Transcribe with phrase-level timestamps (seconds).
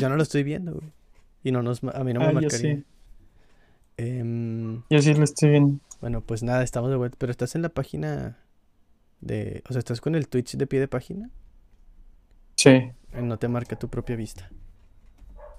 [0.00, 0.90] yo no lo estoy viendo, güey.
[1.44, 2.76] Y no nos, a mí no me Ah, yo marcaría.
[2.76, 2.84] sí.
[3.96, 5.78] Em, Yo sí lo estoy viendo.
[6.00, 7.16] bueno, pues nada, estamos de vuelta.
[7.18, 8.38] Pero estás en la página
[9.20, 9.62] de.
[9.68, 11.30] O sea, estás con el Twitch de pie de página.
[12.56, 12.70] Sí.
[12.70, 14.50] Eh, No te marca tu propia vista.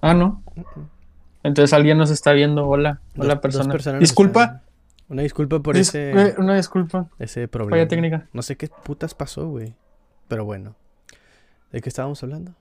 [0.02, 0.44] Ah, no.
[1.44, 2.68] Entonces alguien nos está viendo.
[2.68, 3.02] Hola.
[3.18, 3.72] Hola, dos persona.
[3.72, 4.64] personas Disculpa.
[5.10, 7.10] Una disculpa por Dis- ese, eh, una disculpa.
[7.20, 7.76] ese problema.
[7.78, 8.30] Falla técnica.
[8.34, 9.76] No sé qué putas pasó, güey.
[10.28, 10.76] Pero bueno.
[11.72, 12.56] ¿De qué estábamos hablando?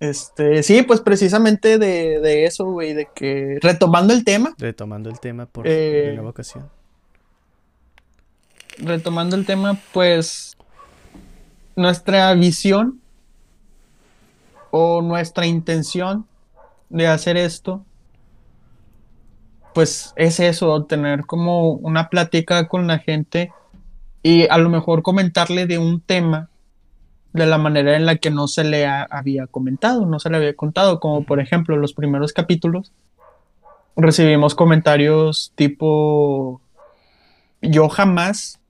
[0.00, 5.18] Este, sí, pues precisamente de, de eso, güey, de que retomando el tema, Retomando el
[5.18, 6.70] tema por Eh, nueva ocasión.
[8.78, 10.56] retomando el tema, pues
[11.74, 13.00] nuestra visión
[14.70, 16.26] o nuestra intención
[16.88, 17.84] de hacer esto,
[19.74, 23.52] pues es eso, tener como una plática con la gente
[24.22, 26.48] y a lo mejor comentarle de un tema
[27.32, 30.36] de la manera en la que no se le ha- había comentado, no se le
[30.38, 32.92] había contado, como por ejemplo los primeros capítulos
[33.96, 36.60] recibimos comentarios tipo
[37.60, 38.60] yo jamás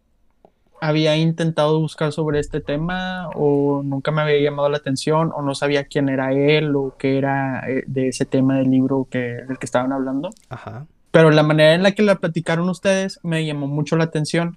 [0.80, 5.54] había intentado buscar sobre este tema o nunca me había llamado la atención o no
[5.54, 9.58] sabía quién era él o qué era eh, de ese tema del libro que, del
[9.58, 10.30] que estaban hablando.
[10.48, 10.86] Ajá.
[11.10, 14.56] Pero la manera en la que la platicaron ustedes me llamó mucho la atención.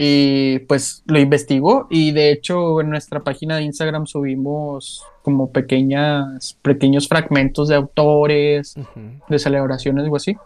[0.00, 6.56] Y pues lo investigó y de hecho en nuestra página de Instagram subimos como pequeñas,
[6.62, 9.00] pequeños fragmentos de autores, ujú.
[9.28, 10.36] de celebraciones o así.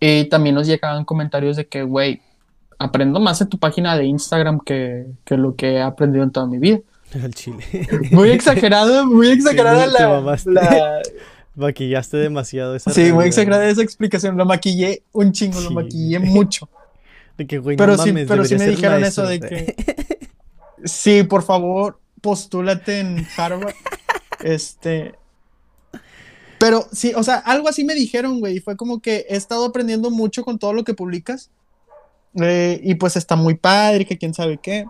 [0.00, 2.20] Y también nos llegaban comentarios de que, güey,
[2.76, 6.48] aprendo más en tu página de Instagram que, que lo que he aprendido en toda
[6.48, 6.80] mi vida.
[7.14, 7.62] El chile.
[8.10, 11.02] Muy exagerado, muy exagerada te la, la-
[11.54, 14.36] Maquillaste demasiado esa Sí, muy exagerada esa explicación.
[14.36, 15.74] Lo maquillé un chingo, lo Sí.
[15.74, 16.68] maquillé mucho.
[17.42, 19.24] De que, güey, Pero no sí, mames, pero sí me dijeron maestro.
[19.24, 19.76] eso de que.
[20.84, 23.74] Sí, por favor, postúlate en Harvard.
[24.44, 25.14] este.
[26.58, 28.56] Pero sí, o sea, algo así me dijeron, güey.
[28.56, 31.50] y Fue como que he estado aprendiendo mucho con todo lo que publicas.
[32.40, 34.86] eh, y pues está muy padre, que quién sabe qué.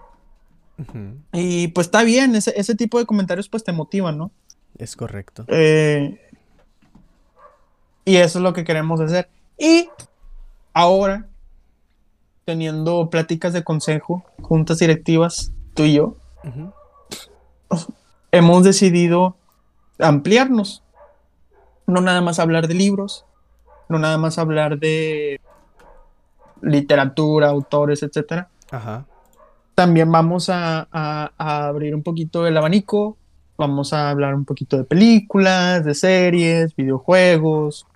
[1.32, 4.30] Y pues está bien, ese, ese tipo de comentarios pues te motivan, ¿no?
[4.78, 5.44] Es correcto.
[5.48, 6.18] Eh,
[8.04, 9.28] y eso es lo que queremos hacer.
[9.58, 9.88] Y
[10.72, 11.28] ahora,
[12.44, 16.16] teniendo pláticas de consejo, juntas directivas, tú y yo,
[18.30, 19.36] hemos decidido
[19.98, 20.82] ampliarnos.
[21.86, 23.24] No nada más hablar de libros,
[23.88, 25.40] no nada más hablar de
[26.60, 28.48] literatura, autores, etcétera.
[28.70, 29.04] Ajá.
[29.74, 33.16] También vamos a, a- a abrir un poquito el abanico.
[33.58, 37.86] Vamos a hablar un poquito de películas, de series, videojuegos.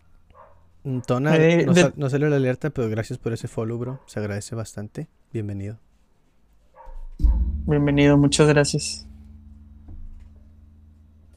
[1.06, 4.00] Tona, Eh, no, de- no salió la alerta, pero gracias por ese follow, bro.
[4.06, 5.08] Se agradece bastante.
[5.32, 5.78] Bienvenido.
[7.66, 9.06] Bienvenido, muchas gracias.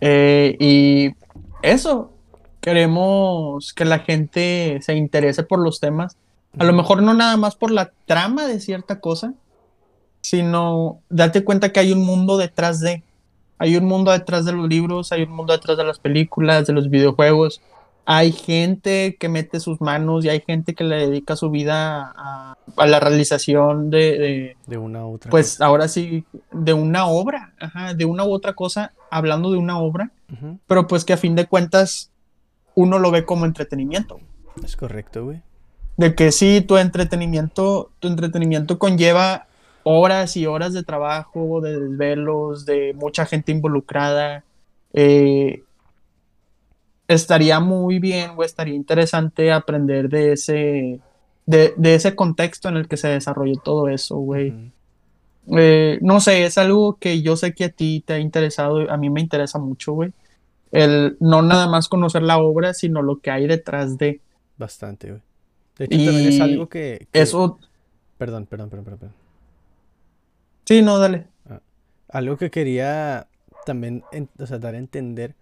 [0.01, 1.15] Eh, y
[1.61, 2.13] eso,
[2.61, 6.15] queremos que la gente se interese por los temas.
[6.57, 9.33] A lo mejor no nada más por la trama de cierta cosa,
[10.21, 13.03] sino date cuenta que hay un mundo detrás de.
[13.57, 16.73] Hay un mundo detrás de los libros, hay un mundo detrás de las películas, de
[16.73, 17.61] los videojuegos.
[18.11, 22.55] Hay gente que mete sus manos y hay gente que le dedica su vida a,
[22.75, 25.29] a la realización de- de, De una u otra.
[25.29, 29.77] pues ahora sí, de una obra, ajá, de una u otra cosa, hablando de una
[29.79, 30.11] obra,
[30.65, 32.09] pero pues que a fin de cuentas
[32.73, 34.19] uno lo ve como entretenimiento.
[34.63, 35.41] Es correcto, güey.
[35.97, 39.45] De que sí, tu entretenimiento, tu entretenimiento conlleva
[39.83, 44.43] horas y horas de trabajo, de desvelos, de mucha gente involucrada.
[44.93, 45.61] eh,
[47.09, 50.99] estaría muy bien o estaría interesante aprender de ese,
[51.45, 54.53] de, de ese contexto en el que se desarrolló todo eso, güey.
[55.51, 58.95] Eh, no sé, es algo que yo sé que a ti te ha interesado, a
[58.97, 60.13] mí me interesa mucho, güey.
[60.71, 64.21] El no nada más conocer la obra, sino lo que hay detrás de
[64.57, 65.21] Bastante, güey.
[65.77, 67.57] De hecho, también es Y algo que, que- eso.
[68.17, 69.13] Perdón, perdón, perdón, perdón.
[70.65, 71.25] Sí, no, dale.
[72.09, 73.27] Algo que quería
[73.65, 75.33] también en- o sea, dar a entender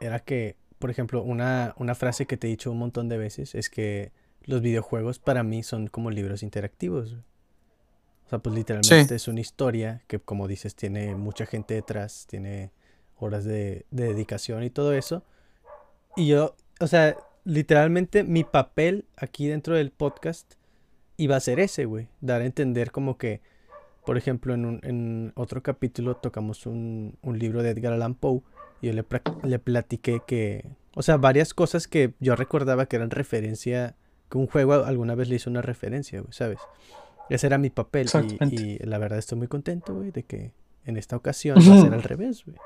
[0.00, 3.54] era que, por ejemplo, una, una frase que te he dicho un montón de veces
[3.54, 7.14] es que los videojuegos para mí son como libros interactivos.
[8.26, 12.70] O sea, pues literalmente es una historia que, como dices, tiene mucha gente detrás, tiene
[13.16, 15.24] horas de, de dedicación y todo eso.
[16.16, 20.52] Y yo, o sea, literalmente mi papel aquí dentro del podcast
[21.16, 22.08] iba a ser ese, güey.
[22.20, 23.40] Dar a entender como que,
[24.04, 28.42] por ejemplo, en, un, en otro capítulo tocamos un, un libro de Edgar Allan Poe
[28.84, 29.04] yo le,
[29.42, 30.64] le platiqué que,
[30.94, 33.94] o sea, varias cosas que yo recordaba que eran referencia,
[34.30, 36.58] que un juego alguna vez le hizo una referencia, güey, ¿sabes?
[37.30, 38.08] Ese era mi papel
[38.50, 40.52] y, la verdad estoy muy contento, güey, de que
[40.84, 42.56] en esta ocasión va a ser al revés, güey.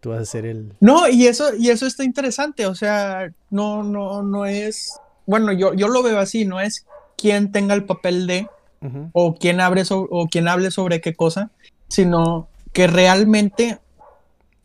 [0.00, 0.74] Tú vas a ser el...
[0.80, 5.74] No, y eso, y eso está interesante, o sea, no, no, no es, bueno, yo,
[5.74, 8.48] yo lo veo así, no es quien tenga el papel de,
[9.12, 11.50] o quien, abre so- o quien hable sobre qué cosa,
[11.88, 13.78] sino que realmente,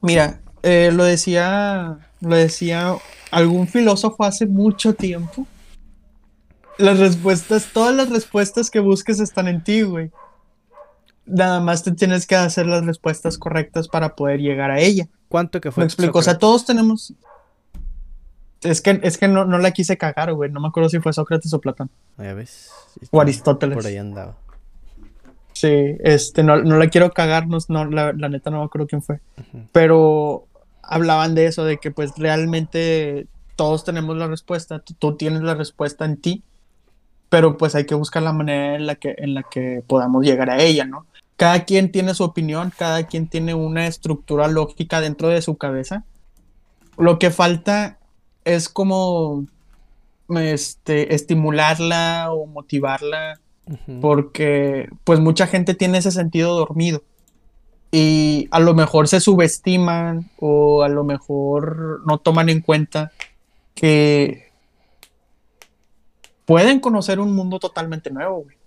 [0.02, 2.96] mira, eh, lo decía, lo decía
[3.30, 5.46] algún filósofo hace mucho tiempo.
[6.80, 10.10] Las respuestas, todas las respuestas que busques están en ti, güey.
[11.28, 15.08] Nada más te tienes que hacer las respuestas correctas para poder llegar a ella.
[15.30, 15.84] ¿Cuánto que fue?
[15.84, 17.14] Me explico, o sea, todos tenemos.
[18.62, 20.50] Es que, es que no, no la quise cagar, güey.
[20.50, 21.92] No me acuerdo si fue Sócrates o Platón.
[22.18, 22.72] Ya ves.
[23.12, 23.76] O Aristóteles.
[23.76, 24.36] Por ahí andaba.
[25.54, 29.04] Sí, este, no, no la quiero cagar, no, la, la neta no me acuerdo quién
[29.04, 29.20] fue.
[29.72, 30.48] Pero
[30.88, 36.06] hablaban de eso, de que pues realmente todos tenemos la respuesta, tú, tienes la respuesta
[36.06, 36.44] en ti,
[37.30, 40.50] pero pues hay que buscar la manera en la que, en la que podamos llegar
[40.50, 41.06] a ella, ¿no?
[41.38, 46.06] Cada quien tiene su opinión, cada quien tiene una estructura lógica dentro de su cabeza.
[46.98, 48.00] Lo que falta
[48.46, 49.46] es como
[50.30, 53.40] este, estimularla o motivarla
[54.00, 57.04] porque pues mucha gente tiene ese sentido dormido
[57.98, 63.12] y a lo mejor se subestiman o a lo mejor no toman en cuenta
[63.74, 64.52] que
[66.46, 68.58] pueden conocer un mundo totalmente nuevo, güey.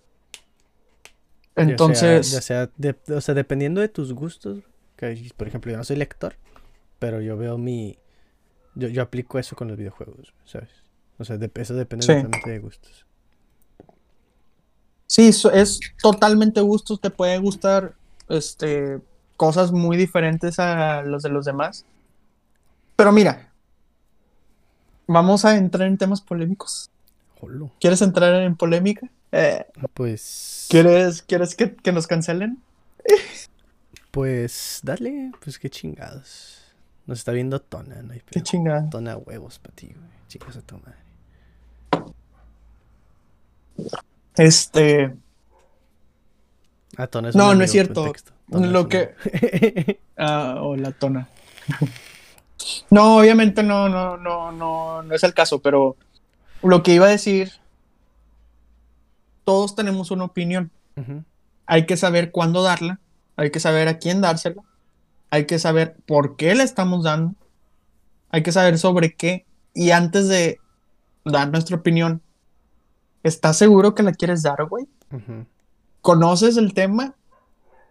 [1.57, 4.61] Ya sea- Entonces, ya sea, de- o sea, dependiendo de tus gustos,
[4.97, 6.37] que, por ejemplo, yo no soy lector,
[6.99, 7.99] pero yo veo mi...
[8.75, 10.71] Yo, yo aplico eso con los videojuegos, ¿sabes?
[11.19, 12.13] O sea, de- eso depende Sí.
[12.15, 13.05] totalmente de gustos.
[15.07, 17.95] sí, es totalmente gustos, te puede gustar
[18.29, 19.01] este,
[19.39, 21.87] cosas muy diferentes a los de los demás.
[22.97, 23.51] Pero mira,
[25.07, 26.91] vamos a entrar en temas polémicos.
[27.41, 27.71] Jolo.
[27.81, 29.09] ¿Quieres entrar en polémica?
[29.33, 29.65] Eh,
[29.95, 30.67] Pues...
[30.69, 32.59] ¿Quieres, ¿quieres que, que nos cancelen?
[34.11, 36.57] Pues dale, pues qué chingados.
[37.07, 38.91] Nos está viendo Tona, no hay Qué chingada.
[38.91, 40.11] Tona huevos para ti, güey.
[40.27, 40.99] Chicos a tu madre.
[44.37, 45.15] Este,
[46.97, 48.13] Ah, Tona es No, un no es cierto.
[48.51, 49.15] Lo que-
[50.19, 51.29] ah, o la tona.
[52.91, 55.97] No, obviamente no, no, no, no, no es el caso, pero
[56.63, 57.53] lo que iba a decir,
[59.45, 60.71] todos tenemos una opinión.
[61.67, 62.99] Hay que saber cuándo darla,
[63.37, 64.63] hay que saber a quién dársela,
[65.31, 67.35] hay que saber por qué la estamos dando,
[68.31, 70.59] hay que saber sobre qué, y antes de
[71.25, 72.21] dar nuestra opinión,
[73.23, 74.87] ¿estás seguro que la quieres dar, güey?
[76.01, 77.15] Conoces el tema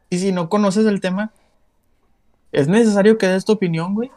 [0.09, 1.33] y si no conoces el tema,
[2.51, 4.11] ¿es necesario que des tu opinión, güey?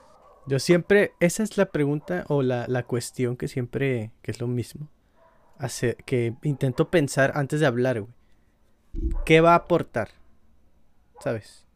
[0.47, 4.47] Yo siempre, esa es la pregunta o la, la cuestión que siempre, que es lo
[4.47, 4.89] mismo,
[5.59, 8.13] hace, que intento pensar antes de hablar, güey.
[9.25, 10.09] ¿Qué va a aportar?
[11.21, 11.67] ¿Sabes?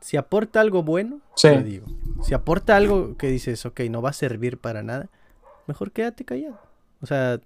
[0.00, 1.48] Si aporta algo bueno, Sí.
[1.48, 1.86] lo digo.
[2.22, 5.08] Si aporta algo que dices, ok, no va a servir para nada,
[5.66, 6.58] mejor quédate callado.
[7.00, 7.40] O sea,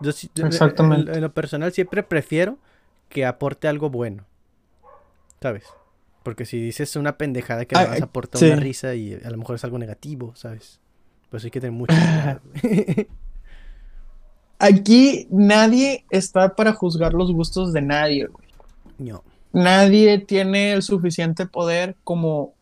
[0.00, 0.10] yo
[0.46, 1.10] Exactamente.
[1.10, 2.58] En, en lo personal siempre prefiero
[3.08, 4.24] que aporte algo bueno.
[5.40, 5.64] ¿Sabes?
[6.22, 8.46] Porque si dices una pendejada que Ah, le vas a aportar sí.
[8.46, 10.80] una risa y a lo mejor es algo negativo, ¿sabes?
[11.30, 12.40] Pues hay que tener mucho cuidado.
[14.58, 18.48] Aquí nadie está para juzgar los gustos de nadie, güey.
[18.98, 19.24] No.
[19.52, 22.52] Nadie tiene el suficiente poder como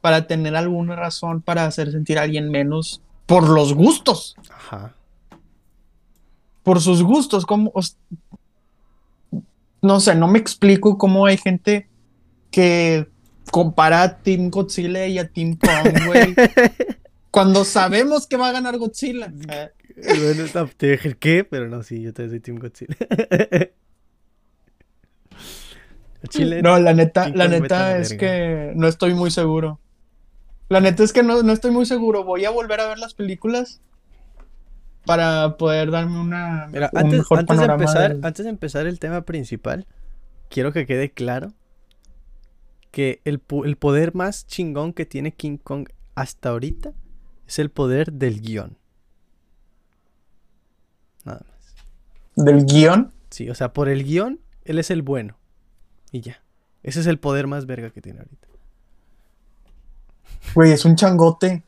[0.00, 4.94] para tener alguna razón para hacer sentir a alguien menos por los gustos, Ajá.
[6.62, 7.72] por sus gustos, como
[9.82, 11.88] no sé, no me explico cómo hay gente
[12.50, 13.06] que
[13.50, 16.34] compara a Team Godzilla y a Team Kong, güey.
[17.30, 19.32] Cuando sabemos que va a ganar Godzilla.
[19.50, 22.96] Eh, Bueno, no, te dije el qué, pero no, sí, yo también soy Team Godzilla.
[26.28, 28.20] Chile, no, la neta, la neta es verga.
[28.20, 29.78] que no estoy muy seguro.
[30.68, 32.24] La neta es que no, no estoy muy seguro.
[32.24, 33.80] Voy a volver a ver las películas
[35.04, 38.50] para poder darme una Mira, un antes, mejor antes de panorama empezar, del- antes de
[38.50, 39.86] empezar el tema principal,
[40.48, 41.52] quiero que quede claro
[42.90, 46.94] que el, el poder más chingón que tiene King Kong hasta ahorita
[47.46, 48.78] es el poder del guion.
[51.24, 52.44] Nada más.
[52.44, 53.12] del guion.
[53.30, 55.36] Sí, o sea, por el guion, él es el bueno.
[56.12, 56.42] Y ya.
[56.82, 58.48] Ese es el poder más verga que tiene ahorita.
[60.54, 61.64] Güey, es un changote.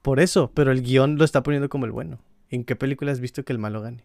[0.00, 2.18] Por eso, pero el guion lo está poniendo como el bueno.
[2.48, 4.04] ¿En qué película has visto que el malo gane?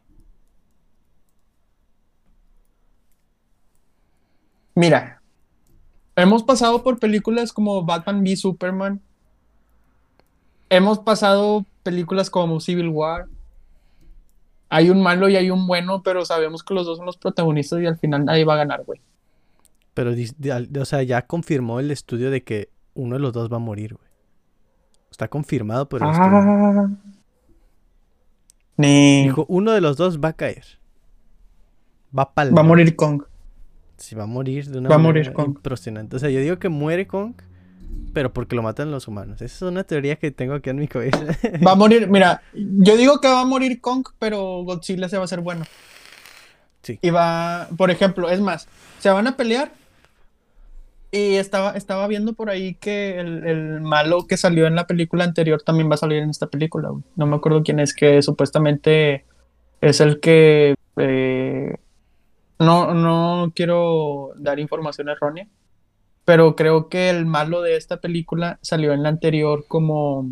[4.76, 5.22] Mira,
[6.18, 9.00] hemos pasado por películas como Batman v Superman.
[10.70, 13.28] Hemos pasado películas como Civil War.
[14.70, 17.82] Hay un malo y hay un bueno, pero sabemos que los dos son los protagonistas
[17.82, 19.00] y al final nadie va a ganar, güey.
[19.94, 20.12] Pero,
[20.82, 23.96] o sea, ya confirmó el estudio de que uno de los dos va a morir,
[23.96, 24.08] güey.
[25.10, 26.30] Está confirmado por el estudio.
[26.32, 26.90] Ah.
[28.76, 29.24] Ni...
[29.24, 30.66] Dijo, uno de los dos va a caer.
[32.16, 33.24] Va a Va a morir Kong.
[33.98, 35.48] Sí, va a morir de una Va a morir Kong.
[35.58, 36.16] impresionante.
[36.16, 37.34] O sea, yo digo que muere Kong,
[38.14, 39.42] pero porque lo matan los humanos.
[39.42, 41.20] Esa es una teoría que tengo aquí en mi cabeza.
[41.66, 45.24] Va a morir, mira, yo digo que va a morir Kong, pero Godzilla se va
[45.24, 45.66] a hacer bueno.
[46.84, 47.00] Sí.
[47.02, 48.68] Y va, por ejemplo, es más,
[49.00, 49.72] se van a pelear.
[51.10, 55.24] Y estaba, estaba viendo por ahí que el, el malo que salió en la película
[55.24, 57.04] anterior también va a salir en esta película, güey.
[57.16, 59.26] No me acuerdo quién es, que supuestamente
[59.82, 60.76] es el que...
[60.98, 61.78] eh,
[62.60, 65.48] no, no quiero dar información errónea,
[66.26, 70.30] pero creo que el malo de esta película salió en la anterior como...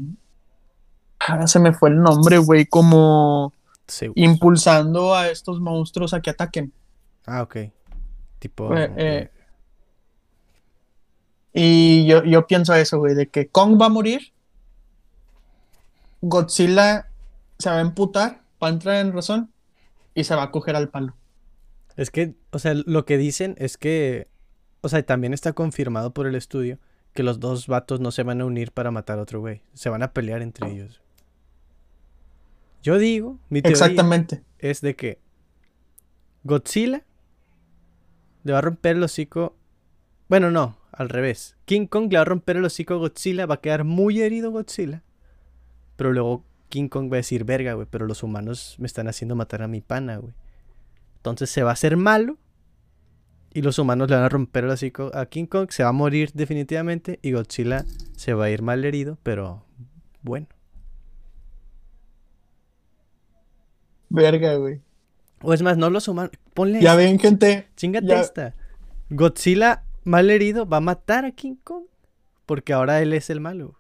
[1.20, 3.54] Ah, se me fue el nombre, güey, como
[3.90, 4.14] Zeus.
[4.16, 6.74] impulsando a estos monstruos a que ataquen.
[7.26, 7.58] Ah, ok.
[8.40, 8.76] Tipo.
[8.76, 9.32] Eh, eh,
[11.54, 14.34] Y yo, yo pienso eso, güey, de que Kong va a morir,
[16.22, 17.08] Godzilla
[17.58, 19.54] se va a emputar, va a entrar en razón
[20.14, 21.16] y se va a coger al palo.
[21.96, 24.28] Es que, o sea, lo que dicen es que.
[24.82, 26.80] O sea, también está confirmado por el estudio
[27.16, 29.62] que los dos vatos no se van a unir para matar a otro güey.
[29.74, 31.02] Se van a pelear entre ellos.
[32.84, 34.44] Yo digo, mi teoría Exactamente.
[34.60, 35.20] es de que
[36.44, 37.04] Godzilla
[38.44, 39.56] le va a romper el hocico.
[40.28, 41.56] Bueno, no, al revés.
[41.66, 44.52] King Kong le va a romper el hocico a Godzilla, va a quedar muy herido
[44.52, 45.02] Godzilla.
[45.96, 49.36] Pero luego King Kong va a decir, verga, güey, pero los humanos me están haciendo
[49.36, 50.34] matar a mi pana, güey.
[51.26, 52.38] Entonces se va a hacer malo.
[53.52, 55.92] Y los humanos le van a romper el hocico a King Kong, se va a
[55.92, 57.18] morir definitivamente.
[57.24, 57.84] Y Godzilla
[58.16, 59.66] se va a ir mal herido, pero
[60.22, 60.46] bueno.
[64.10, 64.82] Verga, güey.
[65.42, 66.32] O es más, no los humanos.
[66.54, 67.70] Ponle Ya ven, gente.
[67.76, 68.54] Chingate Ya- esta.
[69.10, 71.86] Godzilla mal herido va a matar a King Kong.
[72.46, 73.80] Porque ahora él es el malo.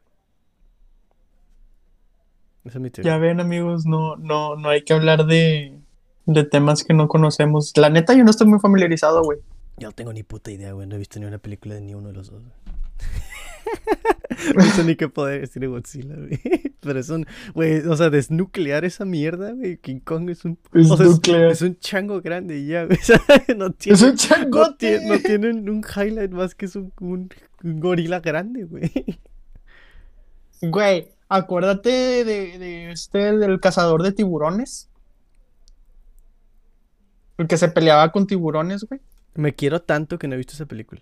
[2.63, 3.11] Esa es mi teoría.
[3.11, 5.84] Ya ven, amigos, no, no, no hay que hablar de,
[6.25, 7.73] de temas que no conocemos.
[7.77, 9.39] La neta, yo no estoy muy familiarizado, güey.
[9.77, 10.87] Yo no tengo ni puta idea, güey.
[10.87, 12.43] No he visto ni una película de ni uno de los dos.
[14.55, 16.39] no sé ni qué poder tiene Godzilla, güey.
[16.79, 19.77] Pero es un, güey, o sea, desnuclear esa mierda, güey.
[19.77, 22.97] King Kong es un, Es o sea, es- un chango grande y ya, güey.
[23.57, 24.99] No tiene, Es un no, changote.
[24.99, 27.29] tiene, no tienen un highlight más que es un, un-
[27.63, 28.91] un gorila grande, güey.
[30.61, 31.89] Güey, acuérdate
[32.23, 34.89] de, de este, del cazador de tiburones.
[37.37, 39.01] El que se peleaba con tiburones, güey.
[39.33, 41.01] Me quiero tanto que no he visto esa película.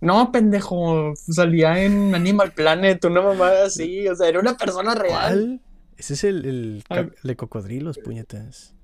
[0.00, 5.10] No, pendejo, salía en Animal Planet, una mamada así, o sea, era una persona real.
[5.34, 5.60] ¿Cuál?
[5.98, 6.44] Ese es el,
[6.88, 8.74] el, de cocodrilos, puñetas.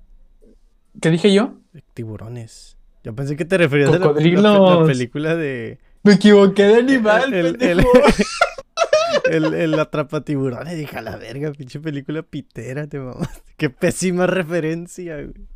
[1.01, 1.55] ¿Qué dije yo?
[1.95, 2.77] Tiburones.
[3.03, 5.79] Yo pensé que te referías a la, la- la película de.
[6.03, 7.89] Me equivoqué de animal, el, el, pendejo.
[9.25, 10.77] el, el atrapa tiburones.
[10.77, 13.27] Dije, a la verga, pinche película pitera, te mamá.
[13.57, 15.47] Qué pésima referencia, güey.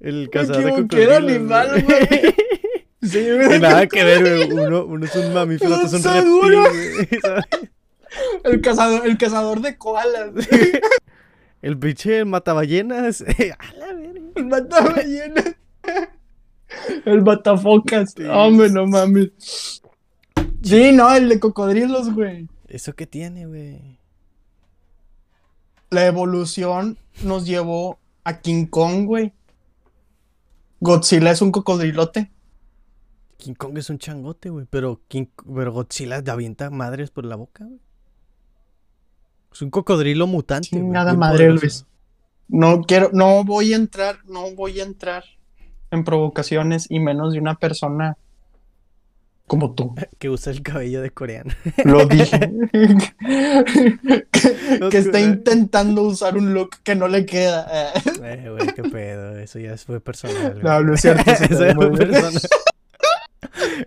[0.00, 1.16] El cazador de cocodrilos.
[1.16, 2.06] animal, güey.
[2.06, 2.34] güey.
[3.02, 3.58] Sí, güey.
[3.58, 4.52] Nada que ver, güey.
[4.52, 7.20] Uno, uno es un mamífero, otro es un reptil, güey.
[7.22, 7.44] ¿sabes?
[8.44, 10.32] El cazador, el cazador de koalas.
[11.62, 13.22] El pinche mataballenas.
[13.22, 14.20] a la verga.
[14.34, 15.56] El mataballena.
[17.04, 18.14] El matafocas.
[18.16, 18.24] Sí.
[18.24, 19.82] Hombre, no mames.
[20.62, 22.48] Sí, no, el de cocodrilos, güey.
[22.68, 23.98] ¿Eso qué tiene, güey?
[25.90, 29.32] La evolución nos llevó a King Kong, güey.
[30.80, 32.30] Godzilla es un cocodrilote.
[33.36, 34.66] King Kong es un changote, güey.
[34.68, 37.80] Pero, King, pero Godzilla te avienta madres por la boca, güey.
[39.52, 40.68] Es un cocodrilo mutante.
[40.70, 41.60] güey, Chingada bien madre, poderoso.
[41.62, 41.86] Luis.
[42.48, 45.24] No quiero, no voy a entrar, no voy a entrar
[45.90, 48.16] en provocaciones y menos de una persona
[49.50, 49.96] como tú.
[50.20, 51.52] Que usa el cabello de coreano.
[51.84, 52.38] Lo dije.
[54.92, 57.66] que, está intentando usar un look que no le queda.
[58.22, 59.36] Eh, güey, qué pedo.
[59.40, 60.60] Eso ya fue personal.
[60.62, 61.28] No, no es cierto.
[61.28, 62.40] Eso ya fue personal.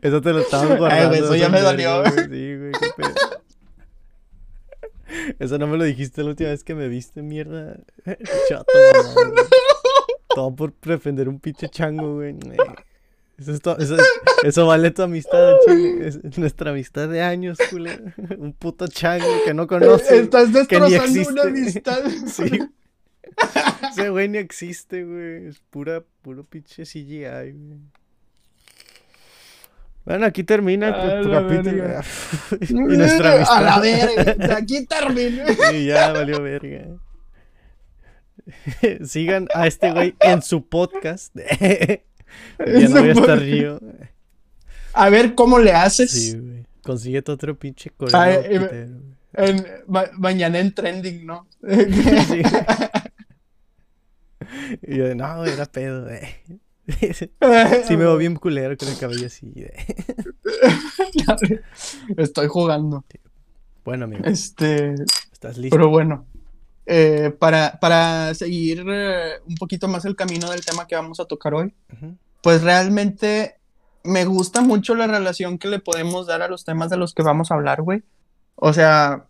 [0.01, 1.15] Eso te lo estabas guardando.
[1.15, 2.03] eso ya me dolió.
[2.12, 3.15] Sí, güey, qué pedo.
[5.39, 7.77] Eso no me lo dijiste la última vez que me viste, mierda.
[8.50, 8.65] Chato,
[9.15, 9.41] mamá.
[10.27, 12.36] Todo por defender un pinche chango, güey.
[13.38, 13.98] Eso, es to- eso,
[14.44, 16.08] eso vale tu amistad, chile.
[16.08, 18.04] Es nuestra amistad de años, culero.
[18.38, 20.12] Un puto chango que no conoces.
[20.12, 22.00] Estás que ni destrozando una amistad.
[22.28, 22.60] Sí.
[23.92, 25.48] Ese güey ni existe, güey.
[25.48, 27.22] Es pura, puro pinche CGI,
[27.52, 27.80] güey.
[30.06, 31.84] Bueno, aquí termina tu, tu la capítulo.
[32.94, 33.58] y nuestra amistad.
[33.58, 34.58] A la verga.
[34.58, 35.44] Aquí termino.
[35.74, 36.86] Y ya valió verga.
[39.06, 41.34] Sigan a este güey en su podcast.
[42.60, 43.80] ya no voy a estar yo.
[44.94, 46.12] A ver cómo le haces.
[46.12, 46.66] Sí, güey.
[46.84, 48.30] Consíguete otro pinche Ah, coreano.
[48.46, 49.50] eh, güey.
[49.50, 51.48] En, ma- mañana en trending, ¿no?
[51.68, 52.42] Sí.
[54.82, 56.10] Y yo no, era pedo.
[56.10, 56.44] eh".
[57.88, 59.54] Sí me veo bien culero con el cabello así.
[62.18, 63.04] Estoy jugando.
[63.86, 64.94] Bueno, amigo, Este,
[65.32, 65.75] ¿estás listo?
[65.75, 66.28] pero bueno.
[66.86, 71.25] Eh, para, para seguir eh, un poquito más el camino del tema que vamos a
[71.25, 71.74] tocar hoy,
[72.42, 73.56] pues realmente
[74.04, 77.24] me gusta mucho la relación que le podemos dar a los temas de los que
[77.24, 78.04] vamos a hablar, güey.
[78.56, 79.28] O sea,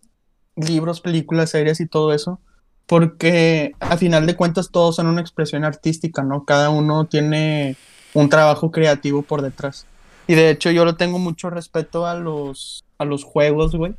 [0.55, 2.39] libros, películas, series y todo eso.
[2.85, 6.43] Porque a final de cuentas todos son una expresión artística, ¿no?
[6.43, 7.77] Cada uno tiene
[8.13, 9.85] un trabajo creativo por detrás.
[10.27, 13.95] Y de hecho yo le tengo mucho respeto a los, a los juegos, güey.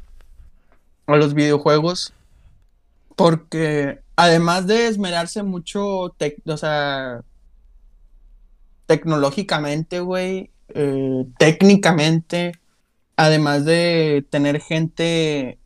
[1.07, 2.13] A los videojuegos.
[3.17, 7.23] Porque además de esmerarse mucho, o sea,
[8.87, 12.53] tecnológicamente, güey, eh, técnicamente,
[13.17, 15.59] además de tener gente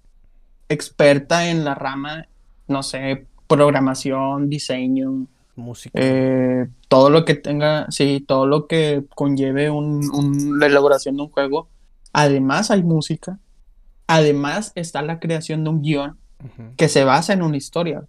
[0.69, 2.27] experta en la rama,
[2.67, 5.27] no sé, programación, diseño,
[5.57, 5.99] Música.
[6.01, 11.23] eh, todo lo que tenga, sí, todo lo que conlleve un- un- la elaboración de
[11.23, 11.69] un juego.
[12.13, 13.39] Además hay música,
[14.07, 16.19] además está la creación de un guion
[16.77, 18.05] Que se basa en una historia.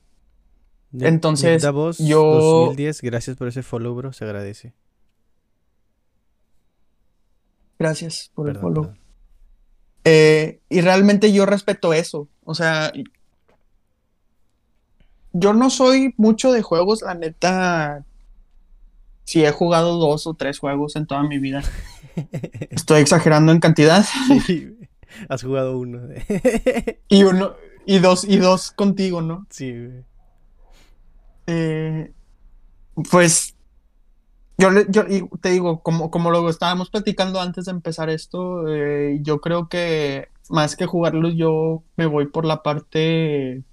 [0.91, 2.24] Nick- entonces, Nick Davos, yo-
[2.67, 4.74] 2010, gracias por ese follow, bro, se agradece.
[7.77, 8.93] Gracias por el follow.
[10.03, 12.27] Eh, y realmente yo respeto eso.
[12.43, 12.91] O sea,
[15.31, 18.05] yo no soy mucho de juegos, la neta.
[19.24, 21.63] Si he jugado dos o tres juegos en toda mi vida.
[22.71, 24.03] Estoy exagerando en cantidad.
[24.45, 24.75] Sí,
[25.29, 26.01] has jugado uno.
[27.07, 27.53] Y uno,
[27.89, 29.48] y dos, y dos contigo, ¿no?
[29.50, 30.05] Sí, güey.
[31.48, 32.13] Eh,
[33.10, 33.55] pues
[34.58, 35.03] yo, le- yo
[35.41, 40.27] te digo, como, como lo estábamos platicando antes de empezar esto, eh, yo creo que
[40.50, 43.63] más que jugarlos, yo me voy por la parte,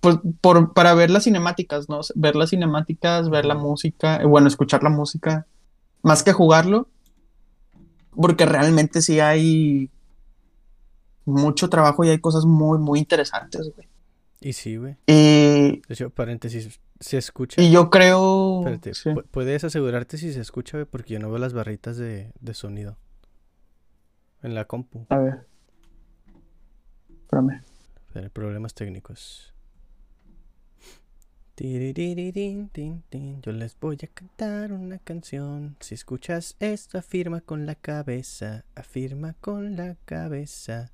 [0.00, 2.00] pues, por, para ver las cinemáticas, ¿no?
[2.14, 5.46] Ver las cinemáticas, ver la música, eh, bueno, escuchar la música,
[6.02, 6.88] más que jugarlo,
[8.12, 9.90] porque realmente sí hay
[11.30, 13.88] mucho trabajo y hay cosas muy, muy interesantes, güey.
[14.40, 14.96] Y sí, güey.
[15.06, 17.60] Y, De hecho, paréntesis, ¿se escucha?
[17.62, 18.60] y yo creo...
[18.60, 19.10] Espérate, sí.
[19.10, 20.86] pu- ¿puedes asegurarte si se escucha, güey?
[20.86, 22.96] Porque yo no veo las barritas de, de sonido.
[24.42, 25.06] En la compu.
[25.10, 25.46] A ver.
[27.22, 27.62] Espérame.
[28.14, 29.52] Pero problemas técnicos.
[33.42, 35.76] Yo les voy a cantar una canción.
[35.80, 38.64] Si escuchas esto, afirma con la cabeza.
[38.74, 40.90] Afirma con la cabeza.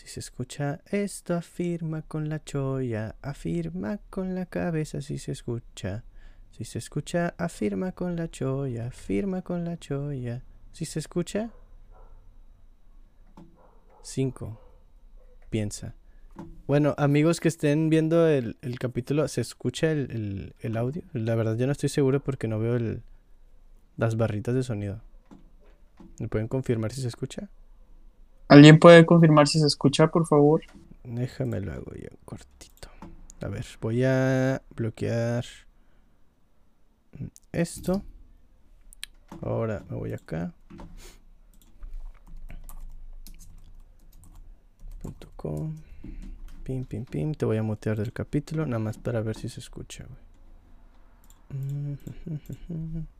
[0.00, 3.16] Si se escucha esto, afirma con la choya.
[3.20, 6.04] Afirma con la cabeza si se escucha.
[6.52, 8.86] Si se escucha, afirma con la choya.
[8.86, 10.42] Afirma con la choya.
[10.72, 11.50] Si se escucha.
[14.02, 14.58] 5.
[15.50, 15.94] Piensa.
[16.66, 21.02] Bueno, amigos que estén viendo el, el capítulo, ¿se escucha el, el- el audio?
[21.12, 22.78] La verdad yo no estoy seguro porque no veo
[23.98, 25.02] las barritas de sonido.
[26.18, 27.50] ¿Me pueden confirmar si se escucha?
[28.50, 30.62] ¿Alguien puede confirmar si se escucha, por favor?
[31.04, 32.88] Déjame lo hago yo cortito.
[33.40, 35.44] A ver, voy a bloquear
[37.52, 38.02] esto.
[39.40, 40.52] Ahora me voy acá.
[45.36, 45.76] Com.
[46.64, 47.32] Pim, pim, pim.
[47.34, 50.06] Te voy a mutear del capítulo, nada más para ver si se escucha,
[51.50, 51.96] güey.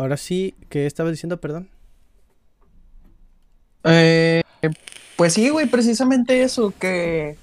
[0.00, 1.40] ahora sí, ¿qué estabas diciendo?
[1.40, 1.68] Perdón.
[3.84, 4.42] Eh,
[5.16, 7.36] pues sí, güey, precisamente eso, que...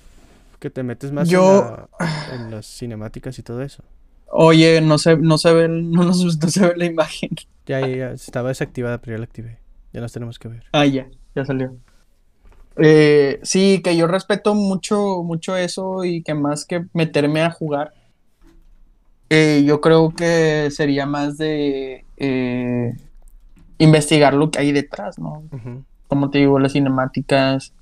[0.60, 3.84] Que te metes más Yo- en, la- en las cinemáticas y todo eso.
[4.30, 7.30] Oye, no se, no se ve, no, no se ve la imagen.
[7.66, 9.60] Ya, ya, ya, estaba desactivada, pero ya la activé.
[9.94, 10.64] Ya nos tenemos que ver.
[10.74, 11.76] Ah, ya, ya salió.
[12.78, 17.94] Eh, sí, que yo respeto mucho, mucho eso y que más que meterme a jugar,
[19.30, 22.96] eh, yo creo que sería más de eh,
[23.78, 25.44] investigar lo que hay detrás, ¿no?
[26.08, 27.74] Como te digo, las cinemáticas.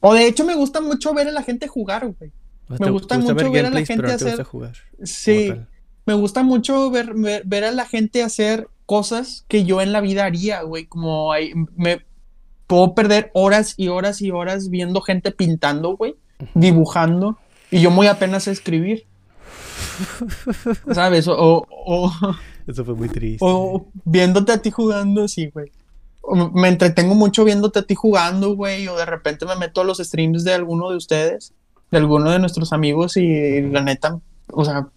[0.00, 2.32] O de hecho me gusta mucho ver a la gente jugar, güey.
[2.68, 4.72] O sea, Me gusta gusta mucho ver a la gente gusta hacer- jugar.
[5.04, 5.52] Sí,
[6.06, 10.00] me gusta mucho ver, ver, ver a la gente hacer cosas que yo en la
[10.00, 10.86] vida haría, güey.
[10.86, 12.04] Como hay, me,
[12.66, 16.14] puedo perder horas y horas y horas viendo gente pintando, güey,
[16.54, 17.36] dibujando,
[17.70, 19.04] y yo muy apenas escribir.
[20.92, 21.28] ¿Sabes?
[21.28, 22.12] O, o,
[22.66, 23.38] Eso fue muy triste.
[23.40, 25.70] o viéndote a ti jugando, sí, güey.
[26.22, 29.84] O Me entretengo mucho viéndote a ti jugando, güey, o de repente me meto a
[29.84, 31.52] los streams de alguno de ustedes,
[31.90, 34.20] de alguno de nuestros amigos, y la neta,
[34.52, 34.88] o sea,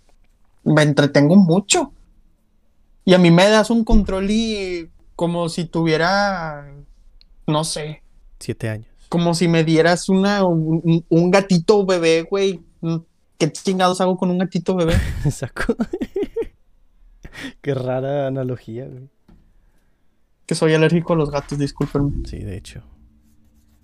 [0.64, 1.92] me entretengo mucho.
[3.06, 6.68] Y a mí me das un control y como si tuviera,
[7.48, 8.02] no sé,
[8.40, 8.88] Siete años.
[9.10, 12.62] como si me dieras una, un, un gatito bebé, güey.
[13.38, 14.96] ¿Qué chingados hago con un gatito bebé?
[15.32, 15.76] Saco.
[17.62, 19.10] Qué rara analogía, güey.
[20.46, 22.26] Que soy alérgico a los gatos, discúlpenme.
[22.28, 22.84] Sí, de hecho.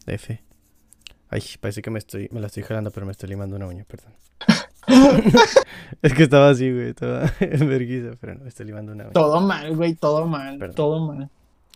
[0.06, 0.42] F.
[1.30, 3.84] Ay, parece que me estoy, me la estoy jalando, pero me estoy limando una uña,
[3.86, 4.14] perdón.
[6.02, 9.14] es que estaba así, güey, estaba en vergüenza, pero no, me estoy limando una uña.
[9.14, 10.76] Todo mal, güey, todo mal, Perdón.
[10.76, 11.30] todo mal.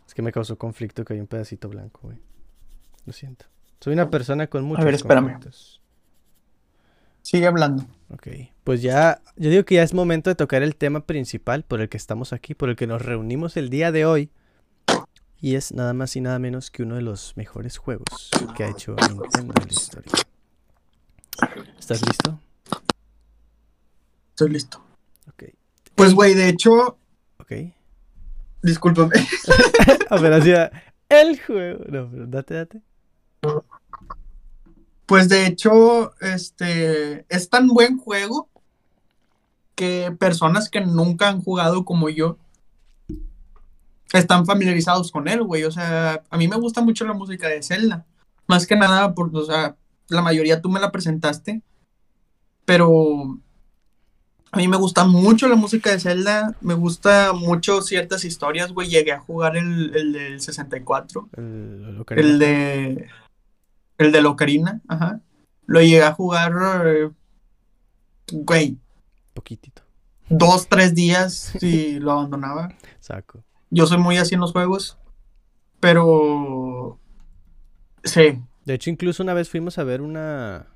[0.08, 2.18] Es que me causó conflicto que hay un pedacito blanco, güey.
[3.06, 3.46] Lo siento.
[3.80, 5.24] Soy una persona con muchos ver, espérame.
[5.32, 5.82] conflictos.
[7.26, 7.84] Sigue hablando.
[8.14, 8.28] Ok,
[8.64, 11.90] pues ya, yo digo que ya es momento de tocar el tema principal por el
[11.90, 14.30] que estamos aquí, por el que nos reunimos el día de hoy.
[15.42, 18.70] Y es nada más y nada menos que uno de los mejores juegos que ha
[18.70, 20.12] hecho Nintendo en la historia.
[21.80, 22.40] ¿Estás listo?
[24.30, 24.84] Estoy listo.
[25.28, 25.46] Ok,
[25.96, 27.00] Pues, güey, de hecho,
[27.40, 27.54] ok.
[28.62, 29.16] discúlpame.
[30.12, 30.72] A ver, hacía
[31.10, 31.84] el juego.
[31.90, 32.82] No, pero date, date.
[35.06, 38.50] Pues de hecho, este es tan buen juego
[39.76, 42.38] que personas que nunca han jugado como yo
[44.14, 45.64] están familiarizados con él, güey.
[45.64, 48.06] O sea, a mí me gusta mucho la música de Zelda.
[48.48, 49.76] Más que nada, por, o sea,
[50.08, 51.62] la mayoría tú me la presentaste.
[52.66, 53.38] Pero
[54.52, 56.56] a mí me gusta mucho la música de Zelda.
[56.62, 58.88] Me gusta mucho ciertas historias, güey.
[58.88, 61.30] Llegué a jugar el, el del 64.
[61.38, 63.08] El, El de.
[63.98, 65.22] El de Locarina, ajá.
[65.66, 66.54] Lo llegué a jugar.
[66.88, 67.10] eh,
[68.32, 68.78] Güey,
[69.34, 69.84] Poquitito.
[70.30, 72.70] dos, tres días y lo abandonaba.
[73.00, 73.44] Saco.
[73.70, 74.98] Yo soy muy así en los juegos.
[75.80, 77.00] Pero.
[78.04, 78.42] Sí.
[78.66, 80.68] De hecho, incluso una vez fuimos a ver una.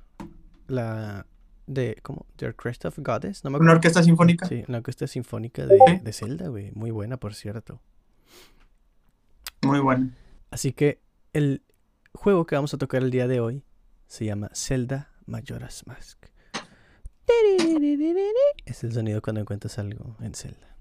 [0.68, 1.26] La.
[1.66, 1.96] De.
[2.02, 2.26] ¿Cómo?
[2.36, 3.42] The Crest of Goddess.
[3.44, 3.76] No me Una acuerdo.
[3.78, 4.46] orquesta sinfónica.
[4.46, 5.98] Sí, una orquesta sinfónica de, Sí.
[6.02, 6.70] de Zelda, güey.
[6.72, 7.80] Muy buena, por cierto.
[9.62, 10.10] Muy bueno.
[10.50, 11.00] Así que
[11.32, 11.62] el
[12.14, 13.64] juego que vamos a tocar el día de hoy
[14.06, 16.26] se llama Zelda Majora's Mask.
[18.66, 20.76] Es el sonido cuando encuentras algo en Zelda.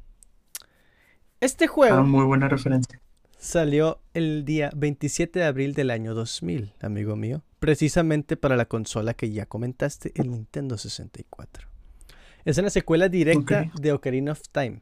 [1.40, 3.00] Este Ah, juego muy buena referencia.
[3.38, 9.14] salió el día 27 de abril del año 2000, amigo mío, precisamente para la consola
[9.14, 11.68] que ya comentaste, el Nintendo 64.
[12.46, 14.82] Es una secuela directa de Ocarina of Time,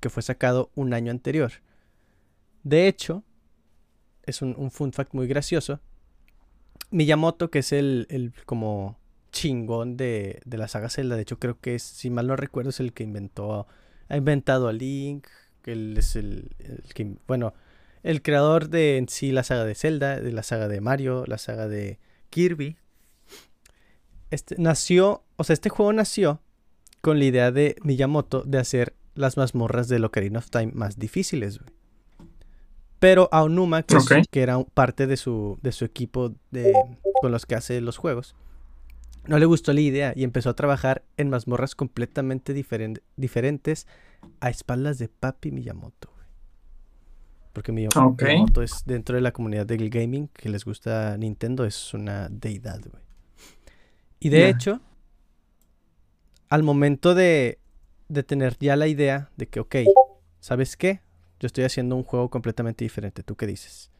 [0.00, 1.52] que fue sacado un año anterior.
[2.62, 3.24] De hecho,
[4.26, 5.80] es un, un fun fact muy gracioso.
[6.90, 8.98] Miyamoto, que es el, el como
[9.32, 12.70] chingón de, de la saga Zelda, de hecho creo que es, si mal no recuerdo,
[12.70, 13.66] es el que inventó,
[14.08, 15.26] ha inventado a Link,
[15.62, 17.54] que él es el, el que, bueno,
[18.02, 21.38] el creador de en sí la saga de Zelda, de la saga de Mario, la
[21.38, 21.98] saga de
[22.30, 22.76] Kirby.
[24.30, 26.40] Este nació, o sea, este juego nació
[27.00, 31.58] con la idea de Miyamoto de hacer las mazmorras de Ocarina of Time más difíciles,
[31.58, 31.75] güey.
[32.98, 34.22] Pero Aonuma, que, es- Ok.
[34.30, 36.72] que era parte de su, de su equipo de,
[37.20, 38.34] con los que hace los juegos,
[39.26, 43.86] no le gustó la idea y empezó a trabajar en mazmorras completamente diferen- diferentes
[44.40, 46.10] a espaldas de Papi Miyamoto.
[46.14, 46.26] güey.
[47.52, 47.72] Porque.
[47.72, 52.80] Miyamoto es dentro de la comunidad del gaming que les gusta Nintendo, es una deidad,
[52.80, 53.02] güey.
[54.20, 54.80] Y de hecho,
[56.48, 57.58] al momento de,
[58.08, 59.76] de tener ya la idea de que, ok,
[60.40, 61.00] ¿sabes qué?
[61.38, 63.22] Yo estoy haciendo un juego completamente diferente.
[63.22, 63.90] ¿Tú qué dices?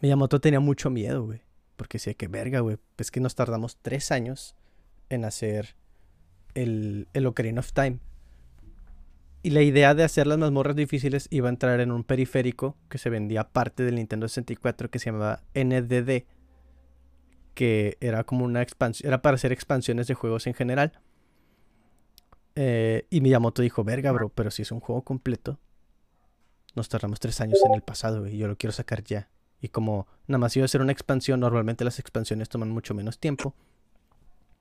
[0.00, 1.40] Miyamoto tenía mucho miedo, güey.
[1.76, 2.78] Porque decía que verga, güey.
[2.98, 4.54] Es que nos tardamos tres años
[5.08, 5.76] en hacer
[6.54, 7.98] el, el Ocarina of Time.
[9.42, 12.98] Y la idea de hacer las mazmorras difíciles iba a entrar en un periférico que
[12.98, 16.24] se vendía aparte del Nintendo 64 que se llamaba NDD.
[17.54, 19.08] Que era como una expansión.
[19.08, 20.92] Era para hacer expansiones de juegos en general.
[22.54, 25.58] Eh, y Miyamoto dijo, verga, bro, pero si es un juego completo,
[26.76, 29.28] nos tardamos tres años en el pasado, güey, y yo lo quiero sacar ya.
[29.60, 33.18] Y como nada más iba a ser una expansión, normalmente las expansiones toman mucho menos
[33.18, 33.54] tiempo.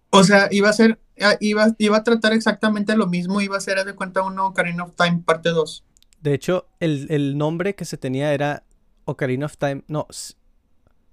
[0.09, 3.61] O sea, iba a ser, ah, iba, iba a tratar exactamente lo mismo, iba a
[3.61, 5.83] ser, haz de cuenta, un Ocarina of Time parte 2.
[6.21, 8.63] De hecho, el, el nombre que se tenía era
[9.03, 10.07] Ocarina of Time, no,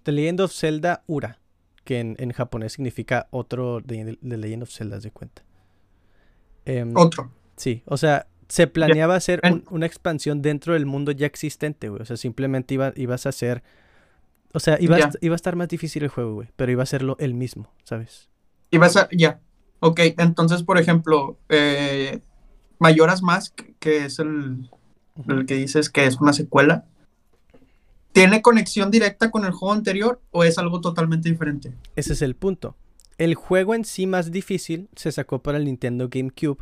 [0.05, 1.41] The Legend of Zelda Ura,
[1.85, 5.43] que en, en japonés significa otro de, de Legend of Zelda, haz de cuenta.
[6.65, 7.31] Em, Otro.
[7.57, 12.03] Sí, o sea, se planeaba hacer un- una expansión dentro del mundo ya existente, güey.
[12.03, 13.63] O sea, simplemente iba, ibas a hacer
[14.55, 16.49] O sea, iba, iba a estar más difícil el juego, güey.
[16.57, 18.29] Pero iba a serlo el mismo, ¿sabes?
[18.71, 19.41] Y vas a, ya.
[19.81, 22.21] Ok, entonces, por ejemplo, eh,
[22.79, 24.69] Mayoras Mask, que es el,
[25.27, 26.85] el que dices que es una secuela,
[28.13, 31.73] ¿tiene conexión directa con el juego anterior o es algo totalmente diferente?
[31.97, 32.77] Ese es el punto.
[33.17, 36.59] El juego en sí más difícil se sacó para el Nintendo GameCube.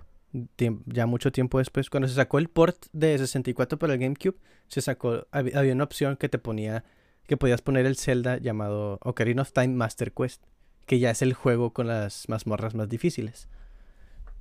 [0.87, 4.37] Ya mucho tiempo después, cuando se sacó el port de 64 para el GameCube,
[4.69, 6.85] se sacó, hab- había una opción que te ponía,
[7.27, 10.43] que podías poner el Zelda llamado Ocarina of Time Master Quest,
[10.87, 13.49] que ya es el juego con las mazmorras más difíciles.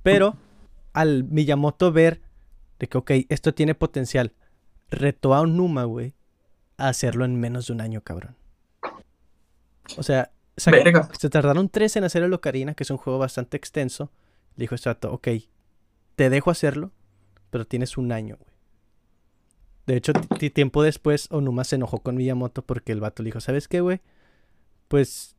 [0.02, 0.36] Pero
[0.92, 2.20] al Miyamoto ver
[2.78, 4.32] de que, ok, esto tiene potencial,
[4.90, 6.14] retó a Onuma, güey,
[6.76, 8.36] a hacerlo en menos de un año, cabrón.
[9.96, 14.10] O sea, se tardaron tres en hacer el Ocarina, que es un juego bastante extenso.
[14.56, 15.28] Le dijo este vato, ok,
[16.20, 16.92] te dejo hacerlo,
[17.48, 18.50] pero tienes un año, güey.
[19.86, 23.40] De hecho, ti- tiempo después, Onuma se enojó con Miyamoto porque el vato le dijo,
[23.40, 24.02] ¿sabes qué, güey?
[24.88, 25.34] Pues,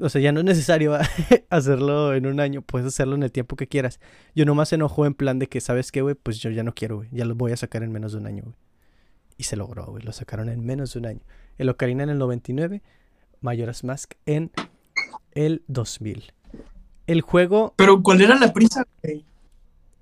[0.00, 0.98] o sea, ya no es necesario
[1.50, 4.00] hacerlo en un año, puedes hacerlo en el tiempo que quieras.
[4.34, 6.16] Y Onuma se enojó en plan de que, ¿sabes qué, güey?
[6.16, 7.08] Pues yo ya no quiero, güey.
[7.12, 8.56] Ya lo voy a sacar en menos de un año, güey.
[9.36, 10.02] Y se logró, güey.
[10.02, 11.20] Lo sacaron en menos de un año.
[11.58, 12.82] El Ocarina en el 99,
[13.40, 14.50] Majora's Mask en
[15.30, 16.32] el 2000.
[17.06, 18.84] El juego Pero ¿cuál era la prisa?
[19.04, 19.24] güey?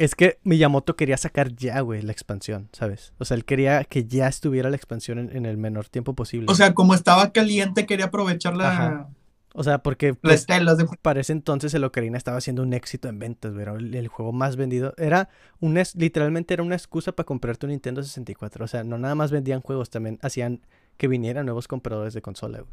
[0.04, 3.12] Es que Miyamoto quería sacar ya, güey, la expansión, ¿sabes?
[3.18, 6.46] O sea, él quería que ya estuviera la expansión en, en el menor tiempo posible.
[6.50, 9.08] O sea, como estaba caliente, quería aprovechar la, Ajá.
[9.54, 13.18] O sea, porque pues, de- para ese entonces el Ocarina estaba siendo un éxito en
[13.18, 13.62] ventas, güey.
[13.64, 14.94] Era el, el juego más vendido.
[14.96, 15.28] Era
[15.60, 18.64] un es- literalmente era una excusa para comprarte un Nintendo 64.
[18.64, 20.62] O sea, no nada más vendían juegos, también hacían
[20.96, 22.72] que vinieran nuevos compradores de consola, güey.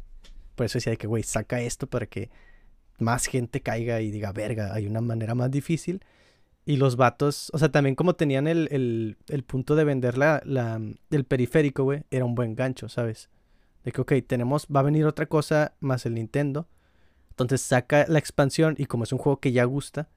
[0.54, 2.30] Por eso decía de que, güey, saca esto para que
[2.98, 6.02] más gente caiga y diga, verga, hay una manera más difícil.
[6.66, 10.42] Y los vatos, o sea, también como tenían el, el- el punto de vender la,
[10.44, 13.30] la- el periférico, güey, era un buen gancho, ¿sabes?
[13.84, 16.68] De que, ok, tenemos, va a venir otra cosa más el Nintendo.
[17.30, 20.08] Entonces saca la expansión y como es un juego que ya gusta,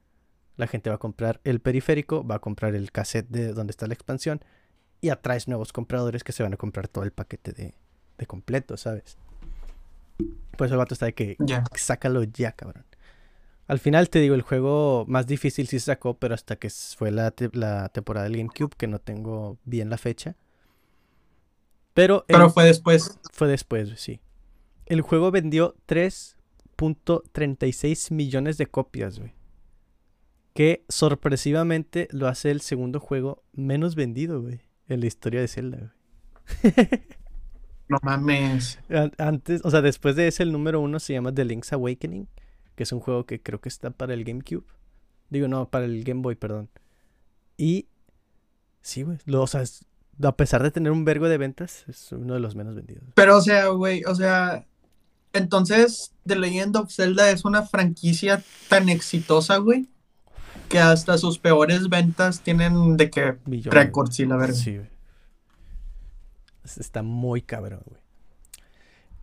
[0.57, 3.87] la gente va a comprar el periférico, va a comprar el cassette de donde está
[3.87, 4.41] la expansión
[5.01, 7.73] y atraes nuevos compradores que se van a comprar todo el paquete de,
[8.17, 9.17] de completo, ¿sabes?
[10.57, 11.63] Por eso el vato está de que Ya.
[11.75, 12.85] sácalo ya, cabrón.
[13.67, 17.31] Al final te digo, el juego más difícil sí sacó, pero hasta que fue la,
[17.31, 20.35] te- la temporada del GameCube, que no tengo bien la fecha.
[21.93, 23.19] Pero, el- Pero fue después.
[23.31, 24.19] fue después, sí.
[24.85, 25.75] El juego vendió
[26.77, 29.33] 3.36 millones de copias, güey.
[30.53, 34.61] Que sorpresivamente lo hace el segundo juego menos vendido, güey.
[34.87, 35.89] En la historia de Zelda, güey.
[37.87, 38.79] No mames.
[38.89, 42.27] An- Antes, o sea, después de ese, el número uno se llama The Link's Awakening,
[42.75, 44.65] que es un juego que creo que está para el GameCube.
[45.29, 46.69] Digo, no, para el Game Boy, perdón.
[47.57, 47.87] Y
[48.81, 49.17] sí, güey.
[49.33, 49.85] O sea, es-
[50.21, 53.03] a pesar de tener un vergo de ventas, es uno de los menos vendidos.
[53.15, 54.65] Pero, o sea, güey, o sea,
[55.33, 59.87] entonces The Legend of Zelda es una franquicia tan exitosa, güey,
[60.69, 64.53] que hasta sus peores ventas tienen de que récords y la verga.
[64.53, 64.89] Sí, güey.
[66.63, 68.01] Es- Está muy cabrón, güey.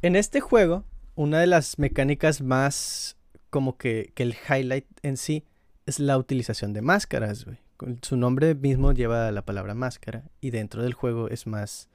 [0.03, 0.85] En este juego,
[1.15, 3.17] una de las mecánicas más
[3.51, 5.45] como que, que el highlight en sí
[5.87, 7.59] es la utilización de máscaras, güey.
[8.03, 11.89] Su nombre mismo lleva la palabra máscara y dentro del juego es más,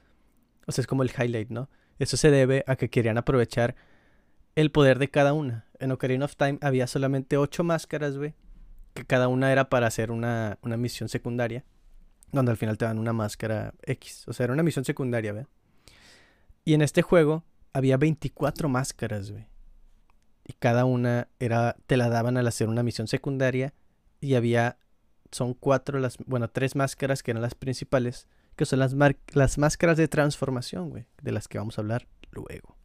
[0.66, 1.70] o sea, es como el highlight, ¿no?
[2.00, 3.76] Eso se debe a que querían aprovechar
[4.56, 5.68] el poder de cada una.
[5.80, 8.34] En Ocarina of Time había solamente ocho máscaras, güey,
[8.94, 11.64] que cada una era para hacer una, una misión secundaria
[12.32, 14.28] donde al final te dan una máscara X.
[14.28, 15.48] O sea, era una misión secundaria, ¿ve?
[16.64, 19.48] Y en este juego había 24 máscaras, güey.
[20.46, 23.74] Y cada una era, te la daban al hacer una misión secundaria.
[24.22, 24.78] Y había,
[25.32, 28.96] son cuatro, las, bueno, tres máscaras que eran las principales, que son las,
[29.34, 32.78] las máscaras de transformación, güey, de las que vamos a hablar luego.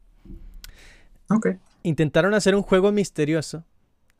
[1.29, 1.49] Ok.
[1.83, 3.65] Intentaron hacer un juego misterioso,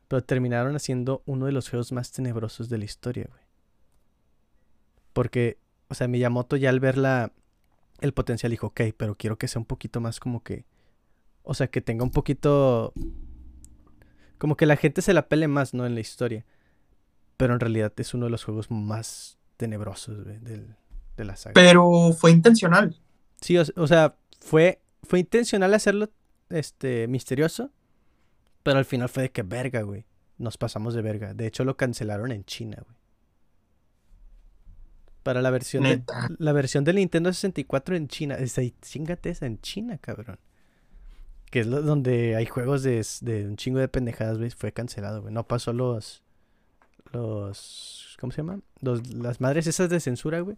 [0.07, 3.43] pero terminaron haciendo uno de los juegos más tenebrosos de la historia, güey.
[5.13, 5.57] Porque,
[5.89, 7.33] o sea, Miyamoto ya al ver la,
[8.01, 10.65] el potencial dijo, ok, pero quiero que sea un poquito más como que,
[11.43, 12.93] o sea, que tenga un poquito,
[14.41, 15.85] como que la gente se la pele más, ¿no?
[15.85, 16.47] En la historia.
[17.37, 20.75] Pero en realidad es uno de los juegos más tenebrosos, güey, del-
[21.15, 21.53] de la saga.
[21.53, 22.99] Pero fue intencional.
[23.39, 26.09] Sí, o, o sea, fue, fue intencional hacerlo
[26.49, 27.69] este, misterioso,
[28.63, 30.07] pero al final fue de que verga, güey.
[30.39, 31.35] Nos pasamos de verga.
[31.35, 32.97] De hecho, lo cancelaron en China, güey.
[35.21, 36.01] Para la versión, de,
[36.39, 38.33] la versión del Nintendo 64 en China.
[38.39, 40.39] Es ahí, chingate esa en China, cabrón.
[41.51, 44.49] Que es lo- donde hay juegos de, de un chingo de pendejadas, güey.
[44.49, 45.33] Fue cancelado, güey.
[45.33, 46.23] No pasó los.
[47.11, 48.17] Los.
[48.19, 48.59] ¿Cómo se llama?
[48.79, 50.57] Los, las madres esas de censura, güey.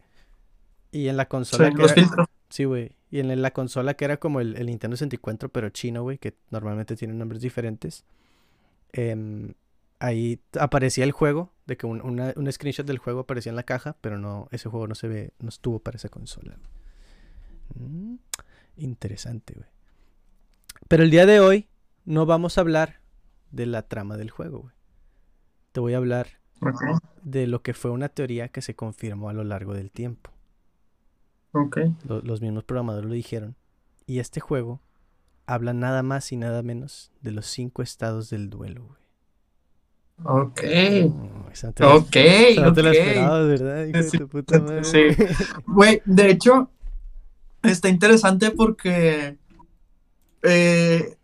[0.91, 1.69] Y en la Sí, consola.
[1.71, 2.27] que los era- filtros.
[2.49, 2.91] Sí, güey.
[3.09, 6.35] Y en la consola que era como el, el Nintendo 64, pero chino, güey, que
[6.51, 8.05] normalmente tienen nombres diferentes.
[8.91, 9.53] em,
[9.99, 13.63] ahí aparecía el juego, de que un, una- un screenshot del juego aparecía en la
[13.63, 16.57] caja, pero no, ese juego no se ve, no estuvo para esa consola.
[17.75, 18.15] Mm,
[18.77, 19.67] interesante, güey.
[20.87, 21.67] Pero el día de hoy
[22.05, 22.99] no vamos a hablar
[23.51, 24.73] de la trama del juego, güey.
[25.71, 26.27] Te voy a hablar
[27.23, 30.31] de lo que fue una teoría que se confirmó a lo largo del tiempo.
[31.51, 31.77] ok.
[32.07, 33.55] Lo- los mismos programadores lo dijeron.
[34.05, 34.81] Y este juego
[35.45, 39.03] habla nada más y nada menos de los cinco estados del duelo, güey.
[40.25, 40.61] Ok,
[41.09, 42.77] Mm, esa no te la- ok, te la ok.
[42.77, 43.85] esperabas, ¿verdad?
[43.85, 44.83] Hijo de tu puta madre.
[44.83, 44.99] sí.
[45.65, 46.69] Güey, de hecho,
[47.63, 49.37] está interesante porque
[50.43, 51.17] eh,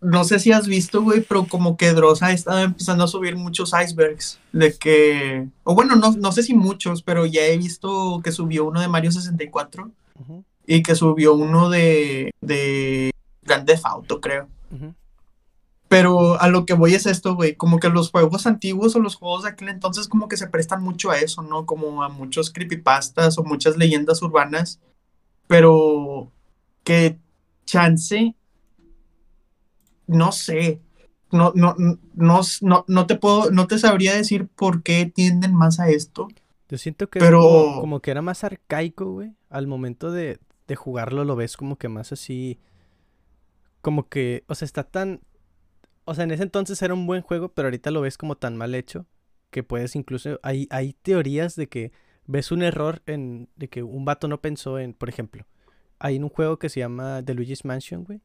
[0.00, 3.34] no sé si has visto, güey, pero como que Dross ha estado empezando a subir
[3.36, 8.20] muchos icebergs de que, o bueno, no, no sé si muchos, pero ya he visto
[8.22, 13.10] que subió uno de Mario 64 Ujú, y que subió uno de, de
[13.42, 14.48] Grand Theft Auto, creo.
[15.88, 19.14] Pero a lo que voy es esto, güey, como que los juegos antiguos o los
[19.14, 21.64] juegos de aquel entonces como que se prestan mucho a eso, ¿no?
[21.64, 24.80] Como a muchos creepypastas o muchas leyendas urbanas,
[25.46, 26.32] pero
[26.82, 27.18] que
[27.66, 28.34] chance,
[30.06, 30.80] no sé,
[31.32, 35.80] no, no, no, no, no, te puedo, no te sabría decir por qué tienden más
[35.80, 36.28] a esto.
[36.68, 39.34] Yo siento que Pero- como que era más arcaico, güey.
[39.50, 42.58] Al momento de, de jugarlo lo ves como que más así.
[43.82, 45.20] Como que, o sea, está tan...
[46.04, 48.56] O sea, en ese entonces era un buen juego, pero ahorita lo ves como tan
[48.56, 49.06] mal hecho
[49.50, 50.40] que puedes incluso...
[50.42, 51.92] Hay, hay teorías de que
[52.26, 53.48] ves un error en...
[53.56, 54.92] De que un vato no pensó en...
[54.92, 55.46] Por ejemplo,
[55.98, 58.20] hay un juego que se llama The Luigi's Mansion, güey.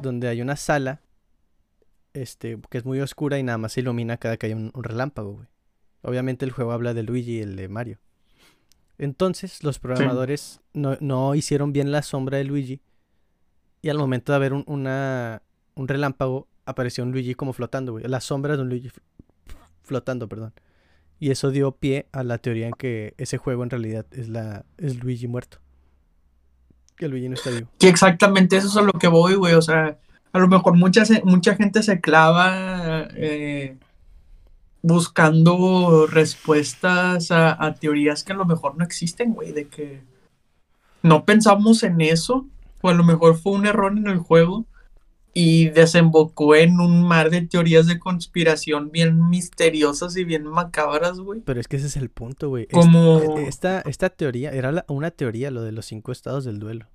[0.00, 1.00] Donde hay una sala
[2.14, 4.84] este, que es muy oscura y nada más se ilumina cada que hay un, un
[4.84, 5.48] relámpago, güey.
[6.02, 7.98] Obviamente el juego habla de Luigi y el de Mario.
[8.98, 12.80] Entonces los programadores no, no hicieron bien la sombra de Luigi
[13.82, 15.42] y al momento de haber un, una,
[15.74, 18.04] un relámpago apareció un Luigi como flotando, güey.
[18.06, 19.02] La sombra de un Luigi fl-
[19.82, 20.52] flotando, perdón.
[21.18, 24.64] Y eso dio pie a la teoría en que ese juego en realidad es, la,
[24.78, 25.58] es Luigi muerto.
[27.00, 27.66] Que Luigi no está vivo.
[27.78, 29.54] Que exactamente eso es a lo que voy, güey.
[29.54, 29.96] O sea,
[30.34, 33.78] a lo mejor mucha, mucha gente se clava eh,
[34.82, 39.52] buscando respuestas a teorías que a lo mejor no existen, güey.
[39.52, 40.02] De que
[41.02, 42.46] no pensamos en eso,
[42.82, 44.66] o a lo mejor fue un error en el juego
[45.32, 51.40] y desembocó en un mar de teorías de conspiración bien misteriosas y bien macabras, güey.
[51.42, 52.66] Pero es que ese es el punto, güey.
[52.66, 53.38] Como...
[53.38, 56.88] Esta, esta teoría era la- una teoría, lo de los cinco estados del duelo.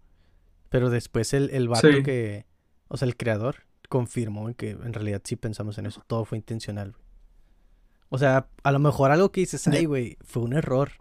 [0.69, 2.03] Pero después el, el vato Sí.
[2.03, 2.45] que,
[2.89, 6.03] o sea, el creador confirmó que en realidad sí pensamos en eso.
[6.07, 7.05] Todo fue intencional, güey.
[8.09, 10.91] O sea, a lo mejor algo que dices, ay, güey, fue un error.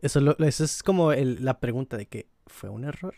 [0.00, 3.14] Eso, lo- eso es como el- la pregunta de que, ¿fue un error?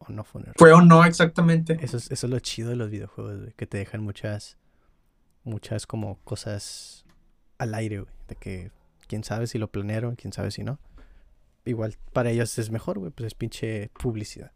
[0.00, 0.56] ¿O no fue un error?
[0.58, 1.78] Fue o no exactamente.
[1.80, 4.56] Eso es, eso es lo chido de los videojuegos, güey, que te dejan muchas,
[5.44, 7.04] muchas como cosas
[7.58, 8.72] al aire, güey, de que
[9.06, 10.78] quién sabe si lo planearon, quién sabe si no.
[11.64, 14.52] Igual para ellos es mejor, güey, pues es pinche publicidad.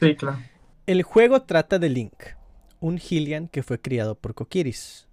[0.00, 0.38] Sí, claro.
[0.86, 2.14] El juego trata de Link,
[2.80, 5.06] un Hylian que fue criado por Kokiris.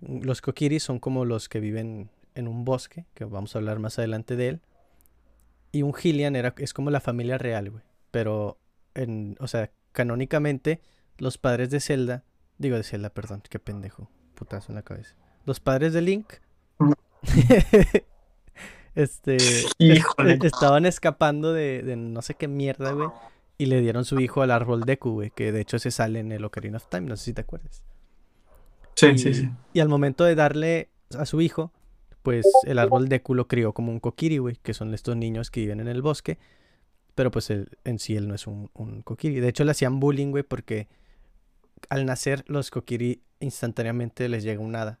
[0.00, 3.98] Los Kokiris son como los que viven en un bosque, que vamos a hablar más
[4.00, 4.60] adelante de él.
[5.70, 7.84] Y un Hylian era, es como la familia real, güey.
[8.12, 8.58] Pero,
[8.94, 10.80] en, o sea, canónicamente,
[11.18, 12.22] los padres de Zelda,
[12.58, 15.16] digo de Zelda, perdón, qué pendejo, putazo en la cabeza.
[15.44, 16.34] Los padres de Link,
[18.94, 20.38] este, es- Híjole.
[20.42, 23.08] estaban escapando de, de no sé qué mierda, güey.
[23.58, 26.32] Y le dieron su hijo al árbol Deku, güey, que de hecho se sale en
[26.32, 27.84] el Ocarina of Time, no sé si te acuerdas.
[28.94, 29.50] Sí, y, sí, sí.
[29.72, 31.72] y al momento de darle a su hijo,
[32.22, 35.60] pues el árbol Deku lo crió como un Kokiri, güey, que son estos niños que
[35.60, 36.38] viven en el bosque.
[37.14, 39.40] Pero pues él, en sí él no es un, un Kokiri.
[39.40, 40.88] De hecho le hacían bullying, güey, porque
[41.90, 44.98] al nacer los Kokiri instantáneamente les llega un hada,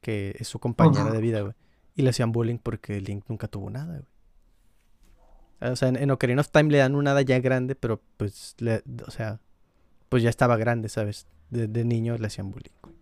[0.00, 1.54] que es su compañera de vida, güey.
[1.94, 5.72] Y le hacían bullying porque Link nunca tuvo nada, güey.
[5.72, 8.54] O sea, en, en Ocarina of Time le dan un hada ya grande, pero pues,
[8.58, 9.40] le- o sea,
[10.08, 11.26] pues ya estaba grande, ¿sabes?
[11.50, 12.70] De, de niño le hacían bullying.
[12.82, 12.94] güey.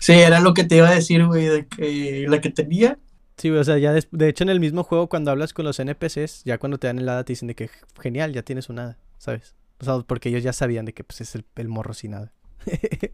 [0.00, 2.98] Sí, era lo que te iba a decir, güey, de que la que tenía.
[3.36, 5.78] Sí, o sea, ya des- de hecho en el mismo juego cuando hablas con los
[5.78, 7.70] NPCs, ya cuando te dan el hada te dicen de que
[8.00, 9.54] genial, ya tienes un hada, ¿sabes?
[9.78, 12.32] O sea, porque ellos ya sabían de que pues es el, el morro sin nada.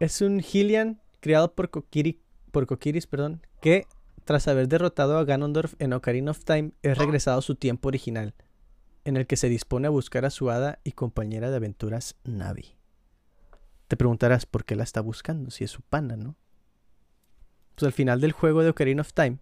[0.00, 2.20] Es un Hylian criado por, Kokiri,
[2.52, 3.86] por Kokiris, perdón, que
[4.24, 8.34] tras haber derrotado a Ganondorf en Ocarina of Time es regresado a su tiempo original,
[9.04, 12.76] en el que se dispone a buscar a su hada y compañera de aventuras Navi.
[13.88, 16.36] Te preguntarás por qué la está buscando, si es su pana, ¿no?
[17.78, 19.38] Pues al final del juego de Ocarina of Time,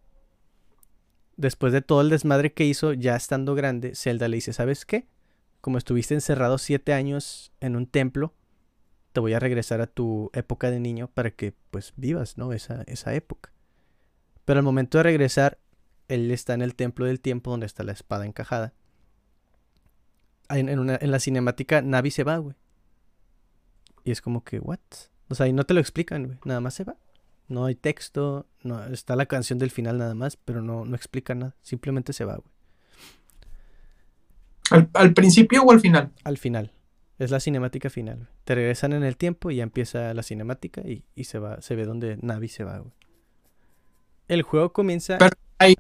[1.39, 5.07] después de todo el desmadre que hizo, ya estando grande, Zelda le dice, ¿sabes qué?
[5.63, 8.35] Como estuviste encerrado siete años en un templo,
[9.15, 12.53] te voy a regresar a tu época de niño para que pues vivas, ¿no?
[12.53, 13.53] Esa, esa época.
[14.45, 15.57] Pero al momento de regresar,
[16.09, 18.75] él está en el templo del tiempo donde está la espada encajada.
[20.51, 22.55] En, en la cinemática, Navi se va, güey.
[24.05, 24.79] Y es como que, ¿what?
[25.31, 26.39] O sea, y no te lo explican, güey.
[26.45, 26.99] Nada más se va.
[27.49, 31.35] No hay texto, no, está la canción del final nada más, pero no, no explica
[31.35, 31.55] nada.
[31.63, 32.57] Simplemente se va, güey.
[34.95, 36.11] ¿Al, principio o al final?
[36.25, 36.73] Al final.
[37.19, 38.29] Es la cinemática final.
[38.45, 41.85] Te regresan en el tiempo y ya empieza la cinemática y, se va, se ve
[41.85, 42.93] donde Navi se va, güey.
[44.29, 45.19] El juego comienza.
[45.19, 45.77] Pero ahí,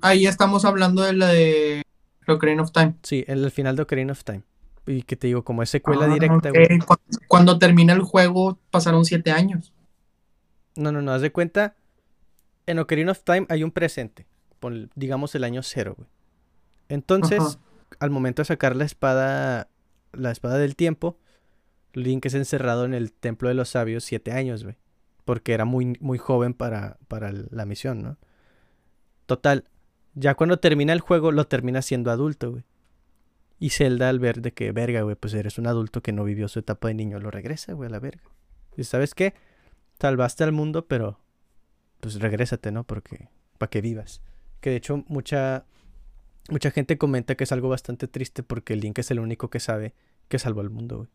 [0.00, 1.82] ahí, estamos hablando de la de
[2.28, 2.94] Ocarina of Time.
[3.02, 4.42] Sí, el, final de Ocarina of Time.
[4.86, 6.78] Y que te digo, como es secuela ah, directa, güey.
[6.78, 9.72] Cuando, cuando termina el juego pasaron siete años.
[10.76, 11.76] No, no, no, haz de cuenta.
[12.66, 14.26] En Ocarina of Time hay un presente.
[14.94, 16.08] digamos el año cero, güey.
[16.88, 17.58] Entonces,
[17.98, 19.68] al momento de sacar la espada.
[20.12, 21.18] La espada del tiempo.
[21.92, 24.76] Link es encerrado en el templo de los sabios siete años, güey.
[25.24, 28.16] Porque era muy, muy joven para, para la misión, ¿no?
[29.26, 29.64] Total.
[30.14, 32.64] Ya cuando termina el juego, lo termina siendo adulto, güey.
[33.60, 36.48] Y Zelda al ver de que, verga, güey, pues eres un adulto que no vivió
[36.48, 38.22] su etapa de niño, lo regresa, güey, a la verga.
[38.76, 39.34] ¿Y sabes qué?
[40.00, 41.20] Salvaste al mundo, pero
[42.00, 42.84] pues regrésate, ¿no?
[42.84, 43.28] Porque
[43.58, 44.22] para que vivas.
[44.60, 45.64] Que de hecho mucha
[46.48, 49.94] mucha gente comenta que es algo bastante triste porque Link es el único que sabe
[50.28, 51.08] que salvó al mundo, güey.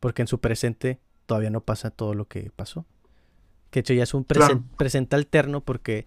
[0.00, 2.86] Porque en su presente todavía no pasa todo lo que pasó.
[3.70, 6.06] Que de hecho ya es un presente alterno porque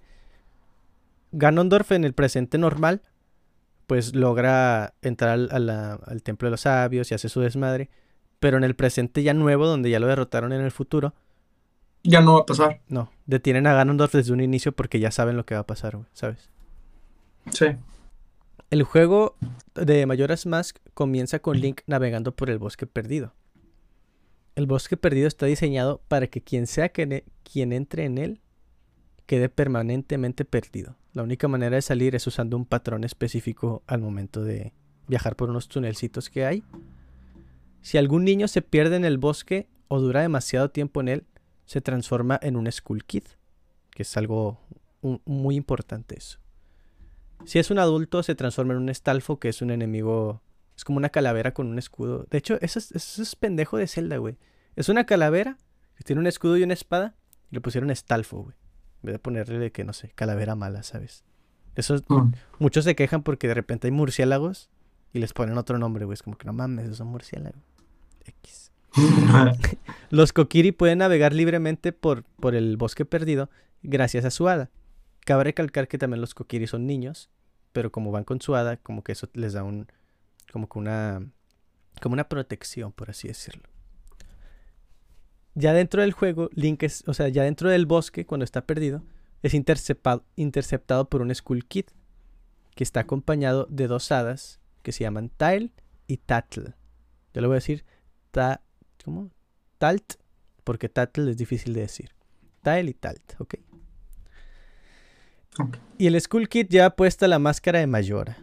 [1.32, 3.02] Ganondorf en el presente normal
[3.88, 7.90] pues logra entrar al, al templo de los sabios y hace su desmadre.
[8.40, 11.14] Pero en el presente ya nuevo, donde ya lo derrotaron en el futuro,
[12.04, 12.82] ya no va a pasar.
[12.88, 15.96] No, detienen a Ganondorf desde un inicio porque ya saben lo que va a pasar,
[15.96, 16.50] güey, ¿sabes?
[17.52, 17.68] Sí.
[18.70, 19.36] El juego
[19.74, 23.34] de Majora's Mask comienza con Link navegando por el bosque perdido.
[24.56, 28.42] El bosque perdido está diseñado para que quien sea que quien entre en él
[29.26, 30.96] quede permanentemente perdido.
[31.14, 34.74] La única manera de salir es usando un patrón específico al momento de
[35.08, 36.64] viajar por unos tunelcitos que hay.
[37.82, 41.24] Si algún niño se pierde en el bosque o dura demasiado tiempo en él,
[41.70, 43.26] se transforma en un Skull Kid,
[43.92, 44.60] que es algo
[45.04, 46.40] muy importante eso.
[47.46, 50.42] Si es un adulto, se transforma en un Stalfo, que es un enemigo.
[50.76, 52.26] Es como una calavera con un escudo.
[52.32, 54.36] De hecho, eso es, pendejo de Zelda, güey.
[54.76, 55.60] Es una calavera
[55.96, 57.14] que tiene un escudo y una espada.
[57.52, 58.56] Y le pusieron Stalfo, güey.
[59.04, 61.24] En vez de ponerle de que, no sé, calavera mala, ¿sabes?
[61.76, 62.32] Eso, mm.
[62.58, 64.72] muchos se quejan porque de repente hay murciélagos
[65.14, 66.16] y les ponen otro nombre, güey.
[66.16, 67.62] Es como que no mames, esos son murciélagos.
[68.26, 68.69] X.
[70.10, 73.50] Los Kokiri pueden navegar libremente por, por el bosque perdido
[73.84, 74.70] gracias a su hada.
[75.26, 77.30] Cabe recalcar que también los Kokiri son niños,
[77.72, 79.88] pero como van con su hada, como que eso les da un
[80.52, 81.22] como que una
[82.02, 83.64] como una protección, por así decirlo.
[85.54, 89.04] Ya dentro del juego, Link es, o sea, ya dentro del bosque cuando está perdido,
[89.44, 91.86] es interceptado, interceptado por un Skull Kid
[92.76, 95.72] que está acompañado de dos hadas que se llaman Tile
[96.08, 96.76] y Tattle.
[97.34, 97.84] Yo le voy a decir
[98.32, 98.62] ta
[99.10, 99.32] ¿Cómo?
[99.80, 100.18] Talt,
[100.64, 102.12] porque Tatl es difícil de decir.
[102.62, 103.56] Tile y Talt, ¿ok?
[105.98, 108.38] Y el Skull Kid ya ha puesto la máscara de Mayora.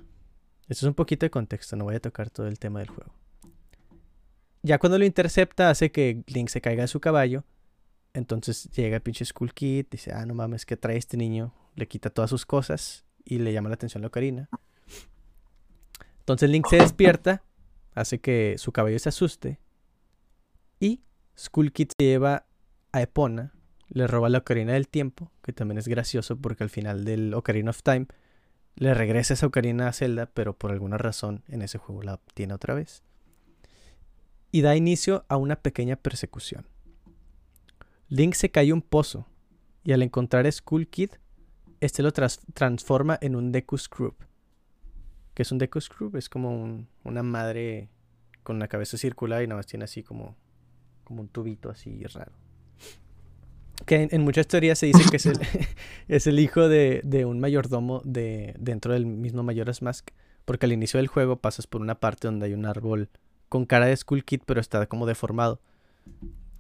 [0.62, 3.14] Esto es un poquito de contexto, no voy a tocar todo el tema del juego.
[4.64, 7.44] Ya cuando lo intercepta hace que Link se caiga de su caballo.
[8.12, 11.54] Entonces llega el pinche Skull Kid, dice, ah, no mames, ¿qué trae este niño?
[11.76, 14.48] Le quita todas sus cosas y le llama la atención a Ocarina.
[16.18, 17.44] Entonces Link se despierta,
[17.94, 19.60] hace que su caballo se asuste
[20.80, 21.02] y
[21.38, 22.46] Skull Kid se lleva
[22.92, 23.52] a Epona,
[23.88, 27.70] le roba la Ocarina del Tiempo, que también es gracioso porque al final del Ocarina
[27.70, 28.06] of Time
[28.74, 32.54] le regresa esa Ocarina a Zelda, pero por alguna razón en ese juego la obtiene
[32.54, 33.02] otra vez.
[34.52, 36.66] Y da inicio a una pequeña persecución.
[38.08, 39.26] Link se cae un pozo
[39.82, 41.10] y al encontrar a Skull Kid,
[41.80, 44.16] este lo transforma en un Deku Scrub.
[45.34, 46.16] ¿Qué es un Deku Scrub?
[46.16, 47.90] Es como una madre
[48.42, 50.36] con la cabeza circular y nada más tiene así como
[51.06, 52.32] como un tubito así raro.
[53.86, 55.38] Que en, muchas teorías se dice que es el,
[56.08, 60.10] es el hijo de, un mayordomo de, dentro del mismo Majora's Mask.
[60.44, 63.08] Porque al inicio del juego pasas por una parte donde hay un árbol
[63.48, 65.60] con cara de Skull Kid, pero está como deformado.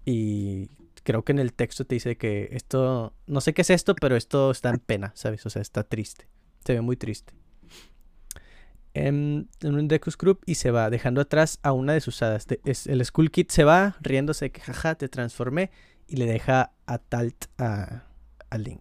[0.04, 0.70] Y
[1.02, 4.16] creo que en el texto te dice que esto, no sé qué es esto, pero
[4.16, 5.44] esto está en pena, ¿sabes?
[5.46, 6.28] O sea, está triste.
[6.64, 7.34] Se ve muy triste
[8.96, 12.46] en, un Deku Group y se va, dejando atrás a una de sus hadas.
[12.86, 15.70] el Skull Kid se va, riéndose que jaja, te transformé,
[16.08, 18.04] y le deja a Talt a,
[18.56, 18.80] Link.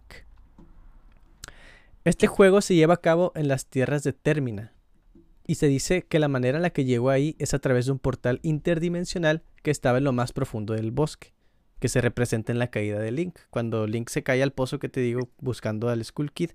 [2.04, 4.72] Este juego se lleva a cabo en las tierras de Termina.
[5.46, 7.92] Y se dice que la manera en la que llegó ahí es a través de
[7.92, 11.34] un portal interdimensional que estaba en lo más profundo del bosque,
[11.78, 13.38] que se representa en la caída de Link.
[13.50, 16.52] Cuando Link se cae al pozo que te digo buscando al Skull Kid,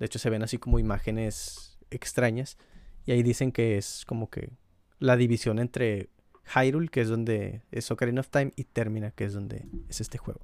[0.00, 2.58] de hecho se ven así como imágenes extrañas.
[3.06, 4.50] Y ahí dicen que es como que
[4.98, 6.10] la división entre
[6.54, 10.18] Hyrule, que es donde es Ocarina of Time, y Termina, que es donde es este
[10.18, 10.40] juego.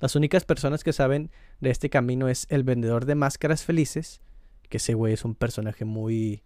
[0.00, 1.30] Las únicas personas que saben
[1.60, 4.20] de este camino es el vendedor de máscaras felices,
[4.68, 6.42] que ese güey es un personaje muy...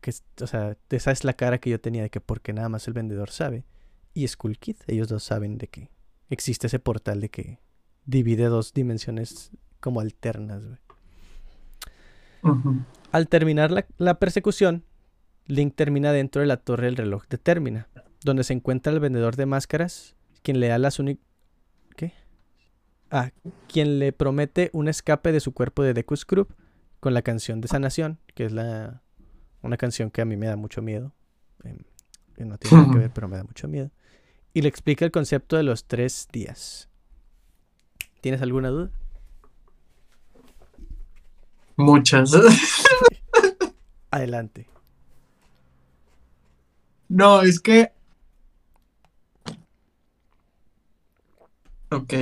[0.00, 2.86] Que, o sea, esa es la cara que yo tenía de que porque nada más
[2.86, 3.66] el vendedor sabe.
[4.14, 5.90] Y Skull Kid, ellos dos saben de que
[6.30, 7.58] existe ese portal de que
[8.06, 9.50] divide dos dimensiones
[9.80, 10.64] como alternas.
[10.64, 10.78] Güey.
[13.12, 14.84] Al terminar la, la persecución,
[15.46, 17.88] Link termina dentro de la torre del reloj de Termina,
[18.24, 21.24] donde se encuentra el vendedor de máscaras, quien le da las únicas...
[21.96, 22.12] ¿Qué?
[23.10, 23.30] Ah,
[23.68, 26.54] quien le promete un escape de su cuerpo de Deku Scrub
[27.00, 29.02] con la canción de sanación, que es la
[29.62, 31.12] una canción que a mí me da mucho miedo.
[31.64, 31.76] Eh,
[32.36, 33.90] que no tiene nada que ver, pero me da mucho miedo.
[34.54, 36.88] Y le explica el concepto de los tres días.
[38.20, 38.90] ¿Tienes alguna duda?
[41.80, 42.32] Muchas.
[44.10, 44.68] Adelante.
[47.08, 47.92] No, es que.
[51.90, 52.14] Ok.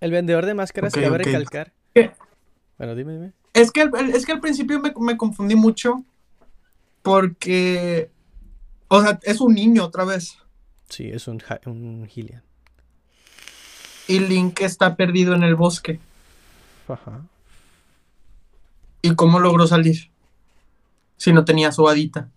[0.00, 1.24] El vendedor de máscaras Ok, cabe ok.
[1.24, 1.72] recalcar.
[1.94, 2.12] ¿Qué?
[2.78, 3.32] Bueno, dime, dime.
[3.52, 6.04] Es que, es que al principio me, me confundí mucho
[7.02, 8.10] porque,
[8.88, 10.38] o sea, es un niño otra vez
[10.88, 12.08] Sí, es un, un
[14.06, 15.98] y Link está perdido en el bosque.
[16.88, 17.22] Ajá.
[19.04, 20.10] ¿Y cómo logró salir?
[21.18, 22.30] Si no tenía su hadita.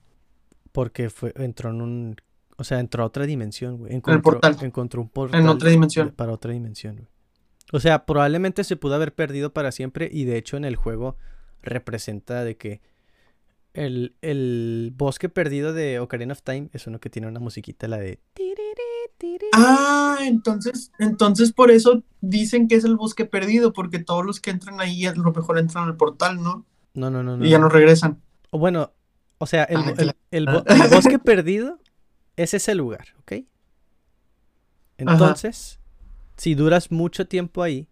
[0.74, 2.16] Porque fue, entró en un.
[2.58, 3.96] O sea, entró a otra dimensión, güey.
[3.96, 4.58] Encontró, portal.
[4.60, 5.48] encontró un portal.
[5.48, 6.12] otra dimensión.
[6.12, 7.08] Para otra dimensión, güey.
[7.72, 10.10] O sea, probablemente se pudo haber perdido para siempre.
[10.12, 11.16] Y de hecho, en el juego
[11.62, 12.82] representa de que.
[13.74, 17.98] El, el bosque perdido de Ocarina of Time es uno que tiene una musiquita, la
[17.98, 18.20] de.
[19.54, 24.52] Ah, entonces, entonces por eso dicen que es el bosque perdido, porque todos los que
[24.52, 26.66] entran ahí a lo mejor entran al portal, ¿no?
[26.94, 27.46] No, no, no, no.
[27.46, 28.22] Y ya no regresan.
[28.52, 28.92] O bueno,
[29.40, 30.02] o sea, el, Ah, claro.
[30.02, 31.80] el- el bo- el bosque perdido
[32.36, 33.34] es ese lugar, ¿ok?
[34.98, 35.80] Entonces,
[36.38, 37.88] si duras mucho tiempo ahí,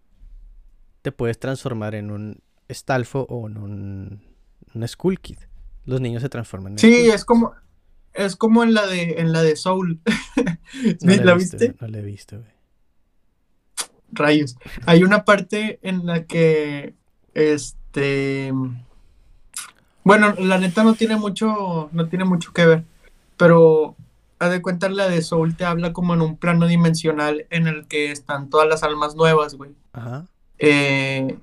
[1.02, 4.22] te puedes transformar en un Stalfo o en un,
[4.74, 5.38] un Skull Kid.
[5.84, 7.52] Los niños se transforman en Sí, Skull es como,
[8.16, 10.00] es como en la de, en la de Soul.
[11.02, 11.74] No ¿La visto, viste?
[11.80, 12.50] No la he visto, güey.
[14.10, 14.56] Rayos.
[14.84, 16.94] Hay una parte en la que,
[17.34, 18.52] este,
[20.04, 22.84] bueno, la neta no tiene mucho, no tiene mucho que ver,
[23.36, 23.96] pero
[24.38, 27.86] haz de cuenta la de Soul te habla como en un plano dimensional en el
[27.86, 29.70] que están todas las almas nuevas, güey.
[29.92, 30.26] Ajá.
[30.58, 31.38] Eh,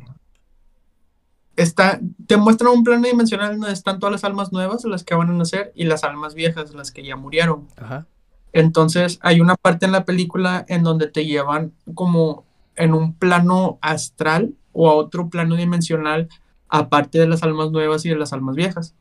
[1.55, 5.29] está, te muestran un plano dimensional donde están todas las almas nuevas, las que van
[5.29, 7.67] a nacer, y las almas viejas, las que ya murieron.
[7.77, 8.07] Ajá.
[8.53, 12.45] Entonces, hay una parte en la película en donde te llevan como
[12.75, 16.29] en un plano astral o a otro plano dimensional,
[16.69, 18.95] aparte de las almas nuevas y de las almas viejas.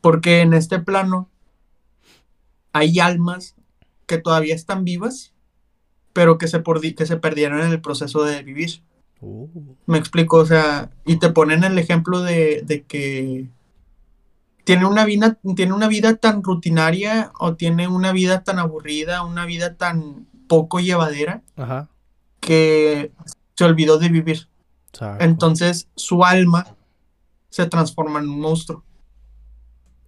[0.00, 1.30] Porque en este plano
[2.72, 3.56] hay almas
[4.06, 5.32] que todavía están vivas,
[6.12, 6.62] pero que se,
[6.96, 8.82] que se perdieron en el proceso de vivir.
[9.24, 9.48] Uh,
[9.86, 13.48] Me explico, o sea, y te ponen el ejemplo de, de que
[14.64, 19.46] tiene una vida, tiene una vida tan rutinaria o tiene una vida tan aburrida, una
[19.46, 21.88] vida tan poco llevadera ajá.
[22.40, 23.12] que
[23.56, 24.48] se olvidó de vivir.
[25.18, 26.76] Entonces su alma
[27.50, 28.84] se transforma en un monstruo.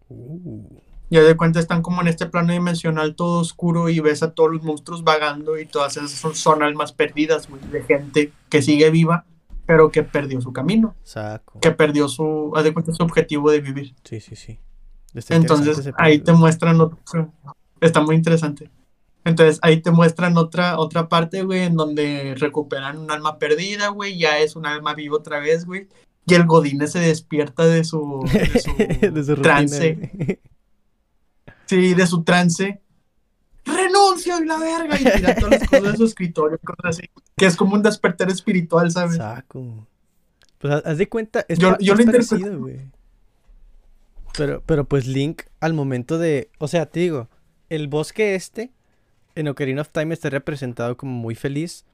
[0.08, 0.75] Uh,
[1.08, 4.52] Ya de cuenta están como en este plano dimensional todo oscuro y ves a todos
[4.52, 8.90] los monstruos vagando y todas esas son, son almas perdidas, güey, de gente que sigue
[8.90, 9.24] viva,
[9.66, 10.94] pero que perdió su camino.
[11.04, 11.60] saco.
[11.60, 13.94] que perdió su, haz de cuenta, su objetivo de vivir.
[14.04, 14.58] Sí, sí, sí.
[15.14, 17.32] Está Entonces ahí te muestran otro,
[17.80, 18.70] está muy interesante.
[19.24, 24.18] Entonces ahí te muestran otra, otra parte, güey, en donde recuperan un alma perdida, güey,
[24.18, 25.88] ya es un alma viva otra vez, güey.
[26.26, 28.70] Y el Godine se despierta de su, de su
[29.12, 30.40] De su rutina, trance.
[31.66, 32.80] Sí, de su trance.
[33.64, 34.94] Renuncio y la verga.
[35.00, 37.10] Y tira todas las cosas de su escritorio, cosas así.
[37.36, 39.16] Que es como un despertar espiritual, ¿sabes?
[39.16, 39.86] Saco.
[40.58, 42.80] Pues haz- de cuenta, es, Yo- yo es lo interpreto- güey.
[44.36, 47.28] Pero, pero pues Link al momento de, o sea, te digo,
[47.70, 48.70] el bosque este
[49.34, 51.84] en Ocarina of Time está representado como muy feliz,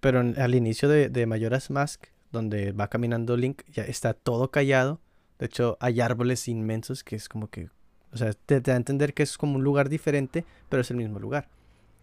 [0.00, 4.50] pero en- al inicio de, de Majora's Mask, donde va caminando Link, ya está todo
[4.50, 5.00] callado.
[5.38, 7.68] De hecho, hay árboles inmensos que es como que,
[8.12, 10.90] o sea, te, te da a entender que es como un lugar diferente, pero es
[10.90, 11.48] el mismo lugar.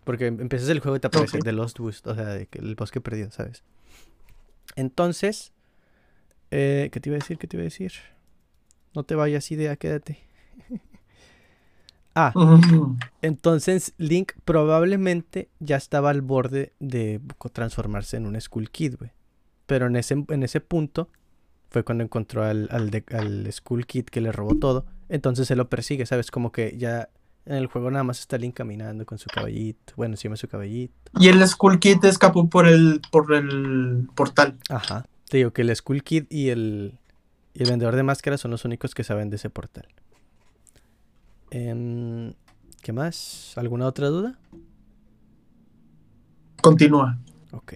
[0.04, 1.44] Porque em- empiezas el juego y te aparece Ok.
[1.44, 3.64] The Lost Woods, o sea, de que el bosque perdido, ¿sabes?
[4.76, 5.52] Entonces,
[6.52, 7.38] Eh, ¿Qué te iba a decir?
[7.38, 7.92] ¿Qué te iba a decir?
[8.94, 10.20] No te vayas, idea, quédate.
[12.16, 12.34] ah,
[13.22, 17.20] entonces Link probablemente ya estaba al borde de
[17.54, 19.12] transformarse en un Skull Kid, güey.
[19.66, 21.10] Pero en ese, en ese punto
[21.70, 24.86] fue cuando encontró al, al, al Skull Kid que le robó todo.
[25.10, 26.32] Entonces se lo persigue, ¿sabes?
[26.32, 27.10] Como que ya
[27.46, 29.94] en el juego nada más está Link caminando con su caballito.
[29.96, 30.94] Bueno, encima su caballito.
[31.20, 34.58] Y el Skull Kid escapó por el, por el portal.
[34.70, 35.06] Ajá.
[35.30, 36.98] Te digo que el Skull Kid y el,
[37.54, 39.88] y el vendedor de máscaras son los únicos que saben de ese portal.
[41.52, 42.34] Em,
[42.82, 43.54] ¿Qué más?
[43.58, 44.40] ¿Alguna otra duda?
[46.62, 47.20] Continúa.
[47.52, 47.74] Ok.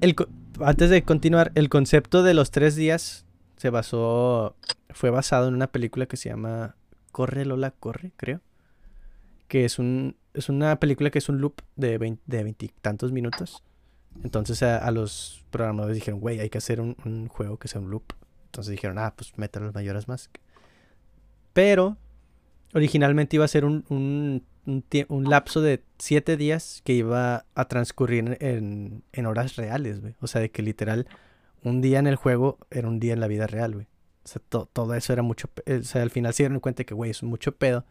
[0.00, 0.14] El,
[0.60, 3.24] antes de continuar, el concepto de los tres días
[3.62, 4.56] se basó,
[4.90, 6.74] fue basado en una película que se llama
[7.12, 8.40] Corre Lola Corre, creo.
[9.46, 13.62] Que es, un, es una película que es un loop de veintitantos minutos.
[14.24, 18.14] Entonces a, los programadores dijeron, güey, hay que hacer un, juego que sea un loop.
[18.46, 20.28] Entonces dijeron, ah, pues métalo los mayores más.
[21.52, 21.98] Pero
[22.74, 24.44] originalmente iba a ser un, un,
[25.08, 30.16] un, lapso de siete días que iba a transcurrir en, en horas reales, güey.
[30.20, 31.06] O sea, de que literal
[31.64, 33.86] un día en el juego era un día en la vida real, güey.
[34.24, 34.42] O sea,
[34.72, 35.48] todo eso era mucho...
[35.66, 37.84] O sea, al final se dieron cuenta que, güey, es mucho pedo.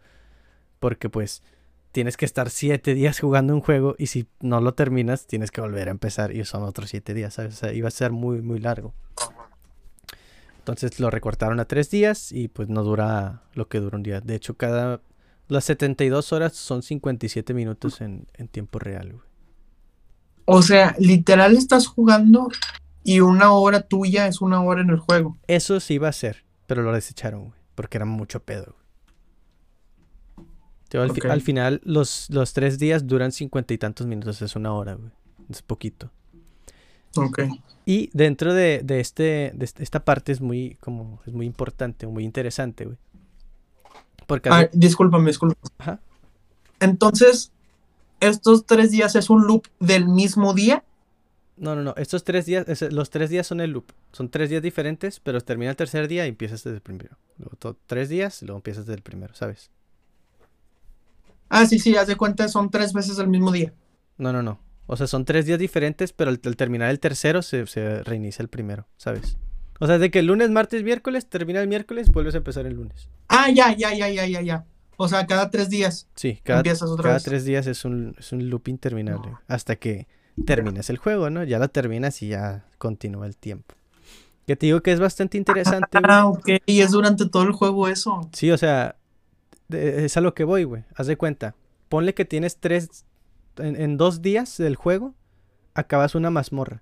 [0.80, 1.44] Porque pues
[1.92, 5.62] tienes que estar siete días jugando un juego y si no lo terminas tienes que
[5.62, 7.56] volver a empezar y son otros siete días, ¿sabes?
[7.56, 8.94] O sea, iba a ser muy, muy largo.
[10.60, 14.22] Entonces lo recortaron a tres días y pues no dura lo que dura un día.
[14.22, 15.02] De hecho, cada...
[15.48, 19.26] Las 72 horas son 57 minutos en, en tiempo real, güey.
[20.46, 22.48] O sea, literal estás jugando
[23.04, 25.38] y una hora tuya es una hora en el juego.
[25.48, 28.76] Eso sí iba a ser, pero lo desecharon, güey, porque era mucho pedo.
[30.94, 34.96] Al, al, final, los, los tres días duran cincuenta y tantos minutos, es una hora,
[34.96, 35.12] güey.
[35.50, 36.12] Es poquito.
[37.16, 37.44] Ok.
[37.86, 42.24] Y dentro de, de, este, de esta parte es muy, como, es muy importante, muy
[42.24, 42.98] interesante, güey.
[44.28, 44.50] Porque...
[44.50, 45.62] Ah, discúlpame, discúlpame.
[45.78, 46.00] Ajá.
[46.80, 47.52] Entonces,
[48.20, 50.84] ¿estos tres días es un loop del mismo día?
[51.58, 51.94] No, no, no.
[51.98, 53.92] Estos tres días, los tres días son el loop.
[54.12, 57.18] Son tres días diferentes, pero termina el tercer día y empiezas desde el primero.
[57.38, 59.70] Luego tres días y luego empiezas desde el primero, ¿sabes?
[61.50, 63.74] Ah, sí, sí, haz de cuenta, son tres veces el mismo día.
[64.18, 64.60] No, no, no.
[64.88, 67.66] O sea, son tres días diferentes, pero al, terminar el tercero se,
[68.04, 69.38] reinicia el primero, ¿sabes?
[69.80, 72.76] O sea, de que el lunes, martes, miércoles, termina el miércoles, vuelves a empezar el
[72.76, 73.10] lunes.
[73.28, 74.66] Ah, ya, ya, ya, ya, ya, ya.
[74.98, 76.08] O sea, cada tres días.
[76.16, 79.34] Sí, cada, cada tres días es un, es un loop interminable.
[79.48, 80.08] Hasta que
[80.46, 81.44] terminas el juego, ¿no?
[81.44, 83.76] Ya lo terminas y ya continúa el tiempo.
[84.48, 86.00] Que te digo que es bastante interesante.
[86.04, 86.50] Ah, ok.
[86.66, 88.30] Y es durante todo el juego eso.
[88.34, 88.96] Sí, o sea,
[89.70, 90.84] es a lo que voy, güey.
[90.96, 91.56] Haz de cuenta.
[91.90, 93.06] Ponle que tienes tres.
[93.58, 95.14] En, dos días del juego,
[95.74, 96.82] acabas una mazmorra.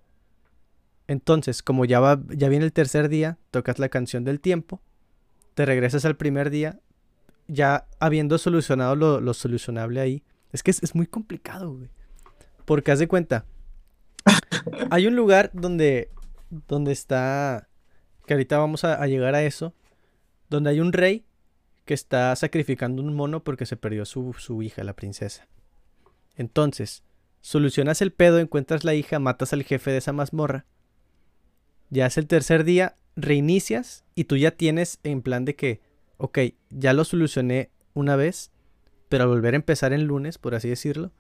[1.08, 4.80] Entonces, como ya, va, ya viene el tercer día, tocas la canción del tiempo,
[5.56, 6.80] te regresas al primer día,
[7.48, 10.24] ya habiendo solucionado lo, solucionable ahí.
[10.52, 11.90] Es que es muy complicado, güey.
[12.70, 13.48] Porque haz de cuenta.
[14.92, 16.12] Hay un lugar donde.
[16.68, 17.68] Donde está.
[18.28, 19.74] Que ahorita vamos a, llegar a eso.
[20.52, 21.26] Donde hay un rey
[21.86, 25.48] que está sacrificando un mono porque se perdió su, su hija, la princesa.
[26.36, 27.02] Entonces,
[27.42, 30.68] solucionas el pedo, encuentras la hija, matas al jefe de esa mazmorra.
[31.90, 35.82] Ya es el tercer día, reinicias y tú ya tienes en plan de que,
[36.18, 36.38] ok,
[36.70, 38.52] ya lo solucioné una vez,
[39.08, 41.12] pero al volver a empezar en lunes, por así decirlo,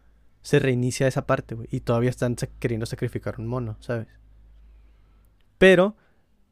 [0.41, 1.67] se reinicia esa parte, güey.
[1.71, 4.07] Y todavía están queriendo sacrificar un mono, ¿sabes?
[5.57, 5.95] Pero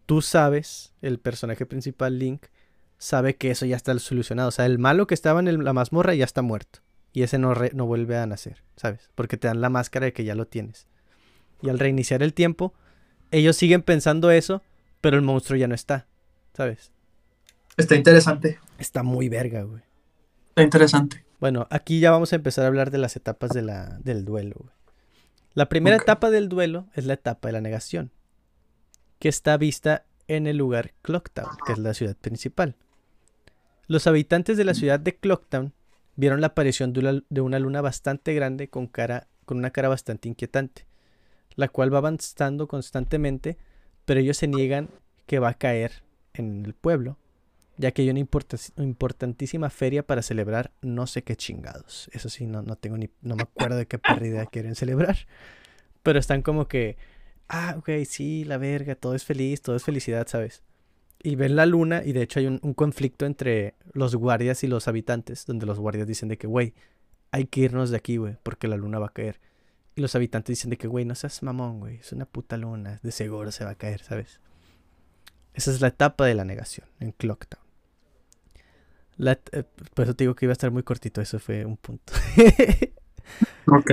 [0.05, 2.45] tú sabes, el personaje principal, Link,
[2.97, 4.49] sabe que eso ya está solucionado.
[4.49, 6.79] O sea, el malo que estaba en la mazmorra ya está muerto.
[7.13, 9.09] Y ese no, no vuelve a nacer, ¿sabes?
[9.15, 10.87] Porque te dan la máscara de que ya lo tienes.
[11.61, 12.73] Y al reiniciar el tiempo,
[13.31, 14.61] ellos siguen pensando eso,
[15.01, 16.07] pero el monstruo ya no está,
[16.53, 16.91] ¿sabes?
[17.77, 18.59] Está interesante.
[18.77, 19.81] Está muy verga, güey.
[20.49, 21.26] Está interesante.
[21.39, 24.71] Bueno, aquí ya vamos a empezar a hablar de las etapas de la, del duelo.
[25.53, 28.11] La primera etapa del duelo es la etapa de la negación,
[29.19, 32.75] que está vista en el lugar Clocktown, que es la ciudad principal.
[33.87, 35.73] Los habitantes de la ciudad de Clocktown
[36.15, 40.87] vieron la aparición de una, luna bastante grande con, cara, con una cara bastante inquietante,
[41.55, 43.57] la cual va avanzando constantemente,
[44.05, 44.89] pero ellos se niegan
[45.27, 47.17] que va a caer en el pueblo
[47.77, 52.09] ya que hay una importantísima feria para celebrar no sé qué chingados.
[52.11, 55.17] Eso sí, no, no tengo ni, no me acuerdo de qué perrida quieren celebrar.
[56.03, 56.97] Pero están como que,
[57.47, 60.63] ah, ok, sí, la verga, todo es feliz, todo es felicidad, ¿sabes?
[61.21, 64.87] Y ven la luna y de hecho hay un, conflicto entre los guardias y los
[64.87, 66.73] habitantes, donde los guardias dicen de que, güey,
[67.31, 69.39] hay que irnos de aquí, güey, porque la luna va a caer.
[69.95, 72.99] Y los habitantes dicen de que, güey, no seas mamón, güey, es una puta luna,
[73.03, 74.39] de seguro se va a caer, ¿sabes?
[75.53, 77.66] Esa es la etapa de la negación en Clocktown.
[79.17, 79.63] La, eh,
[79.93, 82.13] por eso te digo que iba a estar muy cortito, eso fue un punto.
[83.67, 83.91] ok.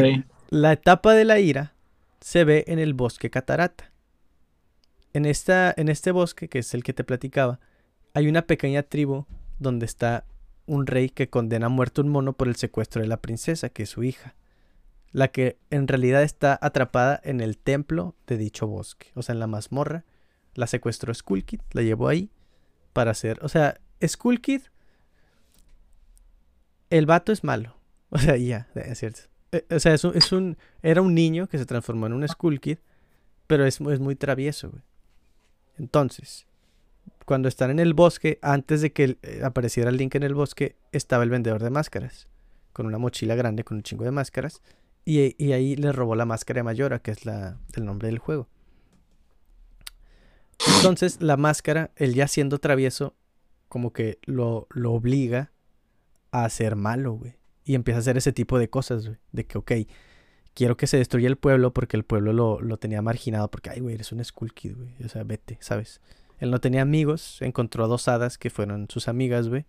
[0.50, 1.74] La etapa de la ira
[2.20, 3.90] se ve en el bosque Catarata.
[5.12, 7.60] En, esta, en este bosque, que es el que te platicaba,
[8.14, 9.26] hay una pequeña tribu
[9.58, 10.24] donde está
[10.66, 13.84] un rey que condena a muerto un mono por el secuestro de la princesa, que
[13.84, 14.34] es su hija.
[15.12, 19.40] La que en realidad está atrapada en el templo de dicho bosque, o sea, en
[19.40, 20.04] la mazmorra.
[20.54, 22.30] La secuestró Skull Kid, la llevó ahí
[22.92, 23.38] para hacer.
[23.42, 24.62] O sea, Skull Kid.
[26.90, 27.76] El vato es malo.
[28.10, 29.22] O sea, ya, es cierto.
[29.50, 32.28] Eh, o sea, es un, es un, era un niño que se transformó en un
[32.28, 32.78] Skull Kid,
[33.48, 34.82] pero es, es muy travieso, güey.
[35.78, 36.46] Entonces,
[37.24, 41.24] cuando están en el bosque, antes de que eh, apareciera link en el bosque, estaba
[41.24, 42.28] el vendedor de máscaras,
[42.72, 44.62] con una mochila grande con un chingo de máscaras,
[45.06, 45.18] y,
[45.52, 48.48] ahí le robó la máscara de Mayora, que es la, el nombre del juego.
[50.76, 53.14] Entonces, la máscara, él ya siendo travieso,
[53.68, 55.52] como que lo, lo obliga
[56.42, 57.34] a ser malo, güey.
[57.64, 59.18] Y empieza a hacer ese tipo de cosas, güey.
[59.32, 59.72] De que, ok,
[60.54, 63.50] quiero que se destruya el pueblo porque el pueblo lo, lo tenía marginado.
[63.50, 64.94] Porque, ay, güey, eres un Skull Kid, güey.
[65.04, 66.00] O sea, vete, ¿sabes?
[66.38, 69.66] Él no tenía amigos, encontró a dos hadas que fueron sus amigas, güey.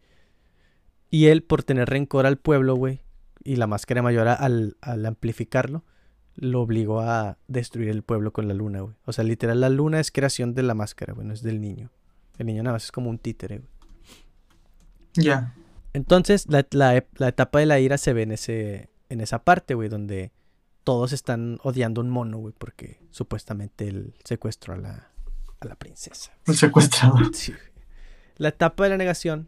[1.09, 3.01] Y él, por tener rencor al pueblo, güey,
[3.43, 5.84] y la máscara mayor al, al amplificarlo,
[6.36, 8.95] lo obligó a destruir el pueblo con la luna, güey.
[9.05, 11.91] O sea, literal, la luna es creación de la máscara, güey, no es del niño.
[12.38, 13.70] El niño nada más es como un títere, güey.
[15.13, 15.55] Ya.
[15.96, 16.98] Entonces, la, la,
[17.30, 20.34] etapa de la ira se ve en, ese, en esa parte, güey, donde
[20.84, 25.10] todos están odiando un mono, güey, porque supuestamente él secuestró a la,
[25.62, 26.34] a la princesa.
[26.48, 27.16] El secuestrado.
[28.38, 29.48] La etapa de la negación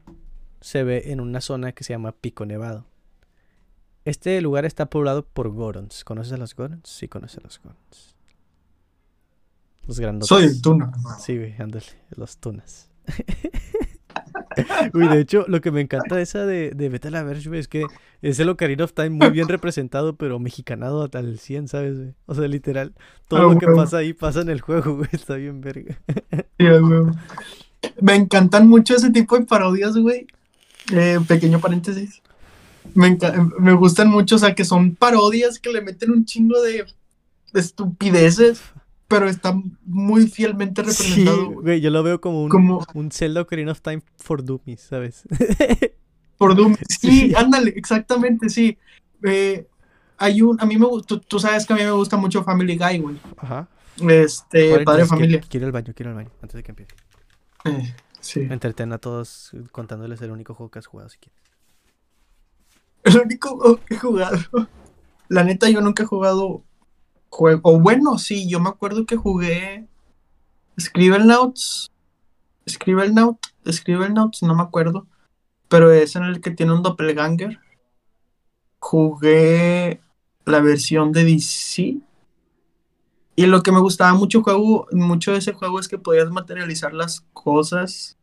[0.61, 2.85] se ve en una zona que se llama Pico Nevado.
[4.05, 6.05] Este lugar está poblado por Gorons.
[6.05, 6.89] ¿Conoces a los Gorons?
[6.89, 8.15] Sí, conoces a los Gorons.
[9.85, 10.29] Los grandotes.
[10.29, 10.93] Soy el tuna.
[11.19, 11.85] Sí, güey, ándale,
[12.15, 12.89] los tunas.
[14.93, 17.57] Uy, de hecho, lo que me encanta de esa de, de Vete a la Verge,
[17.57, 17.85] es que
[18.21, 22.13] es el Ocarina of Time muy bien representado, pero mexicanado al 100, ¿sabes, güey?
[22.25, 22.93] O sea, literal,
[23.27, 25.09] todo ah, lo que pasa ahí pasa en el juego, güey.
[25.11, 25.97] Está bien verga.
[28.01, 30.27] Me encantan mucho ese tipo de parodias, güey.
[30.91, 32.21] Eh, pequeño paréntesis.
[32.93, 33.17] Me,
[33.59, 36.85] me gustan mucho, o sea, que son parodias que le meten un chingo de
[37.53, 38.61] estupideces
[39.07, 39.55] pero está
[39.85, 41.47] muy fielmente representado.
[41.49, 42.85] Sí, güey, yo lo veo como un, como...
[42.93, 45.23] un Zelda Ocarina of Time for Dummies, ¿sabes?
[46.37, 48.77] For Dummies, sí, ándale, exactamente, sí.
[49.23, 49.67] Eh,
[50.17, 52.77] hay un, a mí me gusta, tú, sabes que a mí me gusta mucho Family
[52.77, 53.15] Guy, güey.
[53.37, 53.67] Ajá.
[54.07, 55.41] Este, Padre de Familia.
[55.41, 56.93] Quiero el baño, quiero el baño, antes de que empiece.
[57.65, 58.41] Eh, sí.
[58.41, 61.41] Entreten a todos contándoles el único juego que has jugado, si quieres.
[63.03, 64.37] El único juego que he jugado.
[65.29, 66.63] La neta, yo nunca he jugado
[67.29, 67.61] juego.
[67.63, 69.87] O bueno, sí, yo me acuerdo que jugué
[70.79, 71.91] Scribblenauts.
[72.69, 75.07] Scribblenauts, Scribblenauts, no me acuerdo.
[75.69, 77.59] Pero es en el que tiene un doppelganger.
[78.79, 80.01] Jugué
[80.45, 81.97] la versión de DC.
[83.35, 86.93] Y lo que me gustaba mucho, juego, mucho de ese juego es que podías materializar
[86.93, 88.17] las cosas.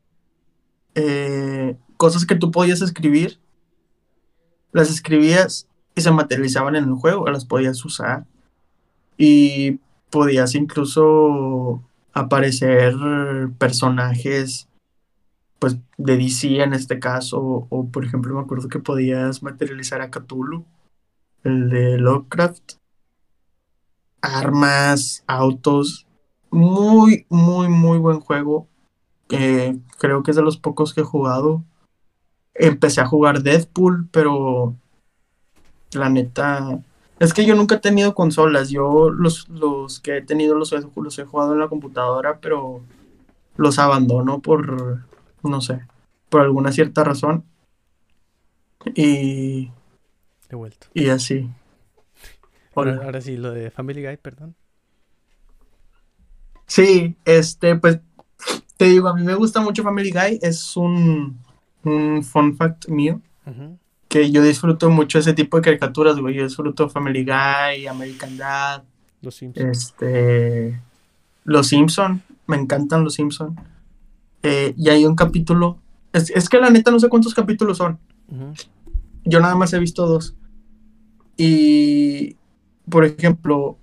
[0.95, 3.39] Eh, cosas que tú podías escribir.
[4.73, 7.29] Las escribías y se materializaban en el juego.
[7.29, 8.27] Las podías usar
[9.17, 12.95] y podías incluso aparecer
[13.59, 14.69] personajes
[15.59, 20.11] pues de DC en este caso o, por ejemplo me acuerdo que podías materializar a
[20.11, 20.65] Cthulhu
[21.43, 22.75] el de Lovecraft.
[24.23, 26.07] Armas autos
[26.51, 28.69] muy muy muy buen juego
[29.29, 31.65] creo que es de los pocos que he jugado.
[32.55, 34.77] Empecé a jugar Deadpool pero
[35.93, 36.81] la neta
[37.19, 38.71] es que yo nunca he tenido consolas.
[38.71, 42.83] Yo los, los que he tenido los, los he jugado en la computadora, pero
[43.57, 45.05] los abandono por,
[45.43, 45.87] no sé,
[46.29, 47.45] por alguna cierta razón.
[48.95, 49.71] Y...
[50.51, 50.89] He vuelto.
[50.93, 51.49] Y así.
[52.75, 54.57] Ahora, sí, lo de Family Guy, perdón.
[56.67, 58.01] Sí, este, pues,
[58.77, 60.41] te digo, a mí me gusta mucho Family Guy.
[60.43, 61.39] Es un,
[61.85, 63.21] un fun fact mío
[64.15, 66.37] que yo disfruto mucho ese tipo de caricaturas, güey.
[66.37, 68.85] Yo disfruto Family Guy, American Dad.
[69.21, 69.77] Los Simpsons.
[69.77, 70.81] Este.
[71.43, 72.23] Los Simpson.
[72.47, 73.59] Me encantan los Simpson.
[74.45, 75.81] Eh, y hay un capítulo.
[76.13, 77.99] Es, que la neta no sé cuántos capítulos son.
[79.25, 80.37] Yo nada más he visto dos.
[81.37, 82.37] Y.
[82.89, 83.79] Por ejemplo,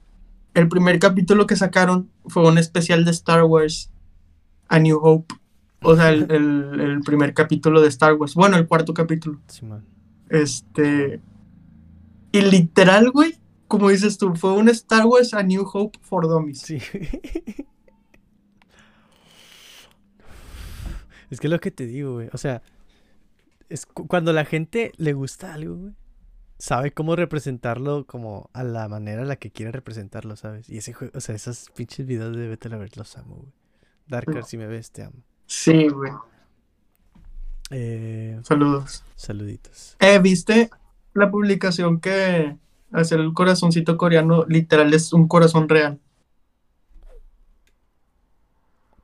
[0.54, 3.92] el primer capítulo que sacaron fue un especial de Star Wars.
[4.70, 5.36] A New Hope.
[5.82, 8.34] O sea, el, primer capítulo de Star Wars.
[8.34, 9.38] Bueno, el cuarto capítulo.
[9.48, 9.84] Sí, man.
[10.32, 11.22] Este.
[12.32, 13.36] Y literal, güey,
[13.68, 16.60] como dices tú, fue un Star Wars A New Hope for Dummies.
[16.62, 16.80] Sí.
[21.30, 22.30] Es que es lo que te digo, güey.
[22.34, 22.62] O sea,
[23.70, 25.94] es cu- cuando la gente le gusta algo, güey,
[26.58, 30.70] sabe cómo representarlo como a la manera en la que quiere representarlo, ¿sabes?
[30.70, 33.52] Y ese juego, o sea, esos pinches videos de Better ver los amo, güey.
[34.08, 35.24] Darker, si me ves, te amo.
[35.46, 36.12] Sí, güey.
[37.72, 39.04] Eh, Saludos.
[39.16, 39.96] saluditos.
[40.00, 40.70] Eh, ¿viste
[41.14, 42.58] la publicación que
[42.92, 46.00] hacer el corazoncito coreano literal es un corazón real?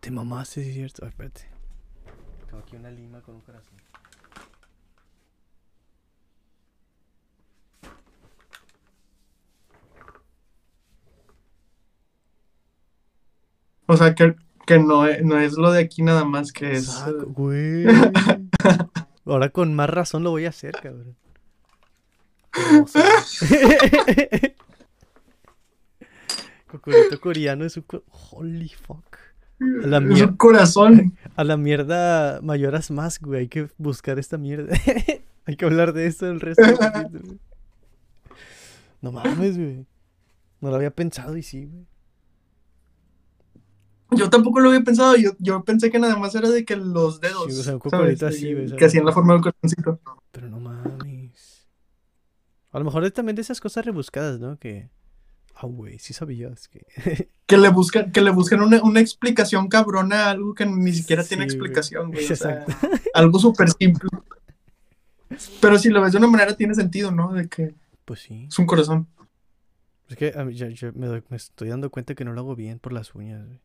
[0.01, 1.03] Te mamaste, es cierto.
[1.03, 1.41] Ay, espérate.
[2.45, 3.78] Tengo aquí una lima con un corazón.
[13.88, 16.89] O sea, que, que no, es, no es lo de aquí nada más, que es...
[17.07, 17.86] Eh, güey.
[19.25, 21.15] Ahora con más razón lo voy a hacer, cabrón.
[26.67, 27.85] Cocorito coreano es un...
[28.31, 29.17] Holy fuck.
[29.59, 31.17] A la es un corazón.
[31.35, 33.41] A la mierda mayoras más, güey.
[33.41, 34.75] Hay que buscar esta mierda.
[35.45, 37.39] Hay que hablar de esto el resto del.
[38.99, 39.85] No mames, güey.
[40.59, 41.85] No lo había pensado y sí, güey.
[44.11, 47.19] Yo tampoco lo había pensado, yo, yo pensé que nada más era de que los
[47.19, 48.23] dedos, Sí, o sea, un ¿sabes?
[48.23, 48.85] así, que- güey, Que ¿sabes?
[48.87, 49.99] hacían la forma del corazoncito.
[50.31, 51.67] Pero no mames.
[52.71, 54.57] A lo mejor es también de esas cosas rebuscadas, ¿no?
[54.57, 54.89] Que.
[55.55, 56.85] Ah, güey, sí sabías que.
[57.47, 61.23] Que le buscan, que le buscan una, una explicación cabrona a algo que ni siquiera
[61.23, 62.29] tiene Sí, explicación, güey.
[62.29, 62.65] o sea,
[63.13, 64.09] algo súper simple.
[65.61, 67.33] Pero si lo ves de una manera tiene sentido, ¿no?
[67.33, 67.73] De que
[68.05, 68.47] Pues sí.
[68.49, 69.07] es un corazón.
[70.09, 72.41] Es que a mí ya- yo me, doy- me estoy dando cuenta que no lo
[72.41, 73.59] hago bien por las uñas, güey.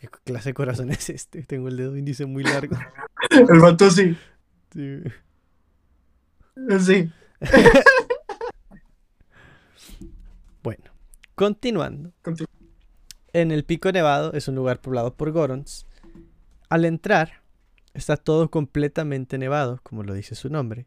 [0.00, 1.42] ¿Qué clase de corazón es este?
[1.42, 2.76] Tengo el dedo índice muy largo.
[3.30, 4.16] El vato sí,
[4.72, 5.02] Sí.
[6.80, 7.10] sí.
[10.62, 10.84] Bueno,
[11.34, 12.12] continuando.
[13.34, 15.86] En el Pico Nevado es un lugar poblado por Gorons.
[16.70, 17.42] Al entrar,
[17.92, 20.86] está todo completamente nevado, como lo dice su nombre.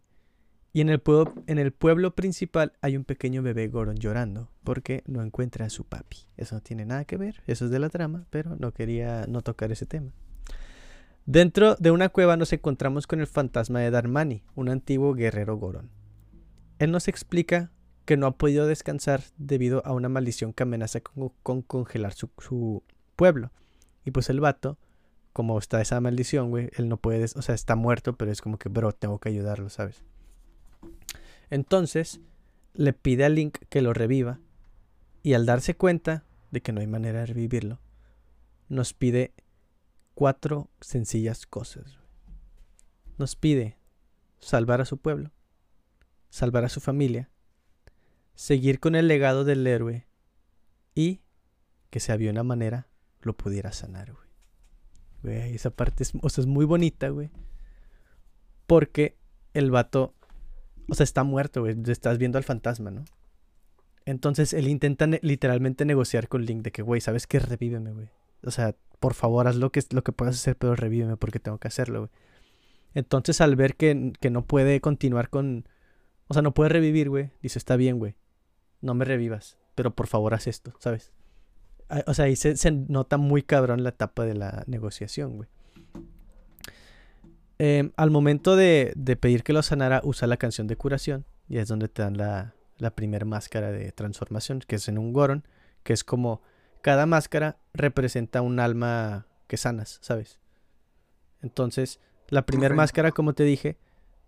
[0.73, 5.03] Y en el, pueblo, en el pueblo principal hay un pequeño bebé Goron llorando porque
[5.07, 6.17] no encuentra a su papi.
[6.35, 9.41] Eso no tiene nada que ver, eso es de la trama, pero no quería no
[9.41, 10.11] tocar ese tema.
[11.25, 15.89] Dentro de una cueva nos encontramos con el fantasma de Darmani, un antiguo guerrero Goron.
[16.79, 17.71] Él nos explica
[18.05, 22.29] que no ha podido descansar debido a una maldición que amenaza con, con congelar su,
[22.37, 22.83] su
[23.17, 23.51] pueblo.
[24.05, 24.77] Y pues el vato,
[25.33, 28.57] como está esa maldición, güey, él no puede, o sea, está muerto, pero es como
[28.57, 30.05] que, bro, tengo que ayudarlo, ¿sabes?
[31.49, 32.19] Entonces,
[32.73, 34.39] le pide a Link que lo reviva.
[35.23, 37.79] Y al darse cuenta de que no hay manera de revivirlo,
[38.69, 39.33] nos pide
[40.13, 41.99] cuatro sencillas cosas.
[43.17, 43.77] Nos pide
[44.39, 45.31] salvar a su pueblo,
[46.29, 47.29] salvar a su familia,
[48.35, 50.07] seguir con el legado del héroe
[50.93, 51.21] y
[51.89, 52.87] que si había una manera
[53.21, 54.27] lo pudiera sanar, güey.
[55.23, 57.31] Güey, esa parte es, o sea, es muy bonita, güey.
[58.67, 59.17] Porque
[59.53, 60.13] el vato,
[60.89, 61.75] o sea, está muerto, güey.
[61.87, 63.05] Estás viendo al fantasma, ¿no?
[64.05, 67.39] Entonces él intenta literalmente negociar con Link de que, güey, ¿sabes qué?
[67.39, 68.09] Revíveme, güey.
[68.43, 71.57] O sea, por favor, haz lo que, lo que puedas hacer, pero revíveme porque tengo
[71.57, 72.11] que hacerlo, güey.
[72.93, 75.67] Entonces al ver que, que no puede continuar con...
[76.29, 77.31] O sea, no puede revivir, güey.
[77.41, 78.15] Dice, está bien, güey.
[78.81, 81.11] No me revivas, pero por favor haz esto, ¿sabes?
[81.89, 85.49] Ah, O sea, ahí se, se nota muy cabrón la etapa de la negociación, güey.
[87.59, 91.25] Em, al momento de, de pedir que lo sanara, usa la canción de curación.
[91.49, 95.13] Y es donde te dan la, la primera máscara de transformación, que es en un
[95.13, 95.47] Goron,
[95.83, 96.41] que es como
[96.81, 100.39] cada máscara representa un alma que sanas, ¿sabes?
[101.41, 101.99] Entonces,
[102.29, 102.77] la primera Ok.
[102.77, 103.77] máscara, como te dije,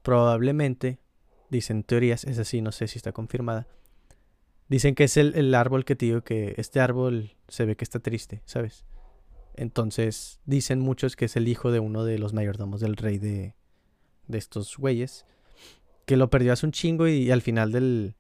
[0.02, 1.00] probablemente,
[1.50, 3.68] dicen teorías, es así, no sé si está confirmada.
[4.70, 7.84] Dicen que es el, el árbol que te digo que este árbol se ve que
[7.84, 8.86] está triste, ¿sabes?
[9.60, 13.56] Entonces, dicen muchos que es el hijo de uno de los mayordomos del rey de,
[14.30, 15.26] de estos güeyes,
[16.06, 18.16] que lo perdió hace un chingo y, al final del,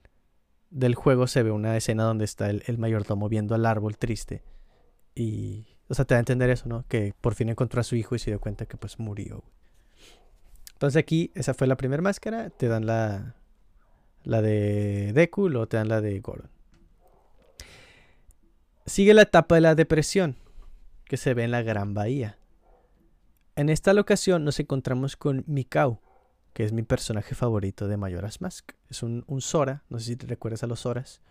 [0.69, 4.43] del juego se ve una escena donde está el, el mayordomo viendo al árbol triste.
[5.15, 6.83] Y, o sea, te da a entender eso, ¿no?
[6.89, 9.45] Que por fin encontró a su hijo y se dio cuenta que pues murió.
[10.73, 13.37] Entonces aquí, esa fue la primera máscara, te dan la,
[14.25, 16.49] la de Deku, luego te dan la de Goron.
[18.85, 20.35] Sigue la etapa de la depresión,
[21.09, 22.37] que se ve en la Gran Bahía.
[23.55, 25.99] En esta locación nos encontramos con Mikau,
[26.53, 28.73] que es mi personaje favorito de Majora's Mask.
[28.89, 31.21] Es un, un Sora, no sé si te recuerdas a los Soras.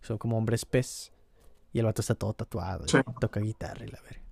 [0.00, 1.12] Son como hombres pez.
[1.72, 4.22] Y el vato está todo tatuado, y toca guitarra y la verga.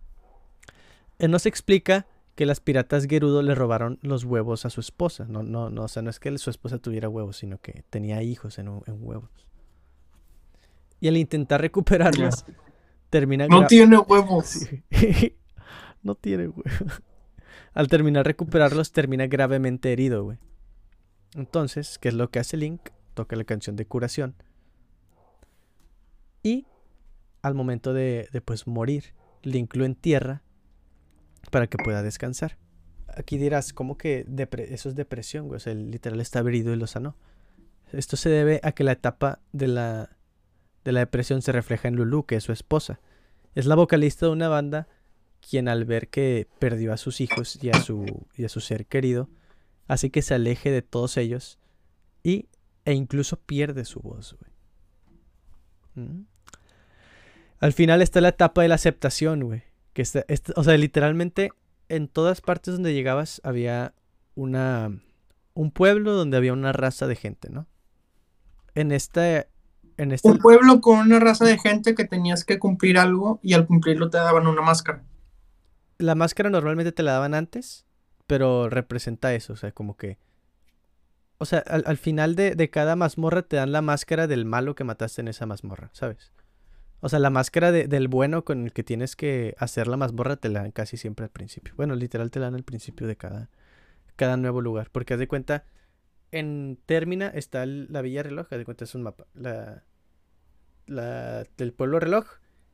[1.19, 5.27] Él nos explica que las piratas Gerudo le robaron los huevos a su esposa.
[5.29, 8.23] No, no, no, o sea, no es que su esposa tuviera huevos, sino que tenía
[8.23, 9.49] hijos en huevos.
[11.01, 12.45] Y al intentar recuperarlos,
[13.13, 14.47] termina No tiene huevos.
[14.47, 15.37] Sí.
[16.03, 16.65] no tiene huevo.
[17.75, 20.39] Al terminar recuperarlos, termina gravemente herido, güey.
[21.35, 22.81] Entonces, ¿qué es lo que hace Link?
[23.15, 24.35] Toca la canción de curación.
[26.43, 26.67] Y
[27.43, 30.43] al momento de, de pues morir, Link lo entierra
[31.51, 32.59] para que pueda descansar.
[33.17, 34.27] Aquí dirás, ¿cómo que
[34.69, 35.57] eso es depresión, güey?
[35.57, 37.17] O sea, literal está herido y lo sanó.
[37.93, 40.17] Esto se debe a que la etapa de la,
[40.85, 43.01] de la depresión se refleja en Lulu, que es su esposa.
[43.55, 44.89] Es la vocalista de una banda
[45.49, 48.87] quien al ver que perdió a sus hijos y a su, y a su ser
[48.87, 49.29] querido,
[49.89, 51.59] hace que se aleje de todos ellos
[52.23, 52.49] y,
[52.85, 54.37] e incluso pierde su voz.
[55.95, 56.23] ¿Mm?
[57.59, 59.63] Al final está la etapa de la aceptación, güey.
[59.93, 60.25] Que está,
[60.57, 61.51] o sea, literalmente
[61.89, 63.95] en todas partes donde llegabas había
[64.35, 64.91] una
[65.55, 67.67] un pueblo donde había una raza de gente, ¿no?
[68.75, 69.49] En este
[69.97, 73.55] en este un pueblo con una raza de gente que tenías que cumplir algo y
[73.55, 75.03] al cumplirlo te daban una máscara.
[75.99, 77.87] La máscara normalmente te la daban antes,
[78.27, 80.19] pero representa eso, o sea, como que
[81.39, 84.85] o sea, al, final de, de cada mazmorra te dan la máscara del malo que
[84.85, 86.31] mataste en esa mazmorra, ¿sabes?
[87.05, 90.49] O sea, la máscara del bueno con el que tienes que hacer la mazmorra te
[90.49, 91.75] la dan casi siempre al principio.
[91.77, 93.51] Bueno, literal te la dan al principio de cada,
[94.15, 94.89] cada nuevo lugar.
[94.93, 95.65] Porque haz de cuenta,
[96.33, 99.27] en Termina está la Villa Reloj, haz de cuenta es un mapa.
[99.35, 99.85] La,
[100.87, 102.27] la, del pueblo reloj.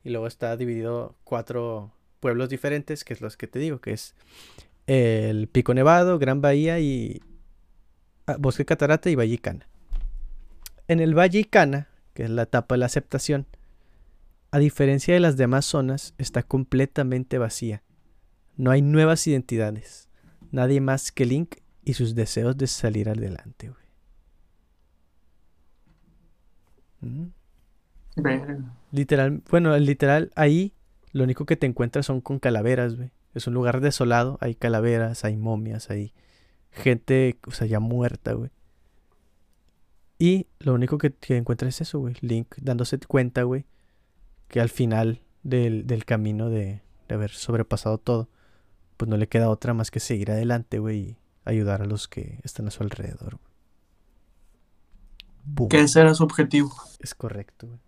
[0.05, 4.15] Y luego está dividido cuatro pueblos diferentes, que es los que te digo, que es
[4.87, 7.21] el Pico Nevado, Gran Bahía y
[8.27, 9.69] ah, Bosque Catarata y Valle Icana.
[10.87, 13.47] En el Valle Icana, que es la etapa de la aceptación,
[14.51, 17.83] a diferencia de las demás zonas, está completamente vacía.
[18.57, 20.09] No hay nuevas identidades.
[20.51, 21.57] Nadie más que Link
[21.89, 23.89] y sus deseos de salir adelante, güey.
[28.93, 30.75] Literal, bueno, literal, ahí
[31.13, 33.11] lo único que te encuentras son con calaveras, güey.
[33.35, 36.13] Es un lugar desolado, hay calaveras, hay momias, hay
[36.73, 38.51] gente, o sea, ya muerta, güey.
[40.19, 42.17] Y lo único que, que encuentras es eso, güey.
[42.21, 43.65] Link dándose cuenta, güey,
[44.49, 48.29] que al final del, camino de, haber sobrepasado todo,
[48.99, 51.17] pues no le queda otra más que seguir adelante, güey,
[51.51, 53.39] ayudar a los que están a su alrededor.
[55.71, 56.73] Que ese era su objetivo.
[57.01, 57.81] Es correcto, güey.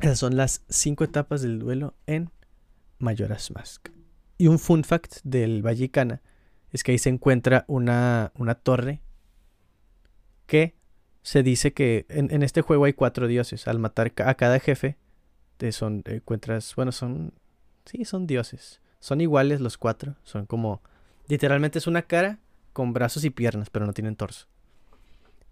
[0.00, 2.30] Esas son las cinco etapas del duelo en
[2.98, 3.88] Mayoras Mask.
[4.36, 6.20] Y un fun fact del Vallecana
[6.72, 9.00] es que ahí se encuentra una, una torre
[10.46, 10.74] que
[11.22, 13.68] se dice que en, este juego hay cuatro dioses.
[13.68, 14.96] Al matar a cada jefe,
[15.56, 17.32] te son, encuentras, bueno, son,
[17.84, 18.81] sí, son dioses.
[19.02, 20.14] Son iguales los cuatro.
[20.22, 20.80] Son como,
[21.26, 22.38] literalmente es una cara
[22.72, 24.46] con brazos y piernas, pero no tienen torso.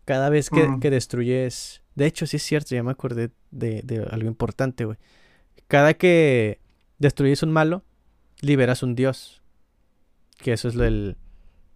[0.05, 4.07] Cada vez que, que destruyes, de hecho, sí es cierto, ya me acordé de, de
[4.11, 4.98] algo importante, güey.
[5.66, 6.61] Cada que
[6.98, 7.82] destruyes un malo,
[8.40, 9.42] liberas un dios.
[10.38, 11.16] Que eso es lo del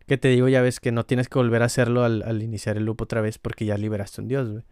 [0.07, 2.85] que te digo, ya ves que no tienes que volver a hacerlo al, iniciar el
[2.85, 4.63] loop otra vez porque ya liberaste un dios, güey.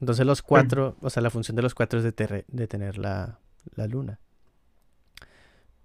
[0.00, 2.12] Entonces los cuatro, o sea, la función de los cuatro es de,
[2.66, 3.38] tener la,
[3.74, 4.18] la, luna.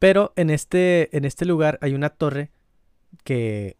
[0.02, 2.49] Pero en este, en este lugar hay una torre
[3.24, 3.78] que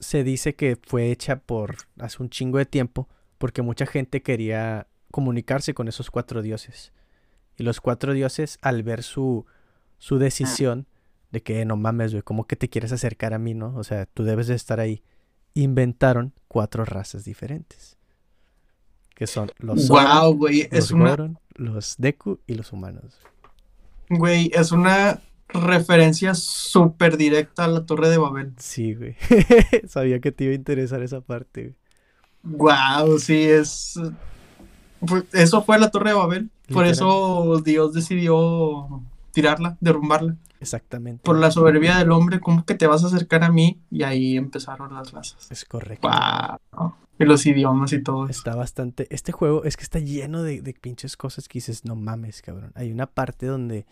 [0.00, 4.86] se dice que fue hecha por hace un chingo de tiempo porque mucha gente quería
[5.10, 6.94] comunicarse con esos cuatro dioses.
[7.58, 9.44] Y los cuatro dioses, al ver su,
[9.98, 10.86] su decisión,
[11.32, 13.76] de que no mames, güey, ¿cómo que te quieres acercar a mí, no?
[13.76, 15.02] O sea, tú debes de estar ahí.
[15.52, 17.98] Inventaron cuatro razas diferentes.
[19.14, 23.18] Que son los wow, güey, los Goron, los Deku y los humanos.
[24.08, 25.20] Güey, es una
[25.52, 28.52] referencia súper directa a la Torre de Babel.
[28.58, 29.16] Sí, güey.
[29.86, 31.76] Sabía que te iba a interesar esa parte, güey.
[32.42, 34.00] Wow, sí, es.
[35.32, 36.50] Eso fue la Torre de Babel.
[36.72, 40.36] Por eso Dios decidió tirarla, derrumbarla.
[40.60, 41.22] Exactamente.
[41.24, 43.80] Por la soberbia del hombre, ¿cómo que te vas a acercar a mí?
[43.90, 45.50] Y ahí empezaron las razas.
[45.50, 46.08] Es correcto.
[47.18, 48.28] Y los idiomas y todo.
[48.28, 49.06] Está bastante.
[49.10, 52.72] Este juego es que está lleno de, de, pinches cosas que dices, no mames, cabrón.
[52.74, 53.86] Hay una parte donde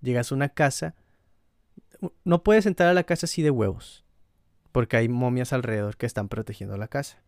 [0.00, 0.94] llegas a una casa.
[2.24, 4.04] No puedes entrar a la casa así de huevos.
[4.72, 7.22] Porque hay momias alrededor que están protegiendo la casa.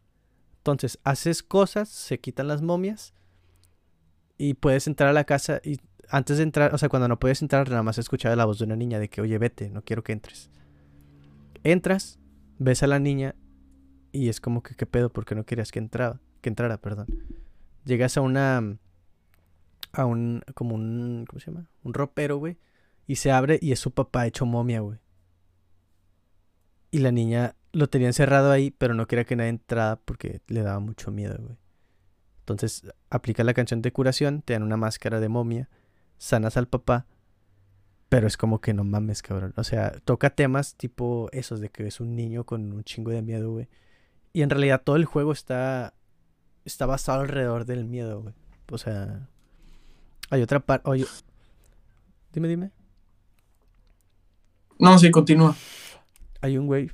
[0.59, 3.15] Entonces, haces cosas, se quitan las momias.
[4.37, 7.41] Y puedes entrar a la casa y antes de entrar, o sea, cuando no puedes
[7.41, 10.03] entrar, nada más escuchaba la voz de una niña de que, oye, vete, no quiero
[10.03, 10.51] que entres.
[11.63, 12.19] Entras,
[12.59, 13.37] ves a la niña
[14.13, 15.11] y es como que, ¿qué pedo?
[15.11, 17.07] Porque no querías que entrara, que entrara, perdón.
[17.85, 18.77] Llegas a una,
[19.93, 21.67] a un, como un, ¿cómo se llama?
[21.83, 22.59] Un ropero, güey.
[23.07, 24.99] Y se abre y es su papá hecho momia, güey.
[26.91, 30.63] Y la niña lo tenía encerrado ahí, pero no quería que nadie entrara porque le
[30.63, 31.57] daba mucho miedo, güey.
[32.41, 35.69] Entonces aplica la canción de curación, te dan una máscara de momia
[36.21, 37.07] sanas al papá
[38.11, 39.55] Pero es como que no mames, cabrón.
[39.57, 43.23] O sea, toca temas tipo esos de que es un niño con un chingo de
[43.23, 43.69] miedo, güey.
[44.33, 45.95] Y en realidad todo el juego está,
[46.65, 48.35] está basado alrededor del miedo, güey.
[48.71, 49.29] O sea,
[50.31, 50.89] hay otra parte...
[50.89, 51.07] Oye,
[52.33, 52.71] dime, dime.
[54.79, 55.55] No, sí, continúa.
[56.41, 56.91] Hay un güey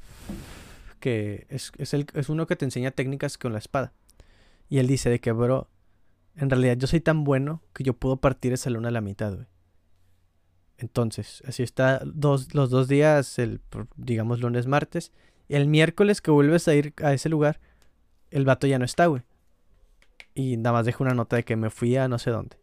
[0.98, 3.92] que es, es, el, es uno que te enseña técnicas con la espada.
[4.68, 5.68] Y él dice de que, bro,
[6.34, 9.34] en realidad yo soy tan bueno que yo puedo partir esa luna a la mitad,
[9.34, 9.46] güey.
[10.78, 13.60] Entonces, así está dos, los dos días, el,
[13.96, 15.12] digamos lunes, martes.
[15.48, 17.60] El miércoles que vuelves a ir a ese lugar,
[18.30, 19.22] el vato ya no está, güey.
[20.34, 22.58] Y nada más deja una nota de que me fui a no sé dónde.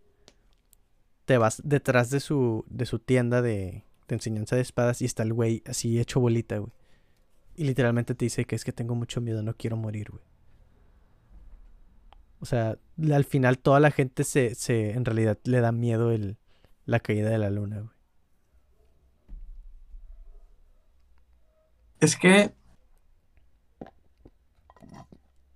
[1.25, 5.23] Te vas detrás de su, de su tienda de, de enseñanza de espadas y está
[5.23, 6.71] el güey así hecho bolita, güey.
[7.55, 10.23] Y literalmente te dice que es que tengo mucho miedo, no quiero morir, güey.
[12.39, 12.77] O sea,
[13.13, 16.37] al final toda la gente se, se en realidad le da miedo el,
[16.85, 17.93] la caída de la luna, güey.
[22.01, 22.53] Es que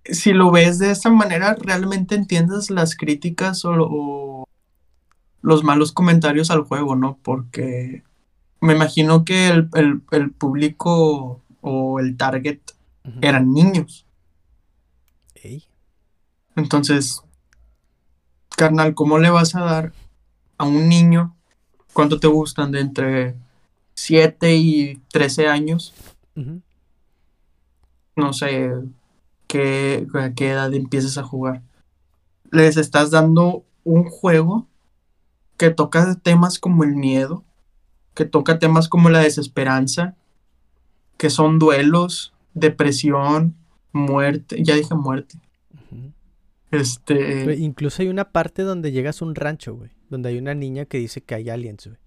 [0.04, 4.47] si lo ves de esa manera, realmente entiendes las críticas o, o,
[5.42, 7.18] los malos comentarios al juego, ¿no?
[7.22, 8.02] Porque
[8.60, 12.60] me imagino que el, el, el público o el target
[13.04, 13.18] uh -huh.
[13.22, 14.04] eran niños.
[16.56, 17.22] Entonces,
[18.56, 19.92] carnal, ¿cómo le vas a dar
[20.56, 21.36] a un niño
[21.92, 23.36] cuánto te gustan de entre
[23.94, 25.94] 7 y 13 años?
[26.34, 26.62] Uh -huh.
[28.16, 28.72] No sé
[29.46, 31.62] qué, a qué edad empiezas a jugar.
[32.50, 34.67] Les estás dando un juego
[35.58, 37.44] que toca temas como el miedo,
[38.14, 40.16] que toca temas como la desesperanza,
[41.18, 43.56] que son duelos, depresión,
[43.92, 45.38] muerte, ya dije muerte.
[45.72, 46.12] Uh -huh.
[46.70, 47.56] Este.
[47.56, 49.90] Incluso hay una parte donde llegas a un rancho, güey.
[50.08, 51.98] Donde hay una niña que dice que hay aliens, güey.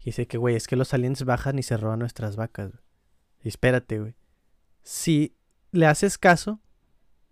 [0.00, 2.82] Y dice que, güey, es que los aliens bajan y se roban nuestras vacas, güey.
[3.44, 4.14] Y espérate, güey.
[4.82, 5.34] Si
[5.70, 6.60] le haces caso,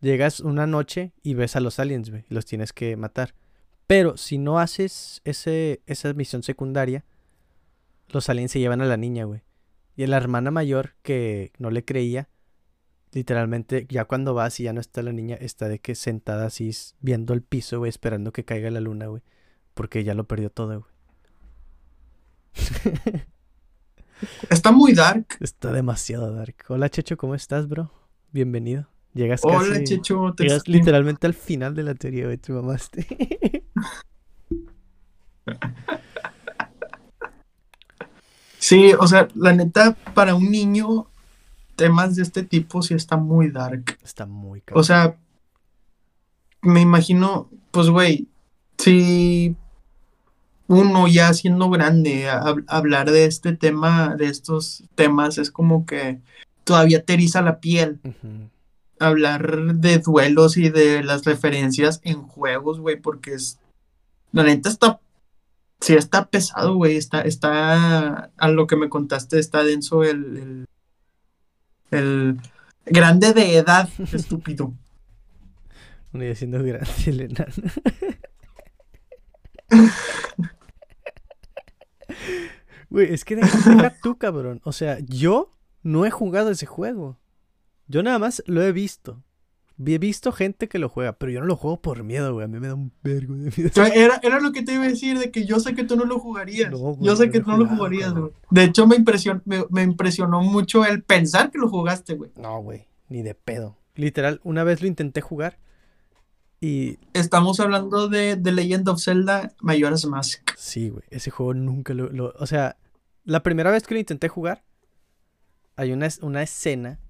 [0.01, 2.25] llegas una noche y ves a los aliens, güey.
[2.31, 3.35] Y los tienes que matar.
[3.91, 7.05] Pero si no haces ese, esa misión secundaria,
[8.11, 9.43] los aliens se llevan a la niña, güey.
[9.97, 12.29] Y la hermana mayor que no le creía,
[13.11, 16.71] literalmente ya cuando vas y ya no está la niña, está de que sentada así
[17.01, 19.23] viendo el piso, güey, esperando que caiga la luna, güey.
[19.75, 20.93] Porque ya lo perdió todo, güey.
[24.51, 25.27] Está muy dark.
[25.41, 26.55] Está demasiado dark.
[26.69, 27.91] Hola, Checho, ¿cómo estás, bro?
[28.31, 28.87] Bienvenido.
[29.15, 30.35] Llegas Hola, casi, Checho.
[30.37, 32.37] Te llegas literalmente al final de la teoría, güey.
[32.39, 33.65] Te mamaste.
[38.59, 41.09] sí, o sea, la neta, para un niño,
[41.75, 43.99] temas de este tipo sí está muy dark.
[44.05, 44.81] Está muy caro.
[44.81, 45.17] O sea,
[46.63, 48.29] me imagino, pues, güey,
[48.79, 49.57] si
[50.69, 56.21] uno ya siendo grande, a, hablar de este tema, de estos temas, es como que
[56.63, 57.99] todavía te eriza la piel.
[58.05, 58.51] Uh -huh.
[59.01, 63.59] Hablar de duelos y de las referencias en juegos, güey, porque es.
[64.31, 65.01] La neta está.
[65.81, 66.97] Sí, está pesado, güey.
[66.97, 68.31] Está, está.
[68.37, 70.37] A lo que me contaste, está denso el.
[70.37, 70.67] El,
[71.91, 72.39] el
[72.87, 74.73] grande de edad, estúpido.
[76.13, 77.53] Ya siendo grande, el enano.
[82.91, 84.61] Güey, es que deja tú, cabrón.
[84.65, 87.20] O sea, yo no he jugado ese juego.
[87.91, 89.21] Yo nada más lo he visto.
[89.85, 92.45] He visto gente que lo juega, pero yo no lo juego por miedo, güey.
[92.45, 93.85] A mí me da un vergo de miedo.
[93.93, 96.05] Era, era, lo que te iba a decir, de que yo sé que tú no
[96.05, 96.71] lo jugarías.
[96.71, 98.31] No, güey, yo sé que tú no lo jugarías, güey.
[98.51, 102.31] De hecho, me, impresion, me, me, impresionó mucho el pensar que lo jugaste, güey.
[102.37, 103.77] No, güey, ni de pedo.
[103.97, 105.59] Literal, una vez lo intenté jugar
[106.61, 107.01] y...
[107.13, 110.49] Estamos hablando de The Legend of Zelda Majora's Mask.
[110.57, 112.35] Sí, güey, ese juego nunca lo, lo...
[112.39, 112.77] O sea,
[113.25, 114.63] la primera vez que lo intenté jugar,
[115.75, 117.01] hay una, una escena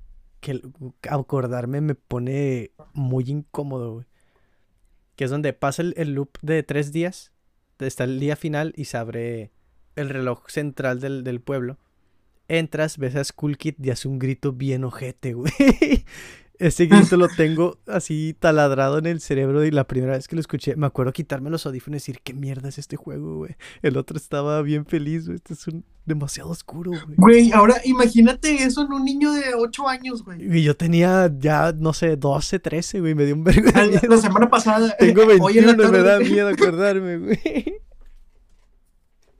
[0.41, 0.61] que
[1.09, 4.07] acordarme me pone muy incómodo, güey.
[5.17, 7.33] Que es donde pasa el, el, loop de tres días.
[7.79, 9.51] Está el día final y se abre
[9.97, 11.79] el reloj central del, del pueblo.
[12.49, 15.53] Entras, ves a Skull Kid y hace un grito bien ojete, güey.
[16.61, 20.41] Ese grito lo tengo así taladrado en el cerebro y la primera vez que lo
[20.41, 23.57] escuché, me acuerdo quitarme los audífonos y decir, ¿qué mierda es este juego, güey?
[23.81, 25.37] El otro estaba bien feliz, güey.
[25.37, 27.16] Este es un demasiado oscuro, güey.
[27.16, 30.59] Güey, ahora imagínate eso en un niño de 8 años, güey.
[30.59, 33.15] Y yo tenía ya, no sé, 12, 13, güey.
[33.15, 34.01] Me dio un de miedo.
[34.07, 34.95] La semana pasada.
[34.99, 37.81] Tengo 21 y me da miedo acordarme, güey.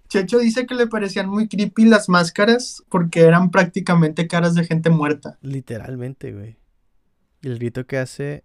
[0.09, 4.89] Checho dice que le parecían muy creepy las máscaras porque eran prácticamente caras de gente
[4.89, 5.39] muerta.
[5.43, 6.60] Literalmente, güey.
[7.43, 8.45] Y el grito que hace.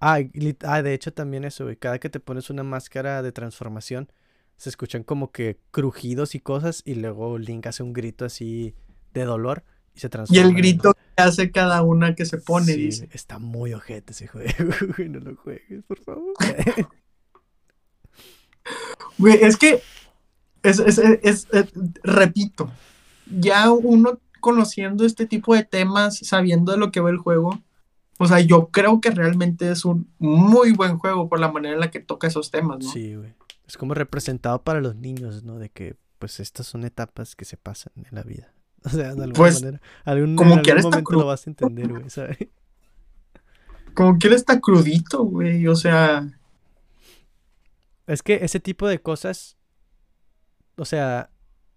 [0.00, 0.18] Ah,
[0.64, 1.76] ah, de hecho también eso, güey.
[1.76, 4.10] Cada que te pones una máscara de transformación,
[4.56, 8.74] se escuchan como que crujidos y cosas y luego Link hace un grito así
[9.14, 9.64] de dolor
[9.94, 10.42] y se Y transforma.
[10.42, 13.08] el en- grito que hace cada una que se pone, Sí, dice.
[13.12, 14.48] está muy ojete ese juego,
[14.96, 16.34] güey, no lo juegues, por favor.
[19.18, 19.80] Güey, es que,
[20.62, 21.72] es, es- es- es- es-
[22.02, 22.70] repito,
[23.26, 27.62] ya uno conociendo este tipo de temas, sabiendo de lo que va el juego,
[28.18, 31.80] o sea, yo creo que realmente es un muy buen juego por la manera en
[31.80, 32.90] la que toca esos temas, ¿no?
[32.90, 33.34] Sí, güey.
[33.66, 35.58] Es como representado para los niños, ¿no?
[35.58, 38.52] De que, pues, estas son etapas que se pasan en la vida.
[38.84, 39.80] O sea, de alguna Pues, manera.
[40.04, 41.20] Algún, como en algún momento crudo.
[41.22, 42.38] lo vas a entender, güey, ¿sabes?
[43.94, 46.28] Como que él está crudito, güey, o sea,
[48.06, 49.56] Es que ese tipo de cosas,
[50.76, 51.30] o sea,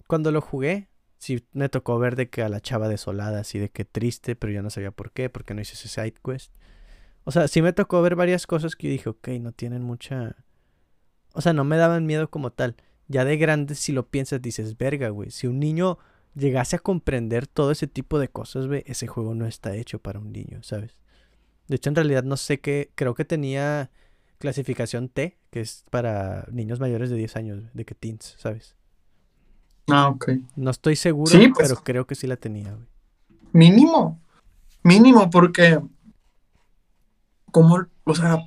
[0.06, 0.89] cuando lo jugué,
[1.20, 4.52] sí me tocó ver de que a la chava desolada, así de que triste, pero
[4.52, 6.52] yo no sabía por qué, porque no hice ese side quest.
[7.26, 10.38] O sea, sí me tocó ver varias cosas que yo dije, ok, no tienen mucha...
[11.34, 12.76] O sea, no me daban miedo como tal.
[13.08, 15.30] Ya de grande, si lo piensas, dices, verga, güey.
[15.30, 16.00] Si un niño
[16.36, 20.20] llegase a comprender todo ese tipo de cosas, güey, ese juego no está hecho para
[20.20, 20.98] un niño, ¿sabes?
[21.68, 23.92] De hecho, en realidad no sé qué, creo que tenía
[24.40, 28.79] clasificación T, que es para niños mayores de 10 años, de que teens, ¿sabes?
[29.92, 30.30] Ah, ok.
[30.56, 31.68] No estoy seguro, Sí, pues.
[31.70, 32.88] pero creo que sí la tenía, güey.
[33.52, 34.20] Mínimo,
[34.84, 35.80] mínimo, porque,
[37.52, 38.40] como, o sea,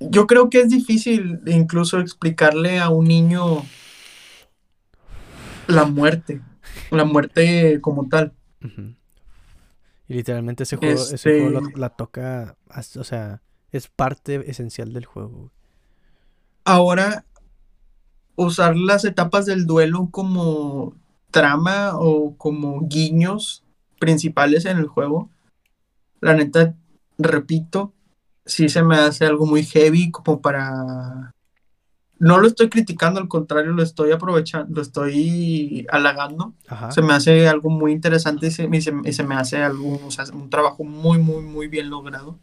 [0.00, 3.62] yo creo que es difícil incluso explicarle a un niño
[5.66, 6.40] la muerte,
[6.90, 8.32] la muerte como tal.
[10.08, 12.56] Y literalmente ese juego, ese juego lo- Este- la toca,
[12.96, 15.52] o sea, es parte esencial del juego.
[16.64, 17.24] Ahora,
[18.46, 20.94] usar las etapas del duelo como
[21.30, 23.64] trama o como guiños
[23.98, 25.28] principales en el juego,
[26.20, 26.74] la neta,
[27.18, 27.92] repito,
[28.46, 31.34] sí se me hace algo muy heavy como para...
[32.20, 36.52] No lo estoy criticando, al contrario, lo estoy aprovechando, lo estoy halagando.
[36.66, 36.90] Ajá.
[36.90, 40.00] Se me hace algo muy interesante y se, y se- y se me hace algo,
[40.04, 42.36] o sea, un trabajo muy, muy, muy bien logrado.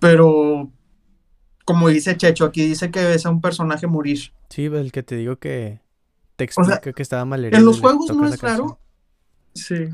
[0.00, 0.68] Pero,
[1.66, 4.32] como dice Checho, aquí dice que ves a un personaje morir.
[4.48, 5.80] Sí, el que te digo que
[6.36, 8.78] te O sea, explica que estaba mal En los juegos no es raro.
[9.54, 9.88] Sí.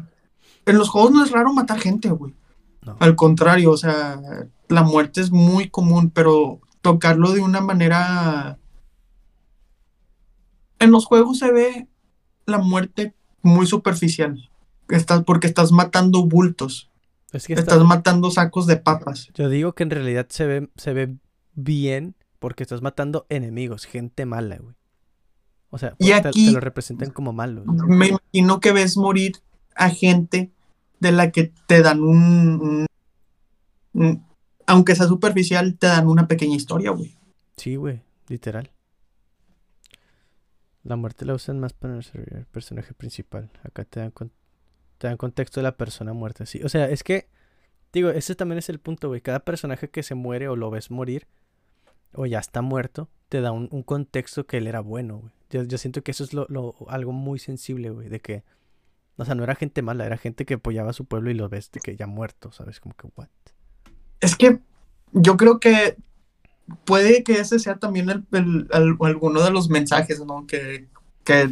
[0.67, 2.35] En los juegos no es raro matar gente, güey.
[2.83, 2.97] No.
[3.01, 4.21] Al contrario, o sea,
[4.69, 8.59] la muerte es muy común, pero tocarlo de una manera...
[10.79, 11.89] En los juegos se ve
[12.47, 14.51] la muerte muy superficial.
[14.89, 16.91] Estás, porque estás matando bultos.
[17.33, 19.31] Es que está- Estás matando sacos de papas.
[19.35, 21.17] Yo digo que en realidad se ve, se ve
[21.55, 24.75] bien porque estás matando enemigos, gente mala, güey.
[25.71, 27.65] O sea, Y te- lo representan como malos.
[27.67, 27.79] güey.
[27.89, 29.33] Me imagino que ves morir
[29.75, 30.51] a gente
[31.01, 32.87] de la que te dan un, un-
[33.95, 34.27] un-
[34.67, 37.17] aunque sea superficial, te dan una pequeña historia, güey.
[37.57, 38.71] Sí, güey, literal.
[40.85, 43.51] La muerte la usan más para el personaje principal.
[43.63, 44.33] Acá te dan, con-
[44.99, 46.61] te dan contexto de la persona muerta, sí.
[46.65, 47.29] O sea, es que,
[47.93, 49.21] digo, ese también es el punto, güey.
[49.21, 51.27] Cada personaje que se muere o lo ves morir
[52.15, 55.33] o ya está muerto, te da un, un contexto que él era bueno, güey.
[55.51, 58.43] Yo, yo siento que eso es lo, lo- algo muy sensible, güey, de que,
[59.17, 61.49] o sea, no era gente mala, era gente que apoyaba a su pueblo y lo
[61.49, 62.81] ves de que ya muerto, ¿sabes?
[62.81, 63.29] Como que, what?
[64.21, 64.61] Es que
[65.13, 65.97] yo creo que
[66.85, 70.47] puede que ese sea también el- el- al- alguno de los mensajes, ¿no?
[70.47, 70.89] Que,
[71.25, 71.51] que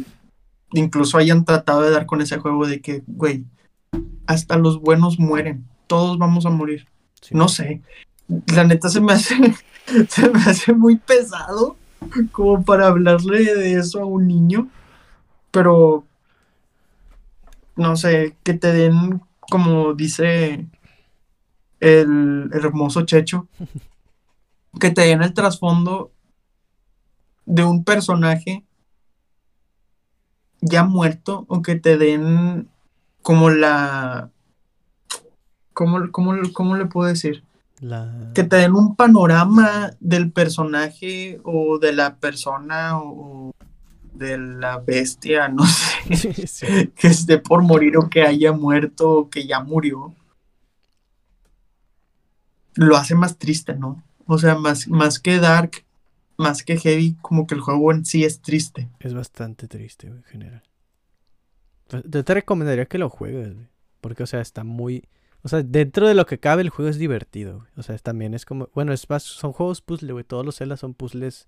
[0.73, 3.45] incluso hayan tratado de dar con ese juego de que, güey,
[4.25, 6.87] hasta los buenos mueren, todos vamos a morir.
[7.21, 7.35] Sí.
[7.35, 7.81] No sé,
[8.53, 9.35] la neta se me hace,
[10.09, 11.75] se me hace muy pesado
[12.31, 14.69] como para hablarle de eso a un niño,
[15.51, 16.05] pero
[17.75, 20.67] no sé, que te den, como dice
[21.79, 23.47] el hermoso Checho,
[24.79, 26.11] que te den el trasfondo
[27.45, 28.63] de un personaje
[30.61, 32.69] ya muerto o que te den
[33.21, 34.31] como la...
[35.73, 37.43] ¿Cómo, cómo, cómo le puedo decir?
[37.81, 38.31] La...
[38.33, 43.51] que te den un panorama del personaje o de la persona o
[44.13, 46.67] de la bestia, no sé, Sí, sí.
[46.95, 50.13] que esté por morir o que haya muerto o que ya murió,
[52.75, 54.01] lo hace más triste, ¿no?
[54.27, 55.83] O sea, más, más que dark,
[56.37, 58.89] más que heavy, como que el juego en sí es triste.
[58.99, 60.63] Es bastante triste, en general.
[62.05, 63.67] Yo te recomendaría que lo juegues, güey.
[63.99, 65.03] Porque, o sea, está muy...
[65.43, 67.69] O sea, dentro de lo que cabe, el juego es divertido, güey.
[67.77, 68.69] O sea, también es como...
[68.75, 69.23] Bueno, es más...
[69.23, 70.23] Son juegos puzzle, güey.
[70.23, 71.47] Todos los Zelda son puzzles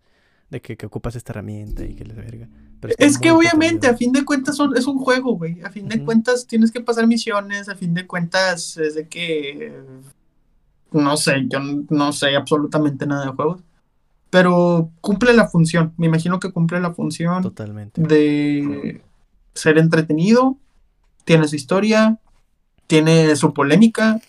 [0.49, 2.47] de que, que ocupas esta herramienta y que les verga.
[2.79, 5.61] Pero Es que obviamente, a fin de cuentas, son, es un juego, güey.
[5.61, 7.69] A fin de cuentas, tienes que pasar misiones.
[7.69, 9.73] A fin de cuentas, es de que.
[10.91, 11.59] No sé, yo
[11.89, 13.61] no sé absolutamente nada de juegos.
[14.29, 15.93] pero cumple la función.
[15.97, 18.01] Me imagino que cumple la función Totalmente.
[18.01, 19.01] de
[19.53, 20.57] ser entretenido,
[21.23, 22.17] tiene su historia,
[22.87, 24.19] tiene su polémica,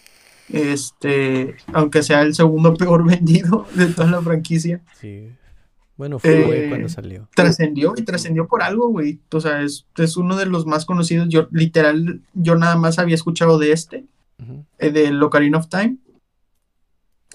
[0.48, 4.80] este, aunque sea el segundo peor vendido de toda la franquicia.
[5.00, 5.28] Sí.
[5.96, 7.28] Bueno, fue Eh, cuando salió.
[7.36, 9.20] Trascendió y trascendió por algo, güey.
[9.30, 11.28] O sea, es, es uno de los más conocidos.
[11.28, 14.04] Yo, literal, yo nada más había escuchado de este,
[14.42, 14.64] Ujú.
[14.78, 15.96] eh, del Ocarina of Time,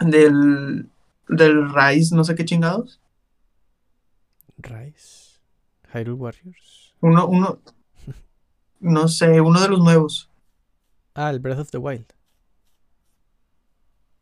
[0.01, 0.89] del,
[1.29, 2.99] del Rise, no sé qué chingados.
[4.57, 5.39] Rise.
[5.93, 6.93] Hyrule Warriors.
[7.01, 7.59] Uno, uno,
[8.81, 10.28] no sé, uno de los nuevos.
[11.21, 12.05] Ah, el Breath of the Wild.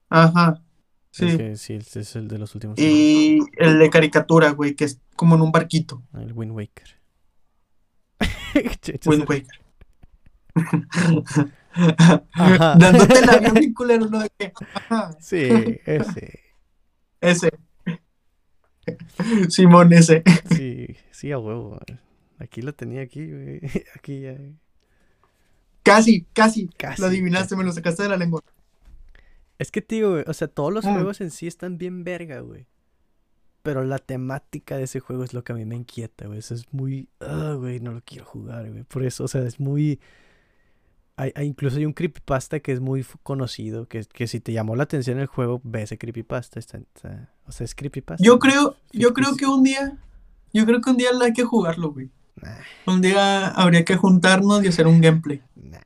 [0.10, 0.64] Ajá.
[1.12, 1.28] Sí.
[1.28, 2.80] Es que sí, ese es el de los últimos.
[2.80, 6.02] Y el de caricatura, güey, que es como en un barquito.
[6.12, 6.88] Ah, El Wind Waker.
[9.06, 9.46] Wind Waker.
[12.34, 12.76] Ajá.
[12.80, 14.20] Dándote el avión culero, ¿no?
[14.22, 15.48] De que, ajá, Sí,
[15.86, 16.40] ese.
[17.22, 17.52] ese.
[19.50, 20.24] Simón, ese.
[20.56, 21.80] Sí, sí, a huevo.
[22.40, 23.62] Aquí lo tenía aquí, güey.
[23.96, 24.36] Aquí ya.
[25.88, 26.68] Casi, casi.
[26.78, 28.42] Casi, Lo adivinaste, me lo sacaste de la lengua.
[29.60, 30.94] Es que, tío, güey, o sea, todos los Mm.
[30.94, 32.68] juegos en sí están bien verga, güey.
[33.64, 36.40] Pero la temática de ese juego es lo que a mí me inquieta, güey.
[36.40, 37.10] Eso es muy...
[37.20, 38.84] Ah, güey, no lo quiero jugar, güey.
[38.84, 40.00] Por eso, o sea, es muy...
[41.20, 44.76] Hay, hay- incluso hay un creepypasta que es muy conocido, que, que si te llamó
[44.76, 46.60] la atención el juego, ve ese creepypasta.
[46.60, 48.24] Está, está- o sea, es creepypasta.
[48.24, 49.98] Yo creo, yo creo que un día,
[50.54, 52.12] yo creo que un día hay que jugarlo, güey.
[52.42, 55.42] Nah, Un día habría que juntarnos y hacer un gameplay.
[55.56, 55.80] nah.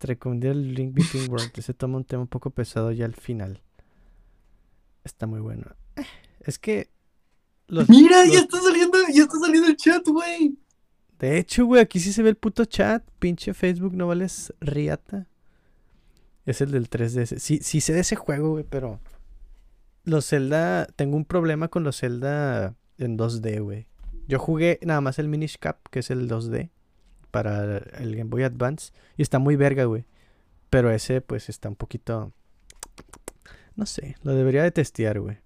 [0.00, 1.56] Recomendé el Link Between Worlds.
[1.58, 3.62] Ese toma un tema un poco pesado ya al final.
[5.04, 5.66] Está muy bueno.
[6.40, 6.90] Es que...
[7.68, 10.58] Los, Mira, los- ya está saliendo, ya está saliendo el chat, güey.
[11.20, 13.04] De hecho, güey, aquí sí se ve el puto chat.
[13.20, 15.28] Pinche Facebook, no vales riata.
[16.46, 17.38] Es el del 3DS.
[17.38, 18.98] Sí, sí sé de ese juego, güey, pero.
[20.04, 20.86] Los Zelda.
[20.96, 23.86] Tengo un problema con los Zelda en 2D, güey.
[24.28, 26.70] Yo jugué nada más el Minish Cap, que es el 2D.
[27.30, 28.92] Para el Game Boy Advance.
[29.16, 30.04] Y está muy verga, güey.
[30.70, 32.32] Pero ese, pues, está un poquito.
[33.74, 35.38] No sé, lo debería de testear, güey.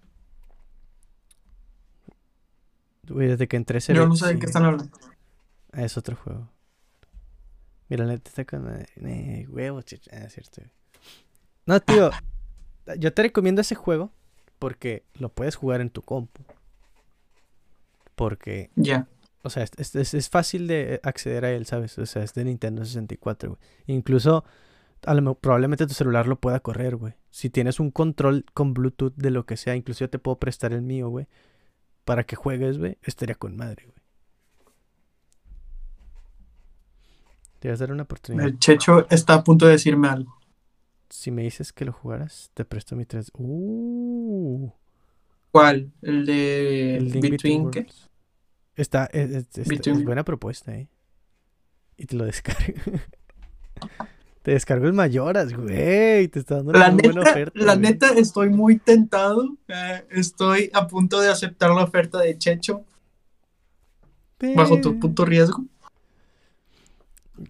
[3.08, 4.96] Güey, desde que entré se Yo no sé de qué están hablando.
[5.72, 6.48] Ah, es otro juego.
[7.88, 10.10] Mira, la neta está con eh, huevo, chicha.
[10.12, 10.62] Ah, es cierto.
[10.62, 10.70] güey.
[11.66, 12.10] No, tío.
[12.98, 14.12] Yo te recomiendo ese juego
[14.58, 16.42] porque lo puedes jugar en tu compu.
[18.16, 19.06] Porque, Ya.
[19.44, 21.96] o sea, es, es- es- fácil de acceder a él, ¿sabes?
[21.98, 23.60] O sea, es de Nintendo 64, güey.
[23.86, 24.44] Incluso,
[25.04, 27.14] a lo probablemente tu celular lo pueda correr, güey.
[27.30, 30.72] Si tienes un control con Bluetooth de lo que sea, incluso yo te puedo prestar
[30.72, 31.28] el mío, güey.
[32.04, 32.98] Para que juegues, güey.
[33.02, 33.96] Estaría con madre, güey.
[37.58, 38.46] Te vas a dar una oportunidad.
[38.46, 40.34] El Checho está a punto de decirme algo.
[41.08, 43.30] Si me dices que lo jugaras, te presto mi 3.
[43.34, 44.70] Uh,
[45.60, 45.92] ¿Cuál?
[46.02, 47.70] El de el Between.
[48.74, 50.88] Está, es, es- es- es Between- buena propuesta, eh.
[51.96, 52.74] Y te lo descargo.
[54.42, 56.28] te descargo el Mayoras, güey.
[56.28, 57.58] Te está dando una La muy buena oferta.
[57.58, 57.86] la güey.
[57.86, 59.56] neta, estoy muy tentado.
[59.68, 62.84] eh, estoy a punto de aceptar la oferta de Checho
[64.54, 65.64] bajo tu puto riesgo.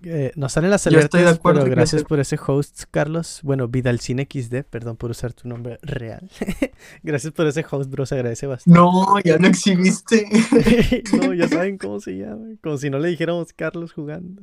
[0.03, 3.41] Eh, nos salen las Yo estoy de alertas, acuerdo pero gracias por ese host, Carlos.
[3.43, 6.29] Bueno, Vidalcine XD, perdón por usar tu nombre real.
[7.03, 8.79] gracias por ese host, bro, se agradece bastante.
[8.79, 10.29] No, ya lo exhibiste.
[11.21, 12.47] no, ya saben cómo se llama.
[12.63, 14.43] Como si no le dijéramos Carlos jugando.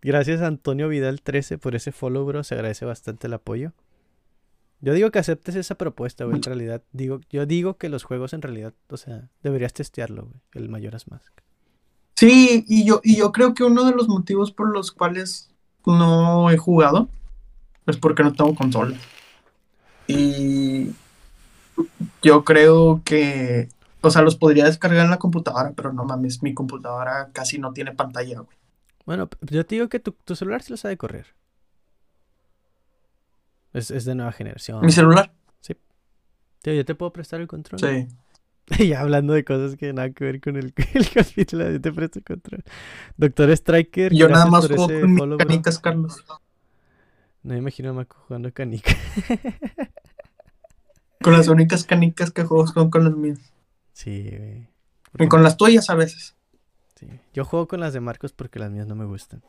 [0.00, 2.44] Gracias a Antonio Vidal 13 por ese follow, bro.
[2.44, 3.72] Se agradece bastante el apoyo.
[4.80, 6.36] Yo digo que aceptes esa propuesta, güey.
[6.36, 10.40] En realidad, digo, yo digo que los juegos en realidad, o sea, deberías testearlo, güey.
[10.54, 11.47] El Mayoras Mask.
[12.18, 15.52] Sí, y yo, y yo creo que uno de los motivos por los cuales
[15.86, 17.08] no he jugado
[17.86, 18.96] es porque no tengo consola.
[20.08, 20.96] Y
[22.20, 23.68] yo creo que,
[24.00, 27.72] o sea, los podría descargar en la computadora, pero no mames, mi computadora casi no
[27.72, 28.58] tiene pantalla, güey.
[29.06, 31.36] Bueno, yo te digo que tu, tu celular se lo sabe correr.
[33.72, 34.84] Es, es de nueva generación.
[34.84, 35.30] Mi celular,
[36.62, 37.78] Tío, yo te puedo prestar el control.
[37.78, 38.08] sí.
[38.88, 42.62] ya hablando de cosas que nada que ver con el, el capítulo, te presto control.
[43.16, 45.46] Doctor Striker, Yo nada más juego con follow, bro.
[45.46, 46.24] canicas, Carlos.
[47.42, 48.94] No me imagino a Maco jugando canica.
[51.20, 53.40] Con las únicas canicas que juego son con las mías.
[53.92, 54.68] Sí, güey.
[55.18, 56.36] Y con las tuyas a veces.
[56.94, 57.08] sí.
[57.34, 59.42] Yo juego con las de Marcos porque las mías no me gustan.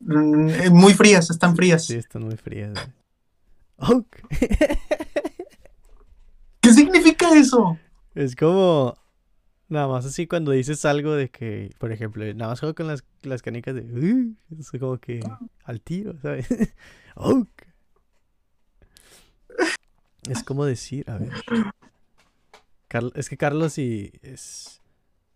[0.00, 1.84] Mm, eh, Muy frías, están frías.
[1.84, 2.72] Sí, están muy frías.
[2.72, 2.86] güey.
[3.78, 5.15] Oh, ¿Qué
[7.28, 7.78] significa eso?
[8.14, 8.96] es como.
[9.68, 13.02] Nada más así cuando dices algo de que, por ejemplo, nada más juego con las,
[13.22, 13.80] las canicas de.
[13.82, 15.20] "Uh", es como que
[15.64, 16.46] al tiro, ¿sabes?
[17.18, 17.44] Oh.
[20.28, 21.32] Es como decir, a ver.
[22.88, 24.80] Carl- es que Carlos y es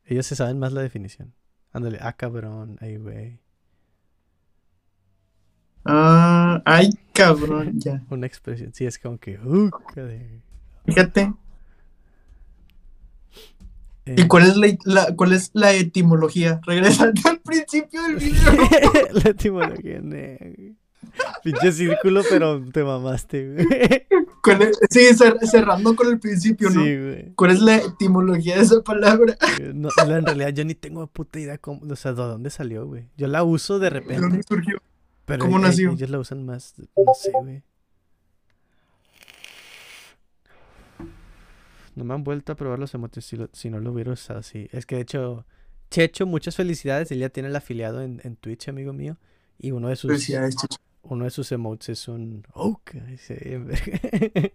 [0.04, 1.32] ellos se saben más la definición.
[1.72, 3.38] Ándale, ah, cabrón, ay, güey.
[5.84, 8.02] Ah, ay, cabrón, ya.
[8.10, 9.70] Una expresión, sí, es como que, uh,
[10.86, 11.32] Fíjate.
[14.06, 16.60] Eh, ¿Y cuál es la, la- cuál es la etimología?
[16.66, 18.52] Regresando al principio del video.
[19.12, 20.00] la etimología.
[21.42, 23.66] Pinche círculo, pero te mamaste, güey.
[24.42, 26.82] ¿Cuál es- sí, cer- cerrando con el principio, ¿no?
[26.84, 27.32] Sí, güey.
[27.34, 29.36] ¿Cuál es la etimología de esa palabra?
[29.60, 32.86] Eh, No, en realidad yo ni tengo puta idea cómo, o sea, de dónde salió,
[32.86, 33.04] güey.
[33.16, 34.78] Yo la uso de ¿De repente, dónde surgió?
[35.24, 35.90] pero cómo e- nació?
[35.92, 37.62] ellos la usan más, no sé, güey.
[42.00, 44.38] No me han vuelto a probar los emotes si, lo- si no lo hubiera usado
[44.40, 44.68] así.
[44.72, 45.44] Es que de hecho,
[45.90, 47.10] Checho, muchas felicidades.
[47.12, 49.18] Él ya tiene el afiliado en, en Twitch, amigo mío.
[49.58, 50.78] Y uno de sus, Felicidades, Chicho.
[51.02, 52.42] uno de sus emotes es un
[53.66, 54.50] verga.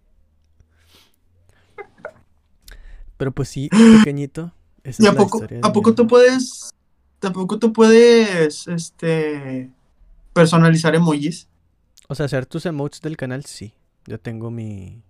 [3.18, 3.70] Pero pues sí,
[4.00, 4.52] pequeñito.
[4.84, 6.72] Esa ¿Y es a poco, a poco tú puedes,
[7.20, 9.70] tampoco tú puedes, este,
[10.34, 11.48] personalizar emojis?
[12.08, 13.74] O sea, hacer tus emotes del canal, sí.
[14.08, 15.04] Yo tengo mi.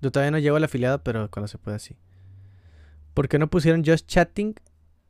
[0.00, 1.96] Yo todavía no llego al afiliado, pero cuando se pueda, sí.
[3.14, 4.54] ¿Por qué no pusieron just chatting?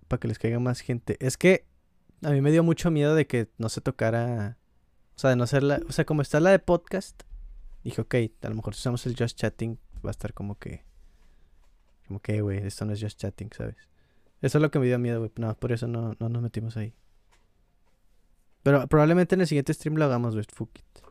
[0.08, 1.16] Para que les caiga más gente.
[1.20, 1.66] Es que
[2.22, 4.56] a mí me dio mucho miedo de que no se tocara.
[5.16, 5.80] O sea, de no ser la.
[5.88, 7.22] O sea, como está la de podcast,
[7.84, 10.84] dije, ok, a lo mejor si usamos el just chatting, va a estar como que.
[12.06, 13.76] Como que, güey, esto no es just chatting, ¿sabes?
[14.40, 15.30] Eso es lo que me dio miedo, güey.
[15.36, 16.94] No, por eso no, no nos metimos ahí.
[18.62, 20.46] Pero probablemente en el siguiente stream lo hagamos, güey.
[20.50, 21.07] Fuck it.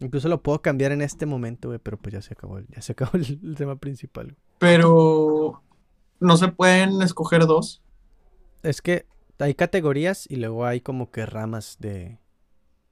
[0.00, 2.92] Incluso lo puedo cambiar en este momento, güey, pero pues ya se acabó, ya se
[2.92, 4.36] acabó el, el tema principal.
[4.58, 5.62] Pero
[6.20, 7.82] no se pueden escoger dos.
[8.62, 9.06] Es que
[9.38, 12.18] hay categorías y luego hay como que ramas de...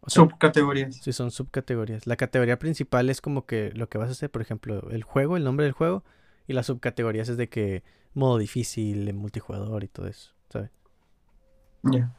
[0.01, 0.97] O sea, subcategorías.
[0.97, 2.07] sí, son subcategorías.
[2.07, 5.37] La categoría principal es como que lo que vas a hacer, por ejemplo, el juego,
[5.37, 6.05] el nombre del juego,
[6.47, 7.83] y las subcategorías es de que
[8.15, 10.71] modo difícil, multijugador y todo eso, ¿sabes?
[11.83, 12.15] Ya.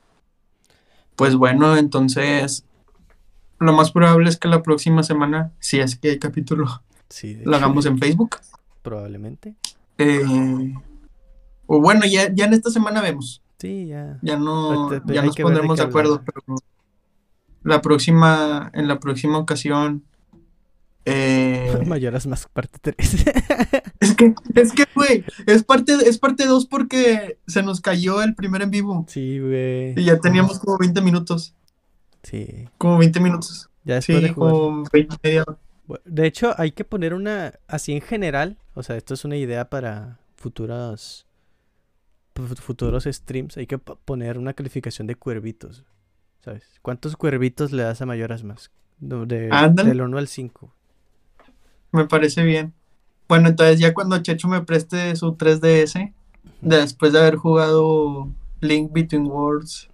[1.16, 2.66] Pues bueno, entonces
[3.60, 7.56] lo más probable es que la próxima semana, si es que hay capítulo, Sí, lo
[7.56, 8.38] hagamos en Facebook.
[8.82, 9.56] probablemente.
[9.98, 10.74] Eh,
[11.66, 13.42] o bueno, ya, ya en esta semana vemos.
[13.60, 14.20] Sí, ya.
[14.22, 16.58] Ya no, Ahorita, ya nos de pondremos de acuerdo, pero
[17.64, 20.04] la próxima, en la próxima ocasión.
[21.06, 23.26] eh, Mayoras más parte 3.
[24.00, 28.36] es que, es que, güey, es parte, es parte 2 porque se nos cayó el
[28.36, 29.06] primer en vivo.
[29.08, 30.00] sí, güey.
[30.00, 31.56] Y ya teníamos como 20 minutos.
[32.30, 32.68] Sí.
[32.78, 33.70] Como 20 minutos.
[33.86, 34.52] Ya después de Sí, jugar.
[34.52, 35.46] como 20 y media
[36.04, 39.70] De hecho, hay que poner una, así en general, o sea, esto es una idea
[39.70, 41.26] para futuros,
[42.36, 45.86] fu- futuros streams, hay que po- poner una calificación de cuervitos,
[46.44, 46.66] ¿sabes?
[46.82, 48.72] ¿Cuántos cuervitos le das a Mayoras más?
[49.00, 49.90] De, Ándale.
[49.90, 50.74] del 1 al 5.
[51.94, 52.74] Me parece bien.
[53.30, 56.14] Bueno, entonces ya cuando Checho me preste su 3DS,
[56.60, 58.30] después de haber jugado
[58.60, 59.90] Link Between Worlds,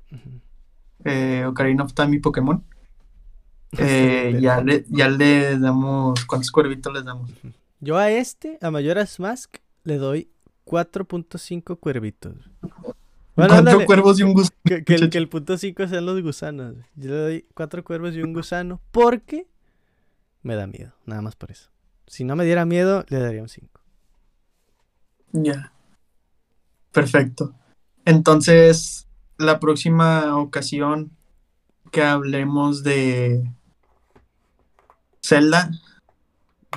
[1.05, 2.63] eh, Ocarina of Time y Pokémon,
[3.77, 7.31] eh, ya, le, ya le damos, ¿cuántos cuervitos les damos?
[7.80, 10.30] Yo a este, a Mayoras Mask, le doy
[10.65, 12.35] 4.5 cuervitos.
[12.61, 12.85] Bueno,
[13.35, 14.55] ¿Cuántos ándale, cuervos y un gusto?
[14.63, 16.75] que, que el, que el punto 5 sean los gusanos.
[16.95, 19.47] Yo le doy 4 cuervos y un gusano porque
[20.43, 21.69] me da miedo, nada más por eso.
[22.07, 23.80] Si no me diera miedo, le daría un 5.
[25.34, 25.73] Ya.
[26.91, 27.55] Perfecto.
[28.05, 29.07] Entonces,
[29.38, 31.11] la próxima ocasión
[31.91, 33.49] que hablemos de
[35.22, 35.72] Zelda,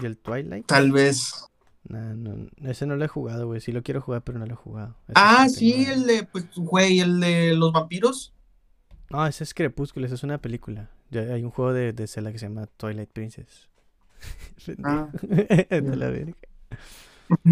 [0.03, 0.67] ¿Y el Twilight?
[0.67, 1.47] tal vez.
[1.89, 3.61] Nah, no, ese no lo he jugado, güey.
[3.61, 4.97] Sí lo quiero jugar, pero no lo he jugado.
[5.09, 8.33] Ese Ah, sí tengo- el de, pues, güey, el de los vampiros.
[9.11, 10.91] No, ese es Crepúsculo, esa es una película.
[11.11, 13.69] Ya hay un juego de, de Zelda que se llama Twilight Princess.
[14.83, 15.09] Ah.
[15.23, 16.35] De la verga.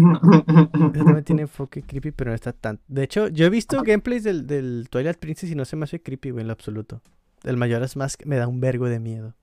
[0.93, 2.79] Ese también tiene enfoque creepy, pero no está tan.
[2.87, 6.01] De hecho, yo he visto gameplays del, del Twilight Princess y no se me hace
[6.01, 7.01] creepy, güey, en lo absoluto.
[7.43, 9.35] El Majora's Mask me da un vergo de miedo.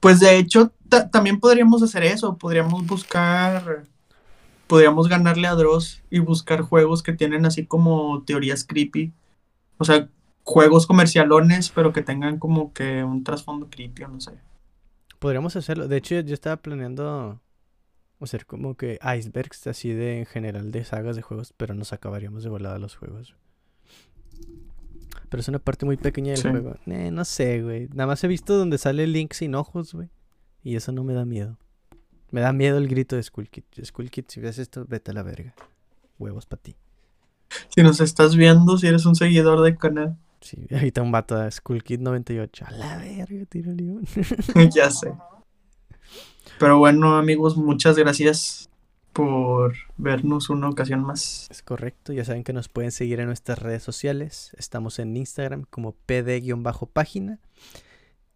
[0.00, 2.36] Pues de hecho, ta- también podríamos hacer eso.
[2.38, 3.84] Podríamos buscar.
[4.66, 9.12] Podríamos ganarle a Dross y buscar juegos que tienen así como teorías creepy.
[9.78, 10.08] O sea,
[10.44, 14.32] juegos comercialones, pero que tengan como que un trasfondo creepy o no sé.
[15.18, 15.88] Podríamos hacerlo.
[15.88, 17.40] De hecho, yo estaba planeando
[18.20, 22.42] hacer como que icebergs así de en general de sagas de juegos, pero nos acabaríamos
[22.44, 23.34] de volada los juegos.
[25.28, 26.48] Pero es una parte muy pequeña del Sí.
[26.48, 26.76] juego.
[26.86, 27.88] Eh, no sé, güey.
[27.88, 30.08] Nada más he visto donde sale Link sin ojos, güey.
[30.62, 31.58] Y eso no me da miedo.
[32.30, 33.64] Me da miedo el grito de Skull Kid.
[33.84, 35.54] Skull Kid, si ves esto, vete a la verga.
[36.18, 36.76] Huevos para ti.
[37.74, 41.50] Si nos estás viendo, si eres un seguidor del canal, Sí, ahorita un vato a
[41.50, 42.66] Skull Kid 98.
[42.66, 44.06] A la verga, tiro león.
[44.74, 45.12] ya sé.
[46.60, 48.70] Pero bueno, amigos, muchas gracias
[49.12, 51.48] por vernos una ocasión más.
[51.50, 54.52] Es correcto, ya saben que nos pueden seguir en nuestras redes sociales.
[54.56, 57.40] Estamos en Instagram como pd-página.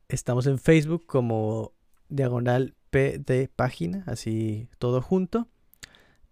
[0.09, 1.73] Estamos en Facebook como
[2.09, 5.47] diagonal pd página, así todo junto.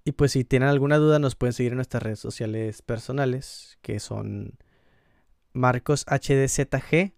[0.05, 4.01] Y pues si tienen alguna duda nos pueden seguir en nuestras redes sociales personales, que
[4.01, 4.59] son
[5.59, 7.13] Marcos HDZG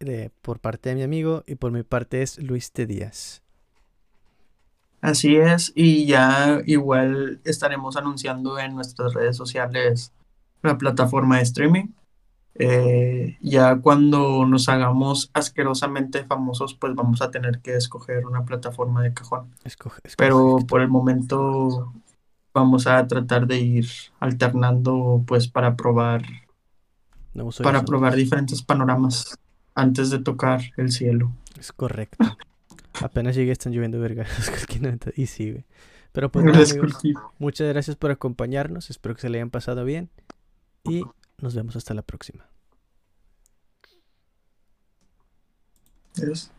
[0.00, 2.86] de, por parte de mi amigo y por mi parte es Luis T.
[2.86, 3.42] Díaz.
[5.00, 10.12] Así es, y ya igual estaremos anunciando en nuestras redes sociales
[10.62, 11.88] la plataforma de streaming.
[12.56, 19.02] Eh, ya cuando nos hagamos asquerosamente famosos, pues vamos a tener que escoger una plataforma
[19.02, 19.50] de cajón.
[20.16, 21.92] Pero por el momento
[22.54, 23.86] vamos a tratar de ir
[24.20, 26.22] alternando, pues para probar,
[27.62, 29.38] para probar diferentes panoramas
[29.74, 31.32] antes de tocar el cielo.
[31.58, 32.24] Es correcto.
[33.02, 34.28] Apenas llegué, están lloviendo vergas
[35.16, 35.64] y sigue.
[36.12, 36.44] Pero pues
[37.38, 38.88] muchas gracias por acompañarnos.
[38.88, 40.10] Espero que se le hayan pasado bien.
[40.84, 41.02] Y
[41.38, 42.46] nos vemos hasta la próxima.
[46.14, 46.52] Yes.